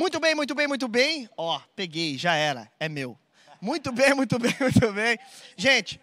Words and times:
Muito 0.00 0.18
bem, 0.18 0.34
muito 0.34 0.54
bem, 0.54 0.66
muito 0.66 0.88
bem. 0.88 1.28
Ó, 1.36 1.60
peguei, 1.76 2.16
já 2.16 2.34
era, 2.34 2.72
é 2.80 2.88
meu. 2.88 3.18
Muito 3.60 3.92
bem, 3.92 4.14
muito 4.16 4.38
bem, 4.38 4.56
muito 4.58 4.92
bem. 4.94 5.18
Gente, 5.58 6.00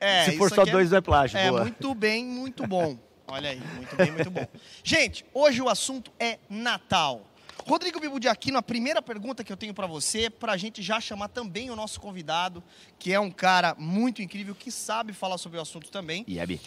é, 0.00 0.24
Se 0.24 0.38
for 0.38 0.48
só 0.48 0.62
é- 0.62 0.70
dois, 0.70 0.90
não 0.90 0.96
é 0.96 1.00
plágio. 1.02 1.36
É, 1.36 1.50
boa. 1.50 1.60
muito 1.60 1.94
bem, 1.94 2.24
muito 2.24 2.66
bom. 2.66 2.98
Olha 3.26 3.50
aí, 3.50 3.60
muito 3.76 3.94
bem, 3.96 4.10
muito 4.12 4.30
bom. 4.30 4.46
Gente, 4.82 5.26
hoje 5.34 5.60
o 5.60 5.68
assunto 5.68 6.10
é 6.18 6.38
Natal. 6.48 7.26
Rodrigo 7.66 8.00
Bibo 8.00 8.18
de 8.18 8.28
Aquino, 8.28 8.56
a 8.56 8.62
primeira 8.62 9.02
pergunta 9.02 9.44
que 9.44 9.52
eu 9.52 9.58
tenho 9.58 9.74
para 9.74 9.86
você, 9.86 10.30
para 10.30 10.52
a 10.52 10.56
gente 10.56 10.80
já 10.80 10.98
chamar 10.98 11.28
também 11.28 11.70
o 11.70 11.76
nosso 11.76 12.00
convidado, 12.00 12.64
que 12.98 13.12
é 13.12 13.20
um 13.20 13.30
cara 13.30 13.74
muito 13.78 14.22
incrível, 14.22 14.54
que 14.54 14.70
sabe 14.70 15.12
falar 15.12 15.36
sobre 15.36 15.58
o 15.58 15.60
assunto 15.60 15.90
também. 15.90 16.24
E 16.26 16.40
Abi? 16.40 16.58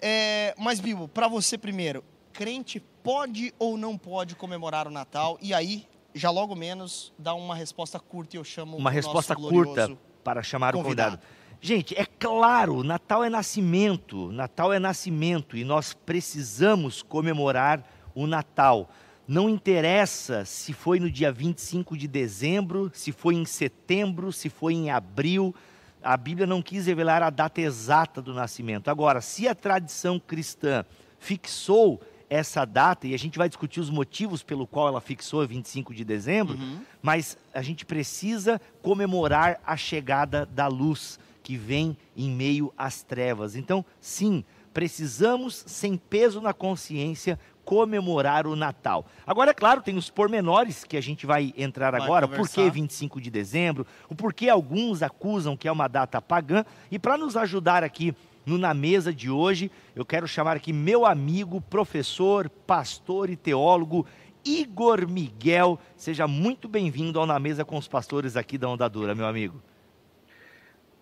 É, 0.00 0.54
mas, 0.56 0.80
Bibo, 0.80 1.06
para 1.08 1.28
você 1.28 1.58
primeiro, 1.58 2.02
crente 2.32 2.82
pode 3.02 3.52
ou 3.58 3.76
não 3.76 3.96
pode 3.96 4.34
comemorar 4.34 4.86
o 4.86 4.90
Natal? 4.90 5.38
E 5.40 5.52
aí, 5.54 5.86
já 6.14 6.30
logo 6.30 6.54
menos, 6.54 7.12
dá 7.18 7.34
uma 7.34 7.54
resposta 7.54 7.98
curta 7.98 8.36
e 8.36 8.38
eu 8.38 8.44
chamo 8.44 8.76
Uma 8.76 8.90
o 8.90 8.92
resposta 8.92 9.34
curta 9.34 9.96
para 10.24 10.42
chamar 10.42 10.74
o 10.74 10.82
convidado. 10.82 11.18
convidado. 11.18 11.40
Gente, 11.62 11.94
é 11.98 12.06
claro, 12.06 12.82
Natal 12.82 13.22
é 13.22 13.28
nascimento. 13.28 14.32
Natal 14.32 14.72
é 14.72 14.78
nascimento 14.78 15.56
e 15.56 15.64
nós 15.64 15.92
precisamos 15.92 17.02
comemorar 17.02 17.84
o 18.14 18.26
Natal. 18.26 18.88
Não 19.28 19.48
interessa 19.48 20.44
se 20.44 20.72
foi 20.72 20.98
no 20.98 21.10
dia 21.10 21.30
25 21.30 21.96
de 21.96 22.08
dezembro, 22.08 22.90
se 22.94 23.12
foi 23.12 23.34
em 23.34 23.44
setembro, 23.44 24.32
se 24.32 24.48
foi 24.48 24.72
em 24.74 24.90
abril. 24.90 25.54
A 26.02 26.16
Bíblia 26.16 26.46
não 26.46 26.62
quis 26.62 26.86
revelar 26.86 27.22
a 27.22 27.30
data 27.30 27.60
exata 27.60 28.22
do 28.22 28.32
nascimento. 28.32 28.88
Agora, 28.88 29.20
se 29.20 29.46
a 29.46 29.54
tradição 29.54 30.18
cristã 30.18 30.84
fixou 31.18 32.00
essa 32.30 32.64
data, 32.64 33.08
e 33.08 33.12
a 33.12 33.18
gente 33.18 33.36
vai 33.36 33.48
discutir 33.48 33.80
os 33.80 33.90
motivos 33.90 34.40
pelo 34.42 34.64
qual 34.66 34.86
ela 34.86 35.00
fixou 35.00 35.44
25 35.44 35.92
de 35.92 36.04
dezembro, 36.04 36.56
mas 37.02 37.36
a 37.52 37.60
gente 37.60 37.84
precisa 37.84 38.60
comemorar 38.80 39.60
a 39.66 39.76
chegada 39.76 40.46
da 40.46 40.68
luz 40.68 41.18
que 41.42 41.56
vem 41.56 41.96
em 42.16 42.30
meio 42.30 42.72
às 42.78 43.02
trevas. 43.02 43.56
Então, 43.56 43.84
sim, 44.00 44.44
precisamos, 44.72 45.64
sem 45.66 45.96
peso 45.96 46.40
na 46.40 46.52
consciência, 46.52 47.36
comemorar 47.64 48.46
o 48.46 48.56
Natal. 48.56 49.06
Agora, 49.26 49.50
é 49.50 49.54
claro, 49.54 49.82
tem 49.82 49.96
os 49.96 50.10
pormenores 50.10 50.84
que 50.84 50.96
a 50.96 51.00
gente 51.00 51.26
vai 51.26 51.52
entrar 51.56 51.92
Vai 51.92 52.00
agora. 52.00 52.26
Por 52.26 52.48
que 52.48 52.54
conversar. 52.56 52.74
25 52.74 53.20
de 53.20 53.30
dezembro? 53.30 53.86
O 54.08 54.14
porquê 54.14 54.48
alguns 54.48 55.02
acusam 55.02 55.56
que 55.56 55.68
é 55.68 55.72
uma 55.72 55.88
data 55.88 56.20
pagã. 56.20 56.64
E 56.90 56.98
para 56.98 57.16
nos 57.16 57.36
ajudar 57.36 57.84
aqui 57.84 58.14
no 58.44 58.58
Na 58.58 58.74
Mesa 58.74 59.12
de 59.12 59.30
hoje, 59.30 59.70
eu 59.94 60.04
quero 60.04 60.26
chamar 60.26 60.56
aqui 60.56 60.72
meu 60.72 61.06
amigo, 61.06 61.60
professor, 61.60 62.48
pastor 62.66 63.30
e 63.30 63.36
teólogo, 63.36 64.06
Igor 64.44 65.08
Miguel. 65.08 65.78
Seja 65.96 66.26
muito 66.26 66.68
bem-vindo 66.68 67.18
ao 67.20 67.26
Na 67.26 67.38
Mesa 67.38 67.64
com 67.64 67.76
os 67.76 67.88
Pastores 67.88 68.36
aqui 68.36 68.56
da 68.56 68.68
Onda 68.68 68.88
Dura, 68.88 69.14
meu 69.14 69.26
amigo. 69.26 69.62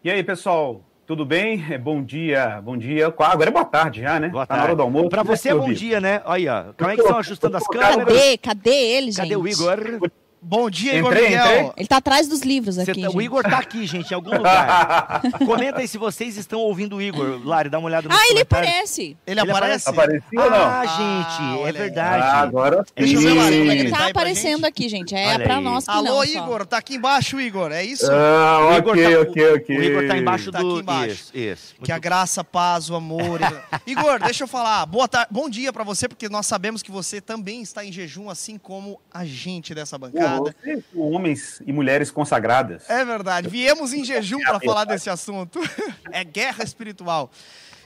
E 0.03 0.11
aí, 0.11 0.23
pessoal, 0.23 0.83
tudo 1.07 1.25
bem? 1.25 1.65
É, 1.71 1.79
Bom 1.79 2.03
dia, 2.03 2.61
bom 2.61 2.77
dia. 2.77 3.07
Agora 3.07 3.49
é 3.49 3.53
boa 3.53 3.65
tarde 3.65 4.03
já, 4.03 4.21
né? 4.21 4.29
Boa 4.29 4.47
tá 4.47 4.55
na 4.55 4.63
hora 4.63 4.69
tarde. 4.69 4.77
do 4.77 4.83
almoço. 4.83 5.09
Para 5.09 5.25
né, 5.25 5.37
você 5.37 5.49
é 5.49 5.55
bom 5.55 5.73
dia, 5.73 6.01
né? 6.01 6.21
Olha 6.25 6.35
aí, 6.35 6.49
ó. 6.69 6.73
Como 6.77 6.91
é 6.91 6.95
que 6.95 7.01
estão 7.01 7.19
ajustando 7.19 7.57
as 7.57 7.67
câmeras? 7.67 8.05
Cadê? 8.05 8.39
Cadê 8.39 8.71
ele, 8.71 9.15
Cadê 9.15 9.29
gente? 9.29 9.39
o 9.39 9.49
Igor? 9.49 10.11
Bom 10.41 10.71
dia, 10.71 10.95
Igor 10.97 11.13
Entrei, 11.13 11.29
Miguel. 11.31 11.47
entrei. 11.47 11.73
Ele 11.77 11.89
tá 11.89 11.97
atrás 11.97 12.29
dos 12.29 12.41
livros 12.43 12.79
aqui, 12.79 13.03
tá- 13.03 13.11
o. 13.11 13.21
Igor 13.21 13.43
tá 13.43 13.59
aqui, 13.59 13.87
gente, 13.87 14.11
em 14.11 14.15
algum 14.15 14.31
lugar. 14.39 15.21
Comenta 15.45 15.81
aí 15.81 15.89
se 15.89 15.99
vocês 15.99 16.37
estão 16.37 16.61
ouvindo 16.61 16.97
o 16.97 17.03
Igor. 17.03 17.41
Lari, 17.45 17.69
dá 17.69 17.79
uma 17.79 17.87
olhada 17.87 18.09
no 18.09 18.15
Ah, 18.15 18.21
ele 18.31 18.41
aparece. 18.41 19.17
Ele, 19.27 19.41
Ele 19.41 19.51
aparece? 19.51 19.89
Apareceu 19.89 20.23
ou 20.41 20.51
não? 20.51 20.57
Ah, 20.57 20.81
Ah, 20.81 20.87
gente, 20.87 21.43
é 21.43 21.57
olha 21.63 21.67
aí. 21.67 21.73
verdade. 21.73 22.23
Ah, 22.23 22.41
agora 22.41 22.85
Deixa 22.97 23.15
eu 23.15 23.21
sim. 23.21 23.27
ver 23.27 23.35
como 23.35 23.43
é 23.43 23.51
que 23.51 23.81
Ele 23.81 23.91
tá 23.91 23.97
tá 23.99 24.07
aparecendo 24.09 24.57
gente? 24.59 24.67
aqui, 24.67 24.89
gente. 24.89 25.15
É 25.15 25.27
Olha 25.35 25.45
pra 25.45 25.57
aí. 25.57 25.63
nós 25.65 25.85
que 25.85 25.91
Alô, 25.91 26.03
não, 26.05 26.15
só. 26.17 26.25
Igor, 26.25 26.67
tá 26.67 26.79
aqui 26.79 26.95
embaixo, 26.95 27.41
Igor, 27.41 27.73
é 27.73 27.85
isso? 27.85 28.07
Ah, 28.11 28.69
O 28.71 28.77
Igor 28.79 28.93
ok, 28.93 29.03
tá- 29.15 29.21
ok, 29.21 29.53
ok. 29.55 29.77
O 29.79 29.83
Igor 29.83 30.07
tá 30.09 30.17
embaixo 30.17 30.53
Tá 30.53 30.61
do. 30.61 30.71
aqui 30.71 30.81
embaixo. 30.81 31.13
Isso, 31.13 31.37
isso. 31.37 31.75
Que 31.83 31.93
a 31.93 31.99
graça, 31.99 32.41
a 32.43 32.45
paz, 32.45 32.89
o 32.89 32.95
amor. 32.95 33.41
Igor, 33.87 34.21
deixa 34.23 34.45
eu 34.45 34.49
falar. 34.49 34.87
Boa 34.87 35.09
tarde, 35.09 35.29
bom 35.31 35.49
dia 35.51 35.73
pra 35.73 35.83
você, 35.85 36.09
porque 36.09 36.29
nós 36.29 36.47
sabemos 36.47 36.83
que 36.83 36.91
você 36.91 37.21
também 37.21 37.61
está 37.61 37.85
em 37.85 37.91
jejum, 37.93 38.31
assim 38.31 38.57
como 38.57 39.01
a 39.13 39.25
gente 39.25 39.75
dessa 39.75 39.99
Pô, 39.99 40.07
vocês 40.37 40.85
são 40.93 41.01
homens 41.01 41.63
e 41.67 41.73
mulheres 41.73 42.11
consagradas. 42.11 42.89
É 42.89 43.05
verdade. 43.05 43.49
Viemos 43.49 43.93
em 43.93 44.05
jejum 44.05 44.39
para 44.41 44.61
falar 44.61 44.85
desse 44.85 45.09
assunto. 45.11 45.59
É 46.11 46.25
guerra 46.25 46.65
espiritual. 46.65 47.31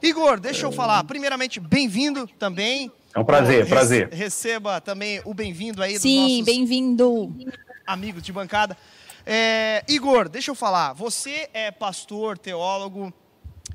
Igor, 0.03 0.39
deixa 0.39 0.65
eu 0.65 0.73
falar. 0.73 1.03
Primeiramente, 1.05 1.59
bem-vindo 1.59 2.27
também. 2.39 2.91
É 3.15 3.19
um 3.19 3.25
prazer, 3.25 3.69
prazer. 3.69 4.09
Receba 4.11 4.81
também 4.81 5.21
o 5.25 5.35
bem-vindo 5.35 5.83
aí 5.83 5.99
Sim, 5.99 6.43
bem-vindo. 6.45 7.35
amigos 7.87 8.23
de 8.23 8.33
bancada. 8.33 8.77
É, 9.27 9.85
Igor, 9.89 10.29
deixa 10.29 10.51
eu 10.51 10.55
falar. 10.55 10.93
Você 10.95 11.49
é 11.53 11.71
pastor, 11.71 12.39
teólogo 12.39 13.13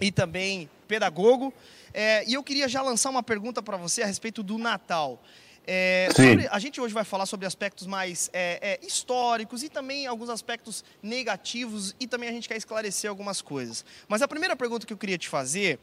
e 0.02 0.12
também 0.12 0.70
pedagogo. 0.88 1.54
É, 1.94 2.24
e 2.28 2.34
eu 2.34 2.44
queria 2.44 2.68
já 2.68 2.82
lançar 2.82 3.10
uma 3.10 3.24
pergunta 3.24 3.62
para 3.62 3.78
você 3.78 4.02
a 4.02 4.06
respeito 4.06 4.44
do 4.44 4.58
Natal. 4.58 5.22
É, 5.70 6.08
sobre- 6.16 6.48
a 6.50 6.60
gente 6.60 6.80
hoje 6.80 6.94
vai 6.94 7.04
falar 7.04 7.26
sobre 7.26 7.46
aspectos 7.46 7.86
mais 7.86 8.30
é, 8.32 8.80
é, 8.82 8.86
históricos 8.88 9.64
e 9.64 9.70
também 9.70 10.08
alguns 10.08 10.30
aspectos 10.30 10.82
negativos 11.04 11.94
e 12.00 12.08
também 12.08 12.30
a 12.30 12.32
gente 12.32 12.48
quer 12.48 12.56
esclarecer 12.56 13.10
algumas 13.10 13.42
coisas. 13.42 13.84
Mas 14.08 14.22
a 14.22 14.28
primeira 14.30 14.56
pergunta 14.56 14.88
que 14.88 14.94
eu 14.94 14.98
queria 14.98 15.18
te 15.18 15.28
fazer, 15.28 15.78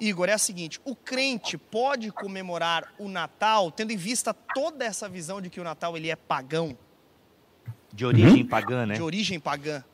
Igor, 0.00 0.28
é 0.28 0.32
a 0.32 0.38
seguinte: 0.38 0.80
o 0.84 0.96
crente 0.96 1.56
pode 1.56 2.10
comemorar 2.10 2.92
o 2.98 3.08
Natal 3.08 3.70
tendo 3.70 3.92
em 3.92 3.96
vista 3.96 4.34
toda 4.34 4.84
essa 4.84 5.08
visão 5.08 5.40
de 5.40 5.48
que 5.48 5.60
o 5.60 5.64
Natal 5.64 5.96
ele 5.96 6.10
é 6.10 6.16
pagão? 6.16 6.76
De 7.92 8.04
origem 8.04 8.42
Uhum. 8.42 8.48
pagã, 8.48 8.86
né? 8.86 8.94
de 8.96 9.02
origem 9.02 9.38
pagã. 9.38 9.84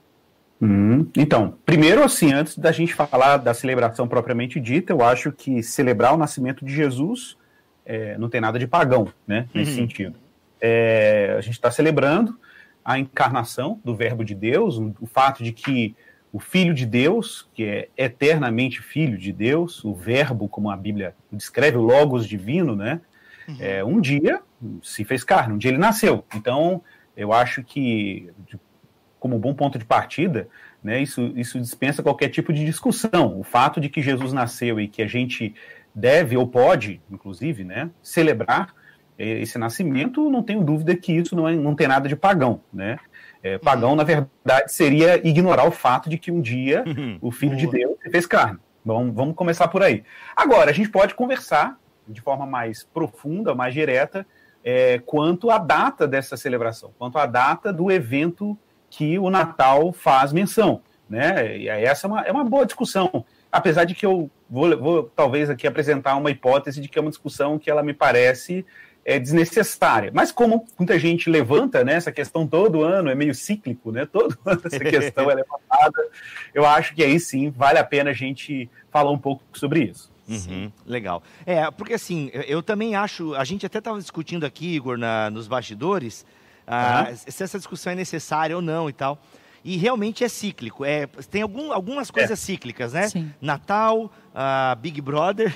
Hum, 0.61 1.07
então, 1.17 1.59
primeiro 1.67 2.03
assim, 2.03 2.33
antes 2.33 2.57
da 2.57 2.73
gente 2.73 2.95
falar 2.95 3.37
da 3.37 3.53
celebração 3.53 4.09
propriamente 4.09 4.59
dita, 4.59 4.93
eu 4.93 5.03
acho 5.05 5.31
que 5.33 5.63
celebrar 5.63 6.15
o 6.15 6.17
nascimento 6.17 6.65
de 6.65 6.75
Jesus 6.75 7.37
é, 7.85 8.17
não 8.19 8.29
tem 8.29 8.41
nada 8.41 8.59
de 8.59 8.67
pagão, 8.67 9.09
né? 9.27 9.49
Nesse 9.55 9.73
Uhum. 9.73 9.77
sentido. 9.77 10.17
É, 10.61 11.35
a 11.37 11.41
gente 11.41 11.55
está 11.55 11.71
celebrando 11.71 12.39
a 12.85 12.99
encarnação 12.99 13.81
do 13.85 13.95
Verbo 13.95 14.25
de 14.25 14.35
Deus, 14.35 14.79
o, 14.79 14.95
o 15.01 15.07
fato 15.07 15.43
de 15.43 15.53
que 15.53 15.95
o 16.33 16.41
Filho 16.41 16.75
de 16.75 16.85
Deus, 16.85 17.49
que 17.55 17.65
é 17.65 17.89
eternamente 17.97 18.83
Filho 18.83 19.17
de 19.17 19.33
Deus, 19.33 19.85
o 19.85 19.95
Verbo, 19.95 20.49
como 20.49 20.71
a 20.71 20.77
Bíblia 20.77 21.15
descreve, 21.31 21.77
o 21.77 21.83
Logos 21.83 22.27
divino, 22.27 22.75
né? 22.75 23.01
É, 23.61 23.85
um 23.85 24.01
dia 24.01 24.41
se 24.83 25.05
fez 25.05 25.23
carne, 25.23 25.55
um 25.55 25.59
dia 25.59 25.71
ele 25.71 25.79
nasceu. 25.79 26.25
Então, 26.35 26.83
eu 27.17 27.33
acho 27.33 27.63
que, 27.63 28.31
como 29.21 29.39
bom 29.39 29.55
ponto 29.55 29.79
de 29.79 29.85
partida, 29.85 30.49
né, 30.83 31.01
isso, 31.01 31.33
isso 31.37 31.61
dispensa 31.61 32.03
qualquer 32.03 32.29
tipo 32.29 32.53
de 32.53 32.65
discussão. 32.65 33.39
O 33.39 33.43
fato 33.45 33.81
de 33.81 33.89
que 33.89 34.03
Jesus 34.03 34.33
nasceu 34.33 34.81
e 34.81 34.89
que 34.89 35.03
a 35.03 35.07
gente 35.07 35.55
deve 35.95 36.37
ou 36.37 36.47
pode, 36.47 37.01
inclusive, 37.11 37.65
né, 37.65 37.91
celebrar 38.03 38.75
esse 39.17 39.57
nascimento, 39.59 40.29
não 40.29 40.43
tenho 40.43 40.63
dúvida 40.63 40.97
que 40.97 41.13
isso 41.13 41.37
não, 41.37 41.49
é, 41.49 41.55
não 41.55 41.75
tem 41.75 41.87
nada 41.87 42.09
de 42.09 42.17
pagão. 42.17 42.61
Né? 42.73 42.99
É, 43.43 43.59
pagão, 43.59 43.95
na 43.95 44.03
verdade, 44.03 44.73
seria 44.73 45.25
ignorar 45.27 45.67
o 45.67 45.71
fato 45.71 46.11
de 46.11 46.19
que 46.19 46.33
um 46.33 46.41
dia 46.41 46.83
Uhum. 46.85 47.19
o 47.21 47.31
Filho 47.31 47.57
de. 47.57 47.67
Deus 47.69 47.97
se 48.03 48.11
fez 48.11 48.27
carne. 48.27 48.59
Vamos, 48.85 49.15
vamos 49.15 49.37
começar 49.37 49.69
por 49.69 49.83
aí. 49.83 50.03
Agora, 50.35 50.71
a 50.71 50.75
gente 50.75 50.89
pode 50.89 51.15
conversar 51.15 51.79
de 52.09 52.21
forma 52.21 52.45
mais 52.45 52.83
profunda, 52.83 53.55
mais 53.55 53.73
direta, 53.73 54.27
é, 54.63 54.99
quanto 54.99 55.51
à 55.51 55.59
data 55.59 56.07
dessa 56.09 56.37
celebração, 56.37 56.93
quanto 56.99 57.17
à 57.17 57.25
data 57.25 57.73
do 57.73 57.91
evento 57.91 58.59
que 58.91 59.19
o 59.19 59.31
Natal 59.31 59.93
faz 59.93 60.33
menção. 60.33 60.83
Né? 61.09 61.59
E 61.59 61.69
essa 61.69 62.07
é 62.07 62.09
uma, 62.09 62.21
é 62.23 62.33
uma 62.33 62.45
boa 62.45 62.67
discussão. 62.67 63.25
Apesar 63.55 63.85
de 63.85 63.95
que 63.95 64.05
eu 64.05 64.29
vou, 64.51 64.77
vou 64.77 65.03
talvez 65.15 65.49
aqui 65.49 65.65
apresentar 65.65 66.17
uma 66.17 66.29
hipótese 66.31 66.81
de 66.81 66.89
que 66.89 66.99
é 66.99 67.01
uma 67.01 67.11
discussão 67.11 67.57
que 67.57 67.71
ela 67.71 67.85
me 67.85 67.95
parece 67.95 68.67
é, 69.05 69.17
desnecessária. 69.19 70.11
Mas 70.13 70.33
como 70.33 70.67
muita 70.77 70.99
gente 70.99 71.31
levanta 71.31 71.85
né, 71.85 71.95
essa 71.95 72.11
questão 72.11 72.47
todo 72.49 72.83
ano, 72.83 73.11
é 73.11 73.15
meio 73.15 73.33
cíclico, 73.33 73.93
né? 73.93 74.07
Todo 74.07 74.37
ano 74.45 74.61
essa 74.65 74.81
questão 74.83 75.31
é 75.31 75.35
levantada, 75.35 76.09
eu 76.53 76.67
acho 76.67 76.95
que 76.97 77.05
aí 77.05 77.21
sim 77.21 77.49
vale 77.51 77.79
a 77.79 77.85
pena 77.85 78.11
a 78.11 78.15
gente 78.15 78.69
falar 78.91 79.13
um 79.13 79.19
pouco 79.19 79.45
sobre 79.53 79.85
isso. 79.85 80.13
Uhum, 80.29 80.73
legal. 80.85 81.23
É, 81.47 81.71
porque 81.71 81.95
assim, 81.95 82.31
eu, 82.33 82.63
também 82.63 82.97
acho. 82.97 83.35
A 83.35 83.45
gente 83.45 83.65
até 83.65 83.79
estava 83.79 83.99
discutindo 83.99 84.45
aqui, 84.45 84.75
Igor, 84.75 84.97
na- 84.97 85.31
nos 85.31 85.47
bastidores, 85.47 86.25
ah, 86.67 87.09
se 87.15 87.43
essa 87.43 87.59
discussão 87.59 87.93
é 87.93 87.97
necessária 87.97 88.57
ou 88.57 88.63
não 88.63 88.89
e 88.89 88.93
tal. 88.93 89.19
E 89.65 89.77
realmente 89.79 90.23
é 90.23 90.29
cíclico. 90.29 90.85
É, 90.85 91.07
tem 91.31 91.41
algum- 91.41 91.73
algumas 91.73 92.11
coisas 92.11 92.39
cíclicas, 92.39 92.93
né? 92.93 93.09
Sim. 93.09 93.33
Natal, 93.41 94.13
ah, 94.35 94.77
Big 94.79 95.01
Brother. 95.01 95.55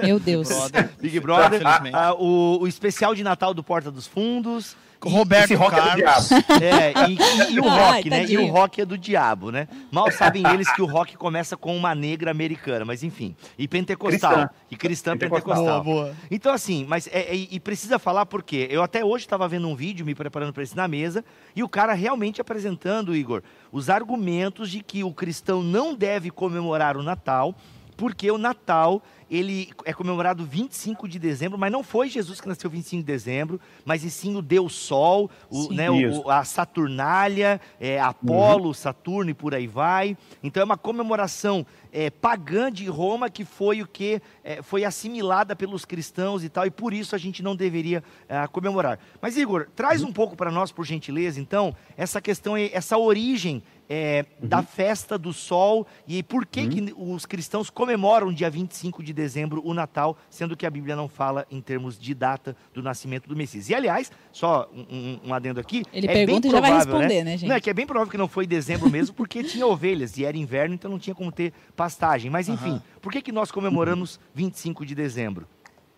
Meu 0.00 0.20
Deus. 0.20 0.46
Brother. 0.70 0.90
Big 1.00 1.18
Brother. 1.18 1.60
Ah, 1.92 2.14
o, 2.14 2.60
o 2.60 2.68
especial 2.68 3.14
de 3.14 3.24
Natal 3.24 3.52
do 3.52 3.62
Porta 3.64 3.90
dos 3.90 4.06
Fundos. 4.06 4.76
Com 5.02 5.10
Roberto 5.10 5.46
Esse 5.46 5.54
rock 5.56 5.74
é 5.74 5.80
do 5.96 6.02
Carlos. 6.04 6.30
É, 6.32 6.92
e, 7.08 7.14
e- 7.50 7.52
e 7.54 7.60
o 7.60 7.68
Ai, 7.68 7.96
rock, 7.96 8.08
né? 8.10 8.18
E 8.18 8.20
tadinho. 8.20 8.42
o 8.44 8.50
rock 8.52 8.80
é 8.80 8.86
do 8.86 8.96
diabo, 8.96 9.50
né? 9.50 9.66
Mal 9.90 10.08
sabem 10.12 10.44
eles 10.54 10.72
que 10.72 10.80
o 10.80 10.86
rock 10.86 11.16
começa 11.16 11.56
com 11.56 11.76
uma 11.76 11.92
negra 11.92 12.30
americana, 12.30 12.84
mas 12.84 13.02
enfim. 13.02 13.34
E 13.58 13.66
pentecostal. 13.66 14.30
Cristã. 14.32 14.50
E 14.70 14.76
cristã 14.76 15.12
Pentecostal. 15.18 15.54
pentecostal. 15.56 15.82
Boa, 15.84 16.04
boa. 16.04 16.16
Então, 16.30 16.52
assim, 16.52 16.86
mas 16.88 17.08
é, 17.08 17.34
é- 17.34 17.34
e 17.50 17.58
precisa 17.58 17.98
falar 17.98 18.26
porque 18.26 18.68
eu 18.70 18.80
até 18.80 19.04
hoje 19.04 19.24
estava 19.24 19.48
vendo 19.48 19.66
um 19.68 19.74
vídeo, 19.74 20.06
me 20.06 20.14
preparando 20.14 20.52
para 20.52 20.62
isso 20.62 20.76
na 20.76 20.86
mesa, 20.86 21.24
e 21.56 21.64
o 21.64 21.68
cara 21.68 21.94
realmente 21.94 22.40
apresentando, 22.40 23.16
Igor, 23.16 23.42
os 23.72 23.90
argumentos 23.90 24.70
de 24.70 24.84
que 24.84 25.02
o 25.02 25.12
cristão 25.12 25.64
não 25.64 25.96
deve 25.96 26.30
comemorar 26.30 26.96
o 26.96 27.02
Natal, 27.02 27.56
porque 27.96 28.30
o 28.30 28.38
Natal 28.38 29.02
ele 29.30 29.70
é 29.86 29.94
comemorado 29.94 30.44
25 30.44 31.08
de 31.08 31.18
dezembro, 31.18 31.56
mas 31.58 31.72
não 31.72 31.82
foi 31.82 32.08
Jesus 32.10 32.38
que 32.38 32.46
nasceu 32.46 32.68
25 32.68 33.00
de 33.02 33.06
dezembro, 33.06 33.58
mas 33.82 34.04
e 34.04 34.10
sim 34.10 34.36
o 34.36 34.42
Deus 34.42 34.74
Sol, 34.74 35.30
o, 35.48 35.62
Sim. 35.62 35.74
né, 35.74 35.90
o- 35.90 36.28
a 36.28 36.44
Saturnália, 36.44 37.58
é, 37.80 37.98
Apolo, 37.98 38.74
Saturno 38.74 39.30
e 39.30 39.34
por 39.34 39.54
aí 39.54 39.66
vai. 39.66 40.16
Então 40.42 40.60
é 40.60 40.64
uma 40.64 40.76
comemoração 40.76 41.64
é, 41.90 42.10
pagã 42.10 42.70
de 42.70 42.86
Roma 42.88 43.30
que 43.30 43.44
foi 43.44 43.80
o 43.82 43.86
que 43.86 44.20
é, 44.44 44.62
foi 44.62 44.84
assimilada 44.84 45.54
pelos 45.56 45.84
cristãos 45.86 46.44
e 46.44 46.48
tal, 46.50 46.66
e 46.66 46.70
por 46.70 46.92
isso 46.92 47.14
a 47.14 47.18
gente 47.18 47.42
não 47.42 47.54
deveria 47.56 48.02
ah, 48.28 48.48
comemorar. 48.48 48.98
Mas 49.20 49.36
Igor, 49.36 49.68
traz 49.74 50.02
um 50.02 50.12
pouco 50.12 50.36
para 50.36 50.50
nós, 50.50 50.72
por 50.72 50.84
gentileza, 50.84 51.40
então, 51.40 51.74
essa 51.96 52.20
questão, 52.20 52.54
essa 52.56 52.96
origem 52.98 53.62
é, 53.94 54.24
da 54.42 54.62
festa 54.62 55.18
do 55.18 55.34
sol 55.34 55.86
e 56.08 56.22
por 56.22 56.46
que, 56.46 56.66
que 56.66 56.94
os 56.96 57.26
cristãos 57.26 57.68
comemoram 57.68 58.32
dia 58.32 58.48
25 58.48 59.02
de 59.02 59.12
dezembro 59.12 59.60
o 59.62 59.74
Natal, 59.74 60.16
sendo 60.30 60.56
que 60.56 60.64
a 60.64 60.70
Bíblia 60.70 60.96
não 60.96 61.10
fala 61.10 61.46
em 61.50 61.60
termos 61.60 62.00
de 62.00 62.14
data 62.14 62.56
do 62.72 62.82
nascimento 62.82 63.28
do 63.28 63.36
Messias. 63.36 63.68
E 63.68 63.74
aliás, 63.74 64.10
só 64.32 64.66
um, 64.74 65.18
um- 65.26 65.34
adendo 65.34 65.60
aqui. 65.60 65.84
Ele 65.92 66.06
é 66.06 66.14
bem 66.14 66.24
pergunta 66.24 66.48
e 66.48 66.50
já 66.50 66.60
vai 66.60 66.70
provável, 66.70 66.94
responder, 66.94 67.22
né, 67.22 67.36
gente? 67.36 67.48
Não, 67.50 67.56
é 67.56 67.60
que 67.60 67.68
é 67.68 67.74
bem 67.74 67.86
provável 67.86 68.10
que 68.10 68.16
não 68.16 68.28
foi 68.28 68.46
em 68.46 68.48
dezembro 68.48 68.88
mesmo, 68.88 69.14
porque 69.14 69.44
tinha 69.44 69.66
ovelhas 69.66 70.16
e 70.16 70.24
era 70.24 70.38
inverno, 70.38 70.74
então 70.74 70.90
não 70.90 70.98
tinha 70.98 71.14
como 71.14 71.30
ter 71.30 71.52
pastagem. 71.76 72.30
Mas 72.30 72.48
enfim, 72.48 72.70
Aham. 72.70 72.82
por 73.02 73.12
que, 73.12 73.20
que 73.20 73.30
nós 73.30 73.50
comemoramos 73.50 74.18
25 74.34 74.86
de 74.86 74.94
dezembro? 74.94 75.46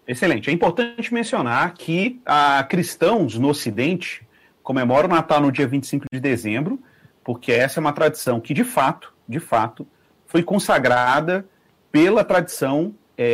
Excelente. 0.04 0.50
É 0.50 0.52
importante 0.52 1.14
mencionar 1.14 1.74
que 1.74 2.20
ah, 2.26 2.66
cristãos 2.68 3.38
no 3.38 3.50
Ocidente 3.50 4.26
comemoram 4.64 5.08
o 5.08 5.12
Natal 5.12 5.40
no 5.40 5.52
dia 5.52 5.68
25 5.68 6.06
de 6.12 6.18
dezembro, 6.18 6.80
porque 7.24 7.50
essa 7.50 7.78
é 7.78 7.80
uma 7.80 7.92
tradição 7.92 8.40
que, 8.40 8.52
de 8.54 8.62
fato, 8.62 9.12
de 9.26 9.40
fato, 9.40 9.86
foi 10.26 10.42
consagrada 10.42 11.46
pela 11.90 12.22
tradição 12.22 12.94
é, 13.16 13.24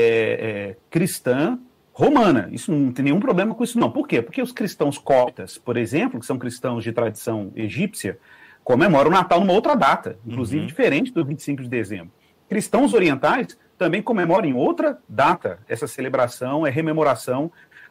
é, 0.73 0.77
cristã 0.89 1.59
romana. 1.93 2.49
Isso 2.53 2.73
não 2.73 2.93
tem 2.93 3.07
nenhum 3.07 3.21
problema 3.21 3.55
com 3.55 3.65
isso, 3.65 3.79
não. 3.79 3.91
Por 3.91 4.07
quê? 4.07 4.23
Porque 4.23 4.41
os 4.41 4.53
cristãos 4.53 4.97
coptas, 4.97 5.59
por 5.59 5.77
exemplo, 5.77 6.21
que 6.21 6.27
são 6.27 6.39
cristãos 6.39 6.85
de 6.85 6.93
tradição 6.93 7.51
egípcia, 7.57 8.19
comemoram 8.63 9.11
o 9.11 9.13
Natal 9.13 9.41
numa 9.41 9.53
outra 9.53 9.75
data, 9.75 10.19
inclusive 10.25 10.61
Uhum. 10.61 10.67
diferente 10.67 11.13
do 11.13 11.25
25 11.25 11.63
de 11.63 11.69
dezembro. 11.69 12.13
Cristãos 12.49 12.95
orientais 12.95 13.59
também 13.77 14.03
comemoram 14.03 14.47
em 14.49 14.55
outra 14.55 14.99
data 15.09 15.59
essa 15.69 15.87
celebração, 15.87 16.67
é 16.67 16.71
rememoração 16.71 17.51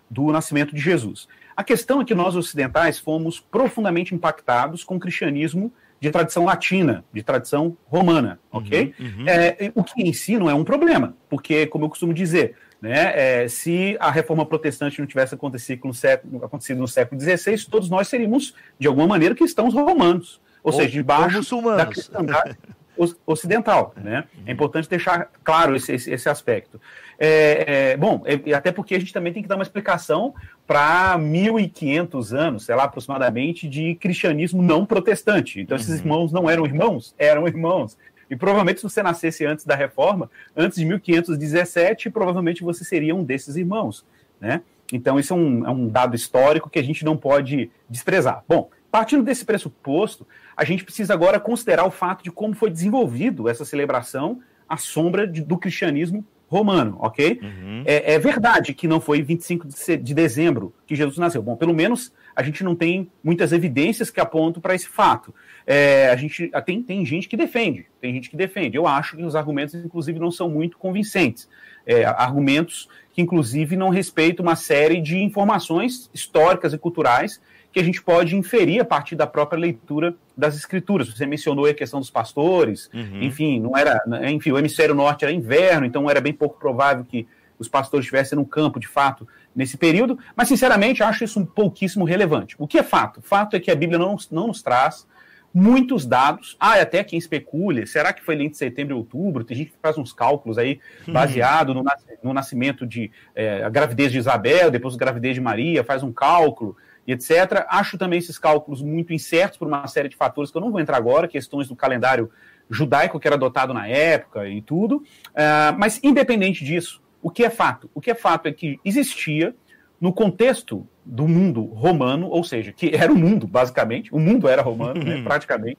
do 0.10 0.32
nascimento 0.32 0.74
de 0.74 0.82
Jesus. 0.82 1.28
A 1.56 1.64
questão 1.64 2.02
é 2.02 2.06
que 2.06 2.16
nós 2.16 2.36
ocidentais 2.36 3.00
fomos 3.00 3.40
profundamente 3.40 4.14
impactados 4.16 4.84
com 4.84 4.96
o 4.96 5.00
cristianismo 5.00 5.72
de 6.00 6.10
tradição 6.12 6.46
latina, 6.46 7.04
de 7.14 7.22
tradição 7.22 7.76
romana, 7.86 8.40
ok? 8.52 8.94
Uhum. 9.00 9.26
É, 9.28 9.72
o 9.76 9.84
que 9.84 10.02
em 10.02 10.14
si 10.14 10.38
não 10.38 10.50
é 10.50 10.54
um 10.54 10.64
problema, 10.64 11.16
porque, 11.30 11.66
como 11.68 11.86
eu 11.86 11.90
costumo 11.90 12.14
dizer, 12.14 12.56
né, 12.82 13.44
é, 13.44 13.48
se 13.50 13.98
a 14.00 14.10
reforma 14.10 14.46
protestante 14.46 15.00
não 15.00 15.06
tivesse 15.06 15.36
acontecido 15.36 15.86
no, 15.86 15.94
século, 15.94 16.46
acontecido 16.46 16.80
no 16.80 16.88
século 16.88 17.20
XVI, 17.20 17.66
todos 17.70 17.90
nós 17.90 18.08
seríamos, 18.08 18.54
de 18.80 18.88
alguma 18.88 19.08
maneira, 19.08 19.36
cristãos 19.36 19.74
romanos, 19.74 20.40
ou, 20.64 20.72
Ou- 20.72 20.78
seja, 20.80 20.88
ou 20.90 20.94
debaixo 20.94 21.30
da 21.32 21.38
muçulmanos. 21.38 21.94
cristandade 21.94 22.58
ocidental. 23.26 23.94
Né? 23.96 24.26
É 24.46 24.52
importante 24.52 24.90
deixar 24.90 25.30
claro 25.44 25.76
esse, 25.76 25.94
esse, 25.94 26.12
esse 26.12 26.30
aspecto. 26.30 26.80
É, 27.18 27.92
é, 27.92 27.98
bom, 27.98 28.22
é- 28.26 28.40
e 28.46 28.54
até 28.54 28.72
porque 28.72 28.96
a 28.96 29.00
gente 29.00 29.14
também 29.14 29.34
tem 29.34 29.42
que 29.44 29.50
dar 29.50 29.56
uma 29.56 29.64
explicação 29.64 30.34
para 30.66 31.18
1.500 31.18 32.34
anos, 32.34 32.66
sei 32.66 32.76
lá, 32.76 32.84
aproximadamente, 32.84 33.68
de 33.68 33.96
cristianismo 33.96 34.62
não 34.62 34.86
protestante. 34.86 35.60
Então, 35.60 35.76
esses 35.76 35.90
Uhum. 35.90 35.96
irmãos 35.98 36.32
não 36.32 36.50
eram 36.50 36.66
irmãos? 36.66 37.14
Eram 37.18 37.48
irmãos. 37.48 37.98
E 38.30 38.36
provavelmente, 38.36 38.80
se 38.80 38.84
você 38.84 39.02
nascesse 39.02 39.46
antes 39.46 39.66
da 39.66 39.76
reforma, 39.76 40.30
antes 40.56 40.78
de 40.78 40.86
1517, 40.86 42.10
provavelmente 42.10 42.64
você 42.64 42.84
seria 42.84 43.16
um 43.16 43.24
desses 43.24 43.56
irmãos. 43.56 44.06
Né? 44.40 44.62
Então, 44.94 45.20
isso 45.20 45.34
é 45.34 45.36
um, 45.36 45.66
é 45.68 45.70
um 45.72 45.88
dado 45.88 46.16
histórico 46.16 46.70
que 46.70 46.80
a 46.80 46.84
gente 46.84 47.04
não 47.04 47.18
pode 47.18 47.70
desprezar. 47.90 48.44
Bom, 48.48 48.70
partindo 48.92 49.24
desse 49.24 49.46
pressuposto, 49.46 50.26
a 50.56 50.64
gente 50.64 50.84
precisa 50.84 51.14
agora 51.14 51.40
considerar 51.40 51.86
o 51.86 51.92
fato 51.92 52.24
de 52.24 52.32
como 52.32 52.54
foi 52.54 52.70
desenvolvido 52.70 53.48
essa 53.48 53.64
celebração 53.66 54.40
à 54.68 54.78
sombra 54.78 55.28
de- 55.28 55.42
do 55.42 55.58
cristianismo 55.58 56.26
romano, 56.48 56.98
ok? 57.00 57.40
Uhum. 57.44 57.84
É, 57.86 58.14
é 58.16 58.20
verdade 58.20 58.74
que 58.74 58.88
não 58.88 59.00
foi 59.00 59.22
25 59.22 59.68
de, 59.68 59.98
de 59.98 60.14
dezembro 60.16 60.74
que 60.88 60.96
Jesus 60.96 61.18
nasceu. 61.20 61.44
Bom, 61.44 61.56
pelo 61.56 61.76
menos 61.76 62.12
a 62.36 62.42
gente 62.42 62.64
não 62.64 62.76
tem 62.76 63.12
muitas 63.24 63.52
evidências 63.52 64.10
que 64.10 64.20
apontam 64.20 64.60
para 64.60 64.74
esse 64.74 64.88
fato. 64.88 65.34
É, 65.68 66.10
a 66.10 66.16
gente 66.16 66.50
a- 66.52 66.60
tem, 66.62 66.82
tem 66.82 67.06
gente 67.06 67.30
que 67.30 67.38
defende, 67.38 67.86
tem 68.02 68.12
gente 68.16 68.32
que 68.32 68.36
defende. 68.36 68.76
Eu 68.76 68.88
acho 68.88 69.16
que 69.16 69.24
os 69.24 69.36
argumentos, 69.36 69.76
inclusive, 69.76 70.18
não 70.18 70.32
são 70.32 70.50
muito 70.50 70.78
convincentes. 70.80 71.48
É, 71.86 72.04
argumentos 72.06 72.90
que, 73.14 73.22
inclusive, 73.22 73.76
não 73.76 73.90
respeitam 73.90 74.44
uma 74.44 74.56
série 74.56 75.00
de 75.02 75.18
informações 75.20 76.10
históricas 76.14 76.74
e 76.74 76.78
culturais 76.80 77.40
que 77.72 77.80
a 77.80 77.84
gente 77.84 78.02
pode 78.02 78.36
inferir 78.36 78.82
a 78.82 78.86
partir 78.86 79.16
da 79.16 79.28
própria 79.28 79.60
leitura 79.60 80.16
das 80.36 80.56
escrituras. 80.56 81.08
Você 81.10 81.26
mencionou 81.26 81.66
a 81.66 81.74
questão 81.74 82.00
dos 82.00 82.10
pastores, 82.10 82.90
Uhum. 82.94 83.22
enfim, 83.22 83.60
não 83.60 83.78
era, 83.78 84.02
enfim, 84.30 84.52
o 84.52 84.58
hemisfério 84.58 84.96
norte 84.96 85.24
era 85.24 85.32
inverno, 85.32 85.86
então 85.86 86.10
era 86.10 86.20
bem 86.20 86.34
pouco 86.34 86.60
provável 86.60 87.06
que 87.06 87.28
os 87.60 87.68
pastores 87.68 88.06
estivessem 88.06 88.38
no 88.38 88.46
campo, 88.46 88.80
de 88.80 88.88
fato, 88.88 89.28
nesse 89.56 89.78
período, 89.78 90.18
mas 90.36 90.48
sinceramente 90.48 91.04
acho 91.04 91.24
isso 91.24 91.40
um 91.40 91.46
pouquíssimo 91.46 92.06
relevante. 92.06 92.56
O 92.58 92.66
que 92.66 92.78
é 92.80 92.84
fato? 92.84 93.22
Fato 93.22 93.56
é 93.56 93.60
que 93.60 93.70
a 93.70 93.76
Bíblia 93.76 94.00
não, 94.00 94.16
não 94.32 94.48
nos 94.48 94.62
traz 94.62 95.06
muitos 95.54 96.06
dados. 96.06 96.56
Ah, 96.60 96.80
até 96.80 97.04
quem 97.04 97.20
especule, 97.20 97.86
será 97.86 98.14
que 98.14 98.24
foi 98.24 98.36
entre 98.42 98.58
setembro 98.58 98.96
e 98.96 98.98
outubro? 98.98 99.44
Tem 99.44 99.58
gente 99.58 99.72
que 99.72 99.78
faz 99.82 99.98
uns 99.98 100.14
cálculos 100.14 100.58
aí 100.58 100.80
baseado 101.08 101.74
no, 101.74 101.84
no 102.24 102.34
nascimento 102.34 102.86
de 102.86 103.12
eh, 103.36 103.64
a 103.64 103.70
gravidez 103.70 104.12
de 104.12 104.20
Isabel, 104.20 104.72
depois 104.72 104.96
a 104.96 104.98
gravidez 104.98 105.36
de 105.36 105.42
Maria, 105.42 105.84
faz 105.84 106.02
um 106.04 106.14
cálculo 106.14 106.78
e 107.08 107.12
etc. 107.12 107.66
Acho 107.70 107.98
também 107.98 108.20
esses 108.20 108.38
cálculos 108.38 108.82
muito 108.82 109.14
incertos 109.14 109.58
por 109.58 109.68
uma 109.68 109.88
série 109.88 110.10
de 110.10 110.16
fatores 110.16 110.52
que 110.52 110.58
eu 110.58 110.62
não 110.62 110.72
vou 110.72 110.80
entrar 110.80 110.98
agora, 110.98 111.28
questões 111.28 111.68
do 111.68 111.76
calendário 111.76 112.30
judaico 112.70 113.20
que 113.20 113.28
era 113.28 113.36
adotado 113.36 113.74
na 113.74 113.88
época 113.88 114.48
e 114.48 114.62
tudo. 114.62 115.04
Ah, 115.36 115.76
mas, 115.78 116.00
independente 116.04 116.64
disso, 116.64 117.02
o 117.22 117.30
que 117.30 117.44
é 117.44 117.50
fato? 117.50 117.90
O 117.94 118.00
que 118.00 118.12
é 118.12 118.16
fato 118.16 118.48
é 118.48 118.52
que 118.52 118.80
existia, 118.86 119.56
no 120.00 120.14
contexto 120.14 120.88
do 121.04 121.28
mundo 121.28 121.64
romano, 121.66 122.28
ou 122.28 122.44
seja, 122.44 122.72
que 122.72 122.96
era 122.96 123.12
o 123.12 123.18
mundo, 123.18 123.48
basicamente, 123.48 124.14
o 124.14 124.20
mundo 124.20 124.48
era 124.48 124.62
romano, 124.62 125.04
né, 125.04 125.22
praticamente. 125.24 125.78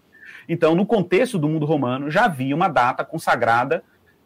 Então, 0.49 0.75
no 0.75 0.85
contexto 0.85 1.39
do 1.39 1.49
mundo 1.49 1.65
romano, 1.65 2.11
já 2.11 2.25
havia 2.25 2.55
uma 2.55 2.69
data 2.69 3.05
consagrada 3.05 3.85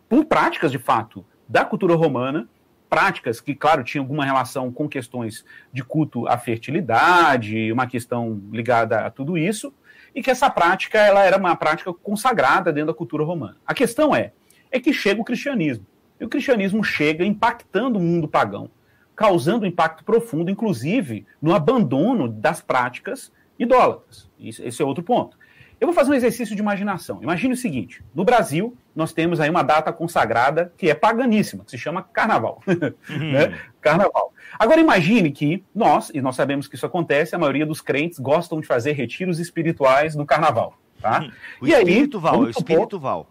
por 0.08 0.24
práticas, 0.24 0.72
de 0.72 0.78
fato, 0.78 1.24
da 1.46 1.64
cultura 1.64 1.94
romana, 1.94 2.48
práticas 2.94 3.40
que, 3.40 3.56
claro, 3.56 3.82
tinham 3.82 4.04
alguma 4.04 4.24
relação 4.24 4.70
com 4.70 4.88
questões 4.88 5.44
de 5.72 5.82
culto 5.82 6.28
à 6.28 6.38
fertilidade, 6.38 7.72
uma 7.72 7.88
questão 7.88 8.40
ligada 8.52 9.00
a 9.00 9.10
tudo 9.10 9.36
isso, 9.36 9.74
e 10.14 10.22
que 10.22 10.30
essa 10.30 10.48
prática 10.48 10.96
ela 10.96 11.24
era 11.24 11.36
uma 11.36 11.56
prática 11.56 11.92
consagrada 11.92 12.72
dentro 12.72 12.92
da 12.92 12.94
cultura 12.96 13.24
romana. 13.24 13.56
A 13.66 13.74
questão 13.74 14.14
é, 14.14 14.30
é 14.70 14.78
que 14.78 14.92
chega 14.92 15.20
o 15.20 15.24
cristianismo. 15.24 15.84
E 16.20 16.24
o 16.24 16.28
cristianismo 16.28 16.84
chega 16.84 17.24
impactando 17.24 17.98
o 17.98 18.02
mundo 18.02 18.28
pagão, 18.28 18.70
causando 19.16 19.64
um 19.64 19.68
impacto 19.68 20.04
profundo, 20.04 20.48
inclusive, 20.48 21.26
no 21.42 21.52
abandono 21.52 22.28
das 22.28 22.62
práticas 22.62 23.32
idólatras. 23.58 24.30
Esse 24.38 24.80
é 24.80 24.84
outro 24.84 25.02
ponto. 25.02 25.36
Eu 25.80 25.86
vou 25.86 25.94
fazer 25.94 26.10
um 26.10 26.14
exercício 26.14 26.54
de 26.54 26.62
imaginação. 26.62 27.22
Imagine 27.22 27.54
o 27.54 27.56
seguinte: 27.56 28.02
no 28.14 28.24
Brasil, 28.24 28.76
nós 28.94 29.12
temos 29.12 29.40
aí 29.40 29.50
uma 29.50 29.62
data 29.62 29.92
consagrada 29.92 30.72
que 30.76 30.88
é 30.88 30.94
paganíssima, 30.94 31.64
que 31.64 31.70
se 31.70 31.78
chama 31.78 32.02
Carnaval. 32.02 32.62
né? 33.08 33.58
Carnaval. 33.80 34.32
Agora 34.58 34.80
imagine 34.80 35.30
que 35.30 35.64
nós, 35.74 36.10
e 36.14 36.20
nós 36.20 36.36
sabemos 36.36 36.68
que 36.68 36.76
isso 36.76 36.86
acontece, 36.86 37.34
a 37.34 37.38
maioria 37.38 37.66
dos 37.66 37.80
crentes 37.80 38.18
gostam 38.18 38.60
de 38.60 38.66
fazer 38.66 38.92
retiros 38.92 39.38
espirituais 39.38 40.14
no 40.14 40.24
Carnaval. 40.24 40.78
Tá? 41.00 41.28
O 41.60 41.66
E 41.66 41.74
aí, 41.74 41.82
espírito 41.82 42.20
Val, 42.20 42.34
é 42.34 42.38
o 42.38 42.50
espírito 42.50 42.98
Val. 42.98 43.26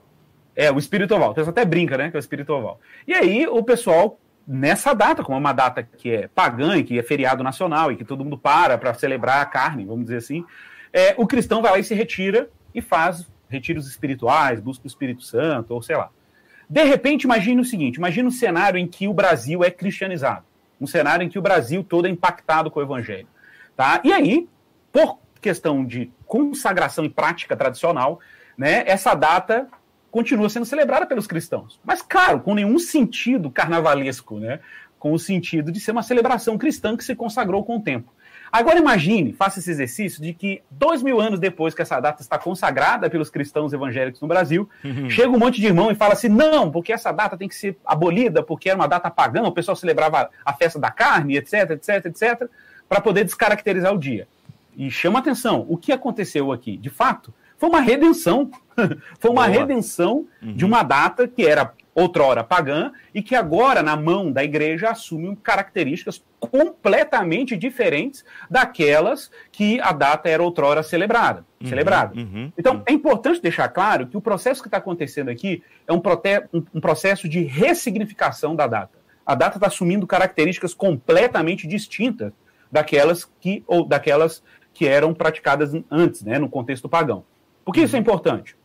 É, 0.55 0.71
o 0.71 0.77
espírito 0.77 1.15
oval. 1.15 1.31
O 1.31 1.33
pessoal 1.33 1.51
até 1.51 1.65
brinca, 1.65 1.97
né? 1.97 2.09
Que 2.09 2.17
é 2.17 2.19
o 2.19 2.21
espírito 2.21 2.53
oval. 2.53 2.79
E 3.07 3.13
aí, 3.13 3.47
o 3.47 3.63
pessoal, 3.63 4.19
nessa 4.47 4.93
data, 4.93 5.23
como 5.23 5.35
é 5.35 5.39
uma 5.39 5.53
data 5.53 5.81
que 5.83 6.11
é 6.11 6.27
pagã 6.27 6.77
e 6.77 6.83
que 6.83 6.99
é 6.99 7.03
feriado 7.03 7.43
nacional 7.43 7.91
e 7.91 7.95
que 7.95 8.03
todo 8.03 8.23
mundo 8.23 8.37
para 8.37 8.77
para 8.77 8.93
celebrar 8.93 9.41
a 9.41 9.45
carne, 9.45 9.85
vamos 9.85 10.05
dizer 10.05 10.17
assim, 10.17 10.45
é, 10.93 11.15
o 11.17 11.25
cristão 11.25 11.61
vai 11.61 11.71
lá 11.71 11.79
e 11.79 11.83
se 11.83 11.95
retira 11.95 12.49
e 12.73 12.81
faz 12.81 13.27
retiros 13.49 13.87
espirituais, 13.87 14.59
busca 14.59 14.85
o 14.85 14.87
Espírito 14.87 15.23
Santo, 15.23 15.73
ou 15.73 15.81
sei 15.81 15.97
lá. 15.97 16.09
De 16.69 16.83
repente, 16.83 17.23
imagine 17.23 17.59
o 17.59 17.65
seguinte: 17.65 17.95
imagine 17.95 18.27
um 18.27 18.31
cenário 18.31 18.77
em 18.77 18.87
que 18.87 19.07
o 19.07 19.13
Brasil 19.13 19.63
é 19.63 19.71
cristianizado, 19.71 20.45
um 20.79 20.87
cenário 20.87 21.25
em 21.25 21.29
que 21.29 21.39
o 21.39 21.41
Brasil 21.41 21.83
todo 21.83 22.07
é 22.07 22.09
impactado 22.09 22.69
com 22.69 22.79
o 22.79 22.83
evangelho. 22.83 23.27
Tá? 23.75 23.99
E 24.03 24.13
aí, 24.13 24.47
por 24.91 25.19
questão 25.41 25.83
de 25.83 26.11
consagração 26.25 27.03
e 27.03 27.09
prática 27.09 27.57
tradicional, 27.57 28.19
né, 28.57 28.83
essa 28.85 29.13
data 29.13 29.67
continua 30.09 30.47
sendo 30.47 30.65
celebrada 30.65 31.07
pelos 31.07 31.25
cristãos. 31.25 31.79
Mas, 31.83 32.01
claro, 32.03 32.39
com 32.39 32.53
nenhum 32.53 32.77
sentido 32.77 33.49
carnavalesco, 33.49 34.39
né? 34.39 34.59
com 34.99 35.11
o 35.11 35.19
sentido 35.19 35.71
de 35.71 35.79
ser 35.79 35.91
uma 35.91 36.03
celebração 36.03 36.57
cristã 36.57 36.95
que 36.95 37.03
se 37.03 37.13
consagrou 37.13 37.65
com 37.65 37.77
o 37.77 37.81
tempo. 37.81 38.13
Agora 38.53 38.77
imagine, 38.77 39.33
faça 39.33 39.57
esse 39.57 39.71
exercício 39.71 40.21
de 40.21 40.31
que 40.31 40.61
dois 40.69 41.01
mil 41.01 41.19
anos 41.19 41.39
depois 41.39 41.73
que 41.73 41.81
essa 41.81 41.99
data 41.99 42.21
está 42.21 42.37
consagrada 42.37 43.09
pelos 43.09 43.31
cristãos 43.31 43.73
evangélicos 43.73 44.21
no 44.21 44.27
Brasil, 44.27 44.69
uhum. 44.85 45.09
chega 45.09 45.31
um 45.31 45.39
monte 45.39 45.59
de 45.59 45.65
irmão 45.65 45.89
e 45.89 45.95
fala 45.95 46.13
assim: 46.13 46.29
não, 46.29 46.69
porque 46.69 46.93
essa 46.93 47.11
data 47.11 47.35
tem 47.35 47.47
que 47.47 47.55
ser 47.55 47.75
abolida, 47.83 48.43
porque 48.43 48.69
era 48.69 48.77
uma 48.77 48.87
data 48.87 49.09
pagã, 49.09 49.41
o 49.41 49.51
pessoal 49.51 49.75
celebrava 49.75 50.29
a 50.45 50.53
festa 50.53 50.77
da 50.77 50.91
carne, 50.91 51.35
etc, 51.35 51.71
etc, 51.71 52.05
etc, 52.05 52.47
para 52.87 53.01
poder 53.01 53.23
descaracterizar 53.23 53.91
o 53.91 53.97
dia. 53.97 54.27
E 54.77 54.91
chama 54.91 55.17
atenção, 55.17 55.65
o 55.67 55.75
que 55.75 55.91
aconteceu 55.91 56.51
aqui? 56.51 56.77
De 56.77 56.91
fato, 56.91 57.33
foi 57.57 57.69
uma 57.69 57.81
redenção. 57.81 58.51
foi 59.19 59.31
uma 59.31 59.47
Boa. 59.47 59.59
redenção 59.59 60.25
uhum. 60.41 60.53
de 60.53 60.65
uma 60.65 60.83
data 60.83 61.27
que 61.27 61.45
era 61.45 61.73
outrora 61.95 62.43
pagã 62.43 62.91
e 63.13 63.21
que 63.21 63.35
agora, 63.35 63.83
na 63.83 63.95
mão 63.95 64.31
da 64.31 64.43
igreja, 64.43 64.89
assume 64.89 65.35
características 65.35 66.23
completamente 66.39 67.55
diferentes 67.55 68.25
daquelas 68.49 69.29
que 69.51 69.79
a 69.79 69.91
data 69.91 70.27
era 70.27 70.41
outrora 70.41 70.81
celebrada. 70.81 71.45
Uhum, 71.61 71.69
celebrada. 71.69 72.15
Uhum, 72.15 72.51
então, 72.57 72.75
uhum. 72.75 72.83
é 72.85 72.91
importante 72.91 73.41
deixar 73.41 73.67
claro 73.69 74.07
que 74.07 74.17
o 74.17 74.21
processo 74.21 74.61
que 74.61 74.67
está 74.67 74.77
acontecendo 74.77 75.29
aqui 75.29 75.63
é 75.87 75.93
um, 75.93 76.01
um, 76.53 76.63
um 76.75 76.81
processo 76.81 77.29
de 77.29 77.43
ressignificação 77.43 78.55
da 78.55 78.67
data. 78.67 78.97
A 79.25 79.35
data 79.35 79.57
está 79.57 79.67
assumindo 79.67 80.05
características 80.05 80.73
completamente 80.73 81.67
distintas 81.67 82.33
daquelas 82.71 83.29
que, 83.39 83.63
ou 83.67 83.85
daquelas 83.85 84.43
que 84.73 84.87
eram 84.87 85.13
praticadas 85.13 85.71
antes, 85.89 86.23
né, 86.23 86.39
no 86.39 86.49
contexto 86.49 86.89
pagão. 86.89 87.23
Por 87.63 87.73
que 87.73 87.81
isso 87.81 87.95
é 87.95 87.99
uhum. 87.99 88.01
importante? 88.01 88.57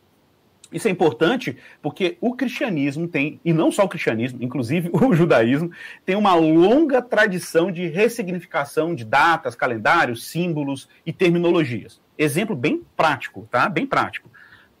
Isso 0.71 0.87
é 0.87 0.91
importante 0.91 1.57
porque 1.81 2.17
o 2.21 2.35
cristianismo 2.35 3.07
tem, 3.07 3.39
e 3.43 3.51
não 3.51 3.71
só 3.71 3.85
o 3.85 3.89
cristianismo, 3.89 4.41
inclusive 4.41 4.89
o 4.93 5.13
judaísmo, 5.13 5.71
tem 6.05 6.15
uma 6.15 6.35
longa 6.35 7.01
tradição 7.01 7.71
de 7.71 7.87
ressignificação 7.87 8.93
de 8.93 9.03
datas, 9.03 9.55
calendários, 9.55 10.27
símbolos 10.27 10.87
e 11.05 11.11
terminologias. 11.11 11.99
Exemplo 12.17 12.55
bem 12.55 12.83
prático, 12.95 13.47
tá? 13.49 13.67
Bem 13.67 13.85
prático. 13.85 14.29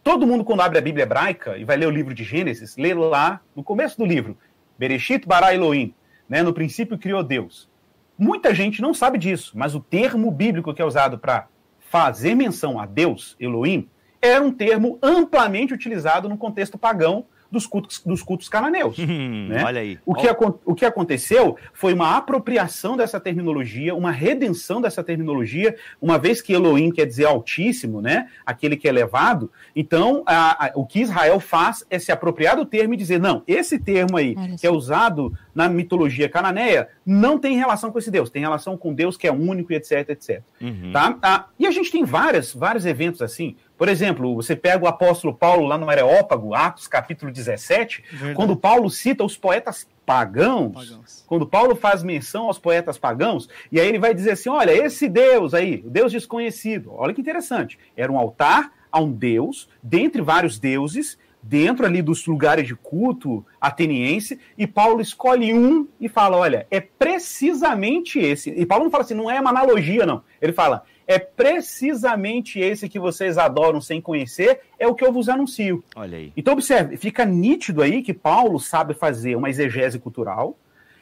Todo 0.03 0.27
mundo, 0.27 0.43
quando 0.43 0.61
abre 0.61 0.77
a 0.77 0.81
Bíblia 0.81 1.03
hebraica 1.03 1.57
e 1.57 1.63
vai 1.63 1.77
ler 1.77 1.87
o 1.87 1.91
livro 1.91 2.13
de 2.13 2.23
Gênesis, 2.23 2.77
lê 2.77 2.93
lá 2.93 3.41
no 3.55 3.63
começo 3.63 3.97
do 3.97 4.05
livro, 4.05 4.37
Bereshit 4.77 5.27
bara 5.27 5.53
Elohim, 5.53 5.93
né? 6.27 6.41
no 6.41 6.53
princípio 6.53 6.97
criou 6.97 7.23
Deus. 7.23 7.69
Muita 8.17 8.53
gente 8.53 8.81
não 8.81 8.93
sabe 8.93 9.17
disso, 9.17 9.53
mas 9.55 9.75
o 9.75 9.79
termo 9.79 10.29
bíblico 10.31 10.73
que 10.73 10.81
é 10.81 10.85
usado 10.85 11.17
para 11.17 11.47
fazer 11.79 12.35
menção 12.35 12.79
a 12.79 12.85
Deus, 12.85 13.35
Elohim, 13.39 13.89
era 14.21 14.43
um 14.43 14.51
termo 14.51 14.97
amplamente 15.01 15.73
utilizado 15.73 16.27
no 16.27 16.37
contexto 16.37 16.77
pagão 16.77 17.25
dos 17.51 17.65
cultos, 17.65 18.01
dos 18.05 18.21
cultos 18.21 18.47
cananeus. 18.47 18.97
Hum, 19.09 19.47
né? 19.47 19.63
Olha 19.63 19.81
aí. 19.81 19.97
O 20.05 20.13
que, 20.13 20.27
o 20.65 20.75
que 20.75 20.85
aconteceu 20.85 21.57
foi 21.73 21.93
uma 21.93 22.15
apropriação 22.15 22.95
dessa 22.95 23.19
terminologia, 23.19 23.95
uma 23.95 24.11
redenção 24.11 24.79
dessa 24.79 25.03
terminologia, 25.03 25.75
uma 25.99 26.19
vez 26.19 26.41
que 26.41 26.53
Elohim 26.53 26.91
quer 26.91 27.05
dizer 27.05 27.25
altíssimo, 27.25 28.01
né? 28.01 28.27
aquele 28.45 28.77
que 28.77 28.87
é 28.87 28.91
elevado. 28.91 29.51
Então, 29.75 30.21
a, 30.27 30.67
a, 30.67 30.71
o 30.75 30.85
que 30.85 30.99
Israel 30.99 31.39
faz 31.39 31.83
é 31.89 31.97
se 31.97 32.11
apropriar 32.11 32.55
do 32.55 32.65
termo 32.65 32.93
e 32.93 32.97
dizer: 32.97 33.19
não, 33.19 33.41
esse 33.47 33.79
termo 33.79 34.15
aí, 34.15 34.35
Olha 34.37 34.55
que 34.57 34.67
é 34.67 34.71
usado 34.71 35.33
na 35.55 35.67
mitologia 35.67 36.29
cananeia, 36.29 36.89
não 37.03 37.39
tem 37.39 37.57
relação 37.57 37.91
com 37.91 37.97
esse 37.97 38.11
Deus, 38.11 38.29
tem 38.29 38.41
relação 38.41 38.77
com 38.77 38.93
Deus 38.93 39.17
que 39.17 39.27
é 39.27 39.31
único 39.31 39.73
e 39.73 39.75
etc, 39.75 40.09
etc. 40.09 40.43
Uhum. 40.61 40.91
Tá? 40.93 41.17
Ah, 41.21 41.45
e 41.57 41.65
a 41.65 41.71
gente 41.71 41.91
tem 41.91 42.03
várias, 42.03 42.53
vários 42.53 42.85
eventos 42.85 43.21
assim. 43.21 43.55
Por 43.79 43.87
exemplo, 43.87 44.35
você 44.35 44.57
pega 44.57 44.83
o 44.83 44.87
apóstolo 44.89 45.33
Paulo 45.33 45.65
lá 45.65 45.77
no 45.77 45.89
Areópago, 45.89 46.53
Atos 46.53 46.85
capítulo 46.85 47.31
17, 47.31 48.03
Verdade. 48.11 48.35
quando 48.35 48.53
Paulo 48.53 48.89
cita 48.89 49.23
os 49.23 49.37
poetas 49.37 49.87
pagãos, 50.05 50.89
pagãos, 50.89 51.23
quando 51.25 51.47
Paulo 51.47 51.77
faz 51.77 52.03
menção 52.03 52.47
aos 52.47 52.59
poetas 52.59 52.97
pagãos, 52.97 53.47
e 53.71 53.79
aí 53.79 53.87
ele 53.87 53.97
vai 53.97 54.13
dizer 54.13 54.31
assim: 54.31 54.49
olha, 54.49 54.71
esse 54.71 55.07
Deus 55.07 55.53
aí, 55.53 55.81
o 55.85 55.89
Deus 55.89 56.11
desconhecido, 56.11 56.91
olha 56.93 57.13
que 57.13 57.21
interessante, 57.21 57.79
era 57.95 58.11
um 58.11 58.17
altar 58.17 58.73
a 58.91 58.99
um 58.99 59.13
Deus, 59.13 59.69
dentre 59.81 60.21
vários 60.21 60.59
deuses, 60.59 61.17
dentro 61.41 61.85
ali 61.85 62.01
dos 62.01 62.27
lugares 62.27 62.67
de 62.67 62.75
culto 62.75 63.45
ateniense, 63.61 64.37
e 64.57 64.67
Paulo 64.67 64.99
escolhe 64.99 65.53
um 65.53 65.87
e 66.01 66.09
fala: 66.09 66.35
olha, 66.35 66.67
é 66.69 66.81
precisamente 66.81 68.19
esse. 68.19 68.49
E 68.49 68.65
Paulo 68.65 68.83
não 68.83 68.91
fala 68.91 69.05
assim, 69.05 69.13
não 69.13 69.31
é 69.31 69.39
uma 69.39 69.51
analogia, 69.51 70.05
não. 70.05 70.21
Ele 70.41 70.51
fala: 70.51 70.83
é 71.09 71.17
precisamente 71.17 72.59
esse 72.59 72.87
que 72.87 72.99
vocês 72.99 73.39
adoram 73.39 73.81
sem 73.81 73.99
conhecer, 73.99 74.59
é 74.77 74.87
o 74.87 74.93
que 74.93 75.03
eu 75.03 75.11
vos 75.11 75.27
anuncio. 75.27 75.83
Olha 75.95 76.19
aí. 76.19 76.31
Então, 76.37 76.53
observe, 76.53 76.97
fica 76.97 77.25
nítido 77.25 77.81
aí 77.81 78.03
que 78.03 78.13
Paulo 78.13 78.59
sabe 78.59 78.93
fazer 78.93 79.35
uma 79.35 79.49
exegese 79.49 79.97
cultural, 79.97 80.55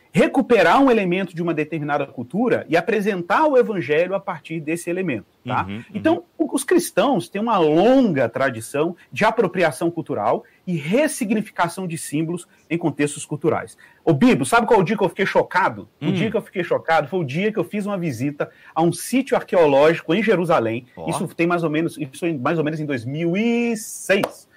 recuperar 0.10 0.82
um 0.82 0.90
elemento 0.90 1.36
de 1.36 1.44
uma 1.44 1.54
determinada 1.54 2.06
cultura 2.08 2.66
e 2.70 2.78
apresentar 2.78 3.48
o 3.48 3.58
evangelho 3.58 4.16
a 4.16 4.20
partir 4.20 4.62
desse 4.62 4.90
elemento. 4.90 5.28
Tá? 5.46 5.66
Uhum, 5.66 5.76
uhum. 5.76 5.84
Então, 5.94 6.24
os 6.40 6.64
cristãos 6.64 7.28
têm 7.28 7.42
uma 7.42 7.58
longa 7.58 8.30
tradição 8.30 8.96
de 9.12 9.26
apropriação 9.26 9.92
cultural 9.92 10.46
e 10.67 10.75
ressignificação 10.75 11.88
de 11.88 11.97
símbolos 11.97 12.45
em 12.69 12.77
contextos 12.77 13.25
culturais. 13.25 13.77
O 14.03 14.13
Bibo, 14.13 14.45
sabe 14.45 14.67
qual 14.67 14.79
é 14.79 14.83
o 14.83 14.86
dia 14.86 14.97
que 14.97 15.03
eu 15.03 15.07
fiquei 15.09 15.25
chocado? 15.25 15.88
Hum. 16.01 16.09
O 16.09 16.12
dia 16.12 16.29
que 16.29 16.36
eu 16.36 16.41
fiquei 16.41 16.63
chocado 16.63 17.07
foi 17.07 17.21
o 17.21 17.24
dia 17.24 17.53
que 17.53 17.57
eu 17.57 17.63
fiz 17.63 17.86
uma 17.86 17.97
visita 17.97 18.51
a 18.75 18.81
um 18.81 18.91
sítio 18.91 19.38
arqueológico 19.38 20.13
em 20.13 20.21
Jerusalém. 20.21 20.86
Oh. 20.97 21.09
Isso 21.09 21.25
tem 21.29 21.47
mais 21.47 21.63
ou 21.63 21.69
menos, 21.69 21.97
isso 21.97 22.25
mais 22.39 22.57
ou 22.57 22.65
menos 22.65 22.81
em 22.81 22.86
2006. 22.86 24.47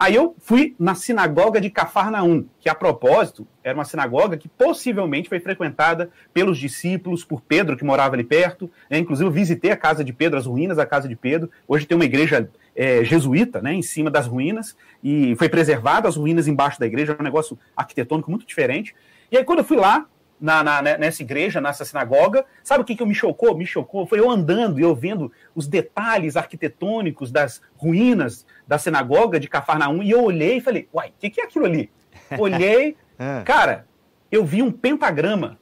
Aí 0.00 0.14
eu 0.14 0.34
fui 0.38 0.74
na 0.78 0.94
sinagoga 0.94 1.60
de 1.60 1.68
Cafarnaum, 1.68 2.46
que 2.58 2.70
a 2.70 2.74
propósito 2.74 3.46
era 3.62 3.74
uma 3.74 3.84
sinagoga 3.84 4.38
que 4.38 4.48
possivelmente 4.48 5.28
foi 5.28 5.40
frequentada 5.40 6.08
pelos 6.32 6.56
discípulos, 6.56 7.22
por 7.22 7.42
Pedro, 7.42 7.76
que 7.76 7.84
morava 7.84 8.14
ali 8.14 8.24
perto. 8.24 8.70
Né? 8.88 8.96
Inclusive, 8.96 9.28
eu 9.28 9.30
visitei 9.30 9.70
a 9.70 9.76
casa 9.76 10.02
de 10.02 10.10
Pedro, 10.10 10.38
as 10.38 10.46
ruínas 10.46 10.78
da 10.78 10.86
casa 10.86 11.06
de 11.06 11.14
Pedro. 11.14 11.50
Hoje 11.68 11.84
tem 11.84 11.94
uma 11.94 12.06
igreja 12.06 12.48
é, 12.74 13.04
jesuíta 13.04 13.60
né, 13.60 13.74
em 13.74 13.82
cima 13.82 14.10
das 14.10 14.26
ruínas, 14.26 14.74
e 15.04 15.36
foi 15.36 15.50
preservada 15.50 16.08
as 16.08 16.16
ruínas 16.16 16.48
embaixo 16.48 16.80
da 16.80 16.86
igreja, 16.86 17.12
é 17.12 17.20
um 17.20 17.22
negócio 17.22 17.58
arquitetônico 17.76 18.30
muito 18.30 18.46
diferente. 18.46 18.94
E 19.30 19.36
aí, 19.36 19.44
quando 19.44 19.58
eu 19.58 19.66
fui 19.66 19.76
lá, 19.76 20.06
na, 20.40 20.64
na, 20.64 20.82
né, 20.82 20.96
nessa 20.96 21.22
igreja, 21.22 21.60
nessa 21.60 21.84
sinagoga. 21.84 22.44
Sabe 22.64 22.82
o 22.82 22.84
que, 22.84 22.96
que 22.96 23.04
me 23.04 23.14
chocou? 23.14 23.56
Me 23.56 23.66
chocou. 23.66 24.06
Foi 24.06 24.18
eu 24.18 24.30
andando 24.30 24.80
e 24.80 24.82
eu 24.82 24.94
vendo 24.94 25.30
os 25.54 25.66
detalhes 25.66 26.36
arquitetônicos 26.36 27.30
das 27.30 27.60
ruínas 27.76 28.46
da 28.66 28.78
sinagoga 28.78 29.38
de 29.38 29.48
Cafarnaum 29.48 30.02
e 30.02 30.10
eu 30.10 30.22
olhei 30.22 30.56
e 30.56 30.60
falei, 30.60 30.88
uai, 30.94 31.08
o 31.08 31.12
que, 31.18 31.30
que 31.30 31.40
é 31.40 31.44
aquilo 31.44 31.66
ali? 31.66 31.90
Olhei, 32.38 32.96
é. 33.18 33.42
cara, 33.42 33.86
eu 34.30 34.44
vi 34.44 34.62
um 34.62 34.70
pentagrama. 34.70 35.58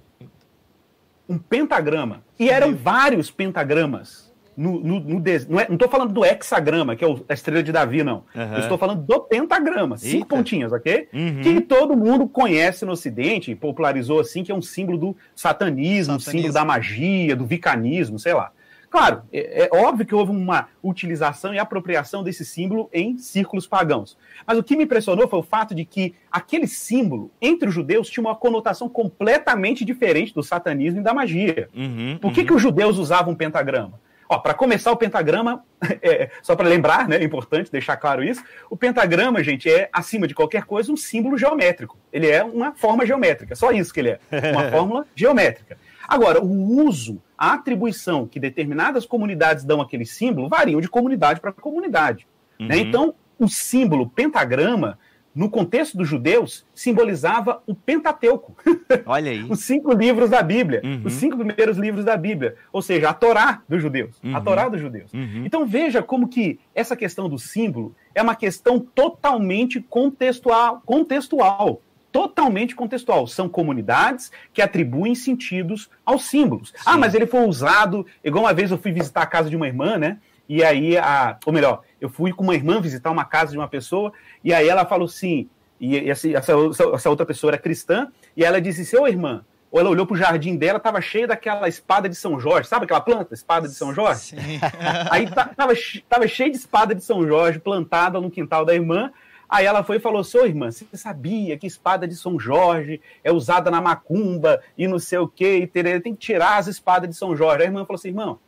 Um 1.28 1.38
pentagrama. 1.38 2.22
E 2.38 2.48
eram 2.48 2.74
vários 2.74 3.30
pentagramas 3.30 4.27
no, 4.58 4.80
no, 4.80 5.00
no 5.00 5.22
não, 5.48 5.60
é, 5.60 5.68
não 5.68 5.76
tô 5.76 5.88
falando 5.88 6.12
do 6.12 6.24
hexagrama, 6.24 6.96
que 6.96 7.04
é 7.04 7.08
a 7.28 7.32
estrela 7.32 7.62
de 7.62 7.70
Davi, 7.70 8.02
não. 8.02 8.24
Uhum. 8.34 8.54
Eu 8.54 8.58
estou 8.58 8.76
falando 8.76 9.00
do 9.00 9.20
pentagrama, 9.20 9.96
cinco 9.96 10.16
Eita. 10.16 10.26
pontinhas, 10.26 10.72
ok? 10.72 11.08
Uhum. 11.12 11.40
Que 11.42 11.60
todo 11.60 11.96
mundo 11.96 12.28
conhece 12.28 12.84
no 12.84 12.90
Ocidente, 12.90 13.54
popularizou 13.54 14.18
assim, 14.18 14.42
que 14.42 14.50
é 14.50 14.54
um 14.54 14.60
símbolo 14.60 14.98
do 14.98 15.16
satanismo, 15.32 16.18
satanismo. 16.18 16.32
símbolo 16.32 16.52
da 16.52 16.64
magia, 16.64 17.36
do 17.36 17.46
vicanismo, 17.46 18.18
sei 18.18 18.34
lá. 18.34 18.50
Claro, 18.90 19.22
é, 19.32 19.66
é, 19.66 19.70
óbvio 19.72 20.04
que 20.04 20.14
houve 20.14 20.32
uma 20.32 20.66
utilização 20.82 21.54
e 21.54 21.58
apropriação 21.58 22.24
desse 22.24 22.44
símbolo 22.44 22.88
em 22.92 23.16
círculos 23.16 23.64
pagãos. 23.64 24.16
Mas 24.44 24.58
o 24.58 24.62
que 24.62 24.76
me 24.76 24.84
impressionou 24.84 25.28
foi 25.28 25.38
o 25.38 25.42
fato 25.42 25.72
de 25.72 25.84
que 25.84 26.14
aquele 26.32 26.66
símbolo, 26.66 27.30
entre 27.40 27.68
os 27.68 27.74
judeus, 27.74 28.10
tinha 28.10 28.24
uma 28.24 28.34
conotação 28.34 28.88
completamente 28.88 29.84
diferente 29.84 30.34
do 30.34 30.42
satanismo 30.42 30.98
e 31.00 31.02
da 31.02 31.14
magia. 31.14 31.68
Uhum, 31.76 32.18
Por 32.20 32.32
que, 32.32 32.40
uhum. 32.40 32.46
que 32.46 32.54
os 32.54 32.62
judeus 32.62 32.98
usavam 32.98 33.34
um 33.34 33.36
pentagrama? 33.36 34.00
Ó, 34.28 34.38
para 34.38 34.52
começar 34.52 34.92
o 34.92 34.96
pentagrama, 34.96 35.64
é, 36.02 36.30
só 36.42 36.54
para 36.54 36.68
lembrar, 36.68 37.08
né, 37.08 37.16
é 37.16 37.24
importante 37.24 37.72
deixar 37.72 37.96
claro 37.96 38.22
isso, 38.22 38.42
o 38.68 38.76
pentagrama, 38.76 39.42
gente, 39.42 39.70
é, 39.70 39.88
acima 39.92 40.28
de 40.28 40.34
qualquer 40.34 40.64
coisa, 40.64 40.92
um 40.92 40.96
símbolo 40.96 41.38
geométrico. 41.38 41.96
Ele 42.12 42.28
é 42.28 42.44
uma 42.44 42.72
forma 42.72 43.06
geométrica, 43.06 43.54
só 43.56 43.70
isso 43.70 43.92
que 43.92 44.00
ele 44.00 44.10
é, 44.10 44.20
uma 44.52 44.68
fórmula 44.70 45.06
geométrica. 45.14 45.78
Agora, 46.06 46.42
o 46.42 46.84
uso, 46.84 47.22
a 47.36 47.54
atribuição 47.54 48.26
que 48.26 48.40
determinadas 48.40 49.06
comunidades 49.06 49.64
dão 49.64 49.80
àquele 49.80 50.04
símbolo 50.06 50.48
variam 50.48 50.80
de 50.80 50.88
comunidade 50.88 51.40
para 51.40 51.52
comunidade. 51.52 52.26
Né? 52.58 52.64
Uhum. 52.64 52.68
Né? 52.68 52.78
Então, 52.78 53.14
o 53.38 53.48
símbolo 53.48 54.08
pentagrama 54.08 54.98
no 55.38 55.48
contexto 55.48 55.96
dos 55.96 56.08
judeus, 56.08 56.66
simbolizava 56.74 57.62
o 57.64 57.72
Pentateuco. 57.72 58.56
Olha 59.06 59.30
aí. 59.30 59.44
os 59.48 59.60
cinco 59.60 59.92
livros 59.92 60.28
da 60.30 60.42
Bíblia. 60.42 60.80
Uhum. 60.84 61.02
Os 61.04 61.12
cinco 61.12 61.36
primeiros 61.36 61.76
livros 61.78 62.04
da 62.04 62.16
Bíblia. 62.16 62.56
Ou 62.72 62.82
seja, 62.82 63.10
a 63.10 63.14
Torá 63.14 63.62
dos 63.68 63.80
judeus. 63.80 64.16
A 64.24 64.26
Uhum. 64.38 64.44
Torá 64.44 64.68
dos 64.68 64.80
judeus. 64.80 65.12
Uhum. 65.14 65.44
Então 65.46 65.64
veja 65.64 66.02
como 66.02 66.26
que 66.26 66.58
essa 66.74 66.96
questão 66.96 67.28
do 67.28 67.38
símbolo 67.38 67.94
é 68.14 68.20
uma 68.20 68.34
questão 68.34 68.80
totalmente 68.80 69.80
contextual. 69.80 70.82
contextual 70.84 71.80
totalmente 72.10 72.74
contextual. 72.74 73.26
São 73.26 73.48
comunidades 73.50 74.32
que 74.52 74.62
atribuem 74.62 75.14
sentidos 75.14 75.88
aos 76.04 76.24
símbolos. 76.24 76.72
Ah, 76.84 76.96
mas 76.96 77.14
ele 77.14 77.26
foi 77.26 77.46
usado. 77.46 78.04
Igual 78.24 78.44
uma 78.44 78.54
vez 78.54 78.70
eu 78.70 78.78
fui 78.78 78.90
visitar 78.90 79.22
a 79.22 79.26
casa 79.26 79.48
de 79.50 79.54
uma 79.54 79.66
irmã, 79.68 79.98
né? 79.98 80.16
E 80.48 80.64
aí, 80.64 80.96
a, 80.96 81.36
ou 81.44 81.52
melhor, 81.52 81.82
eu 82.00 82.08
fui 82.08 82.32
com 82.32 82.44
uma 82.44 82.54
irmã 82.54 82.80
visitar 82.80 83.10
uma 83.10 83.24
casa 83.24 83.52
de 83.52 83.58
uma 83.58 83.68
pessoa, 83.68 84.12
e 84.42 84.52
aí 84.52 84.68
ela 84.68 84.84
falou 84.84 85.06
assim, 85.06 85.48
e 85.80 86.10
essa, 86.10 86.28
essa, 86.28 86.52
essa 86.94 87.10
outra 87.10 87.26
pessoa 87.26 87.50
era 87.50 87.58
cristã, 87.58 88.08
e 88.36 88.44
ela 88.44 88.60
disse 88.60 88.82
assim, 88.82 88.96
ô 88.96 89.06
irmã, 89.06 89.44
ou 89.70 89.80
ela 89.80 89.90
olhou 89.90 90.06
pro 90.06 90.16
jardim 90.16 90.56
dela, 90.56 90.80
tava 90.80 91.00
cheio 91.00 91.28
daquela 91.28 91.68
espada 91.68 92.08
de 92.08 92.16
São 92.16 92.40
Jorge, 92.40 92.68
sabe 92.68 92.84
aquela 92.84 93.00
planta, 93.00 93.34
espada 93.34 93.68
de 93.68 93.74
São 93.74 93.94
Jorge? 93.94 94.20
Sim. 94.20 94.36
Aí 95.10 95.28
tava, 95.30 95.74
tava 96.08 96.28
cheio 96.28 96.50
de 96.50 96.56
espada 96.56 96.94
de 96.94 97.02
São 97.02 97.26
Jorge 97.26 97.58
plantada 97.58 98.20
no 98.20 98.30
quintal 98.30 98.64
da 98.64 98.74
irmã. 98.74 99.12
Aí 99.48 99.64
ela 99.64 99.82
foi 99.82 99.96
e 99.96 100.00
falou: 100.00 100.22
Sou 100.22 100.46
irmã, 100.46 100.70
você 100.70 100.86
sabia 100.92 101.56
que 101.56 101.66
espada 101.66 102.06
de 102.06 102.14
São 102.14 102.38
Jorge 102.38 103.00
é 103.24 103.32
usada 103.32 103.70
na 103.70 103.80
macumba 103.80 104.60
e 104.76 104.86
não 104.86 104.98
sei 104.98 105.18
o 105.18 105.28
quê, 105.28 105.58
e 105.58 105.66
tererê, 105.66 106.00
tem 106.00 106.14
que 106.14 106.20
tirar 106.20 106.58
as 106.58 106.66
espadas 106.66 107.08
de 107.08 107.16
São 107.16 107.34
Jorge. 107.34 107.62
Aí 107.62 107.66
a 107.66 107.70
irmã 107.70 107.84
falou 107.84 107.98
assim: 107.98 108.08
irmão, 108.08 108.38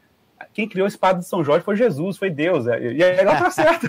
quem 0.52 0.68
criou 0.68 0.84
a 0.84 0.88
espada 0.88 1.20
de 1.20 1.26
São 1.26 1.44
Jorge 1.44 1.64
foi 1.64 1.76
Jesus, 1.76 2.16
foi 2.16 2.30
Deus. 2.30 2.66
E 2.66 2.70
aí 2.70 3.18
ela 3.18 3.36
tá 3.36 3.50
certa. 3.52 3.88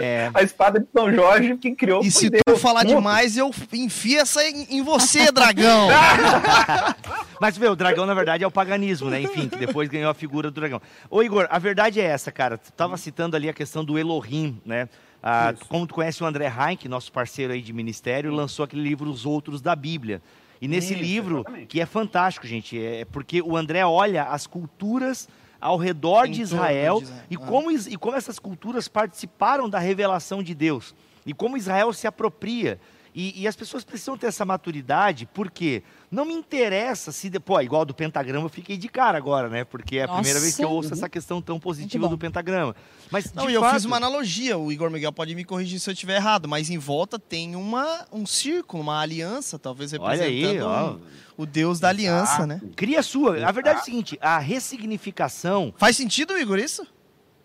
É. 0.00 0.30
A 0.34 0.42
espada 0.42 0.80
de 0.80 0.86
São 0.92 1.12
Jorge, 1.12 1.56
quem 1.56 1.74
criou 1.74 2.00
E 2.00 2.10
foi 2.10 2.20
se 2.22 2.30
Deus. 2.30 2.42
tu 2.46 2.56
falar 2.56 2.84
demais, 2.84 3.36
eu 3.36 3.50
enfio 3.72 4.20
essa 4.20 4.42
em, 4.48 4.78
em 4.78 4.82
você, 4.82 5.30
dragão. 5.30 5.88
Mas, 7.40 7.58
meu, 7.58 7.72
o 7.72 7.76
dragão, 7.76 8.06
na 8.06 8.14
verdade, 8.14 8.44
é 8.44 8.46
o 8.46 8.50
paganismo, 8.50 9.10
né? 9.10 9.20
Enfim, 9.20 9.48
que 9.48 9.56
depois 9.56 9.88
ganhou 9.88 10.10
a 10.10 10.14
figura 10.14 10.50
do 10.50 10.54
dragão. 10.54 10.80
Ô, 11.10 11.22
Igor, 11.22 11.46
a 11.50 11.58
verdade 11.58 12.00
é 12.00 12.04
essa, 12.04 12.32
cara. 12.32 12.56
Tu 12.56 12.72
tava 12.72 12.96
citando 12.96 13.36
ali 13.36 13.48
a 13.48 13.52
questão 13.52 13.84
do 13.84 13.98
Elohim, 13.98 14.60
né? 14.64 14.88
Ah, 15.22 15.54
como 15.68 15.86
tu 15.86 15.94
conhece 15.94 16.22
o 16.22 16.26
André 16.26 16.46
Heinck, 16.46 16.86
nosso 16.86 17.10
parceiro 17.10 17.52
aí 17.52 17.62
de 17.62 17.72
ministério, 17.72 18.30
lançou 18.30 18.64
aquele 18.64 18.82
livro 18.82 19.08
Os 19.08 19.24
Outros 19.24 19.60
da 19.60 19.74
Bíblia. 19.74 20.20
E 20.60 20.68
nesse 20.68 20.92
Isso, 20.92 21.02
livro, 21.02 21.36
exatamente. 21.40 21.66
que 21.66 21.80
é 21.80 21.86
fantástico, 21.86 22.46
gente, 22.46 22.78
é 22.82 23.04
porque 23.06 23.42
o 23.42 23.56
André 23.56 23.84
olha 23.84 24.24
as 24.24 24.46
culturas 24.46 25.28
ao 25.64 25.78
redor 25.78 26.28
de 26.28 26.42
Israel, 26.42 26.98
de 26.98 27.04
Israel. 27.04 27.24
E, 27.30 27.36
como, 27.38 27.72
e 27.72 27.96
como 27.96 28.14
essas 28.14 28.38
culturas 28.38 28.86
participaram 28.86 29.66
da 29.66 29.78
revelação 29.78 30.42
de 30.42 30.54
Deus. 30.54 30.94
E 31.24 31.32
como 31.32 31.56
Israel 31.56 31.90
se 31.94 32.06
apropria. 32.06 32.78
E, 33.14 33.42
e 33.42 33.46
as 33.46 33.54
pessoas 33.54 33.84
precisam 33.84 34.18
ter 34.18 34.26
essa 34.26 34.44
maturidade, 34.44 35.28
porque 35.32 35.84
não 36.10 36.24
me 36.24 36.34
interessa 36.34 37.12
se 37.12 37.30
depois, 37.30 37.64
igual 37.64 37.84
do 37.84 37.94
pentagrama, 37.94 38.44
eu 38.46 38.48
fiquei 38.50 38.76
de 38.76 38.88
cara 38.88 39.16
agora, 39.16 39.48
né? 39.48 39.62
Porque 39.62 39.98
é 39.98 40.02
a 40.02 40.08
primeira 40.08 40.40
vez 40.40 40.56
que 40.56 40.62
eu 40.64 40.68
Nossa. 40.68 40.76
ouço 40.76 40.94
essa 40.94 41.08
questão 41.08 41.40
tão 41.40 41.60
positiva 41.60 42.08
do 42.08 42.18
pentagrama. 42.18 42.74
Mas 43.12 43.32
Não, 43.32 43.48
e 43.48 43.54
eu 43.54 43.60
fato, 43.60 43.74
fiz 43.74 43.84
uma 43.84 43.96
analogia, 43.98 44.58
o 44.58 44.72
Igor 44.72 44.90
Miguel 44.90 45.12
pode 45.12 45.32
me 45.36 45.44
corrigir 45.44 45.78
se 45.78 45.88
eu 45.88 45.92
estiver 45.92 46.16
errado, 46.16 46.48
mas 46.48 46.70
em 46.70 46.78
volta 46.78 47.16
tem 47.16 47.54
uma, 47.54 48.04
um 48.10 48.26
círculo, 48.26 48.82
uma 48.82 48.98
aliança, 49.00 49.60
talvez 49.60 49.92
Olha 49.92 50.24
aí, 50.24 50.40
representando 50.40 50.68
ó. 50.68 50.90
um- 50.94 51.00
o 51.36 51.46
Deus 51.46 51.78
da 51.80 51.88
aliança, 51.90 52.46
né? 52.46 52.60
Cria 52.76 53.00
a 53.00 53.02
sua. 53.02 53.46
A 53.46 53.52
verdade 53.52 53.78
é 53.78 53.82
o 53.82 53.84
seguinte: 53.84 54.18
a 54.20 54.38
ressignificação 54.88 55.72
Faz 55.76 55.96
sentido, 55.96 56.36
Igor, 56.38 56.58
isso? 56.58 56.86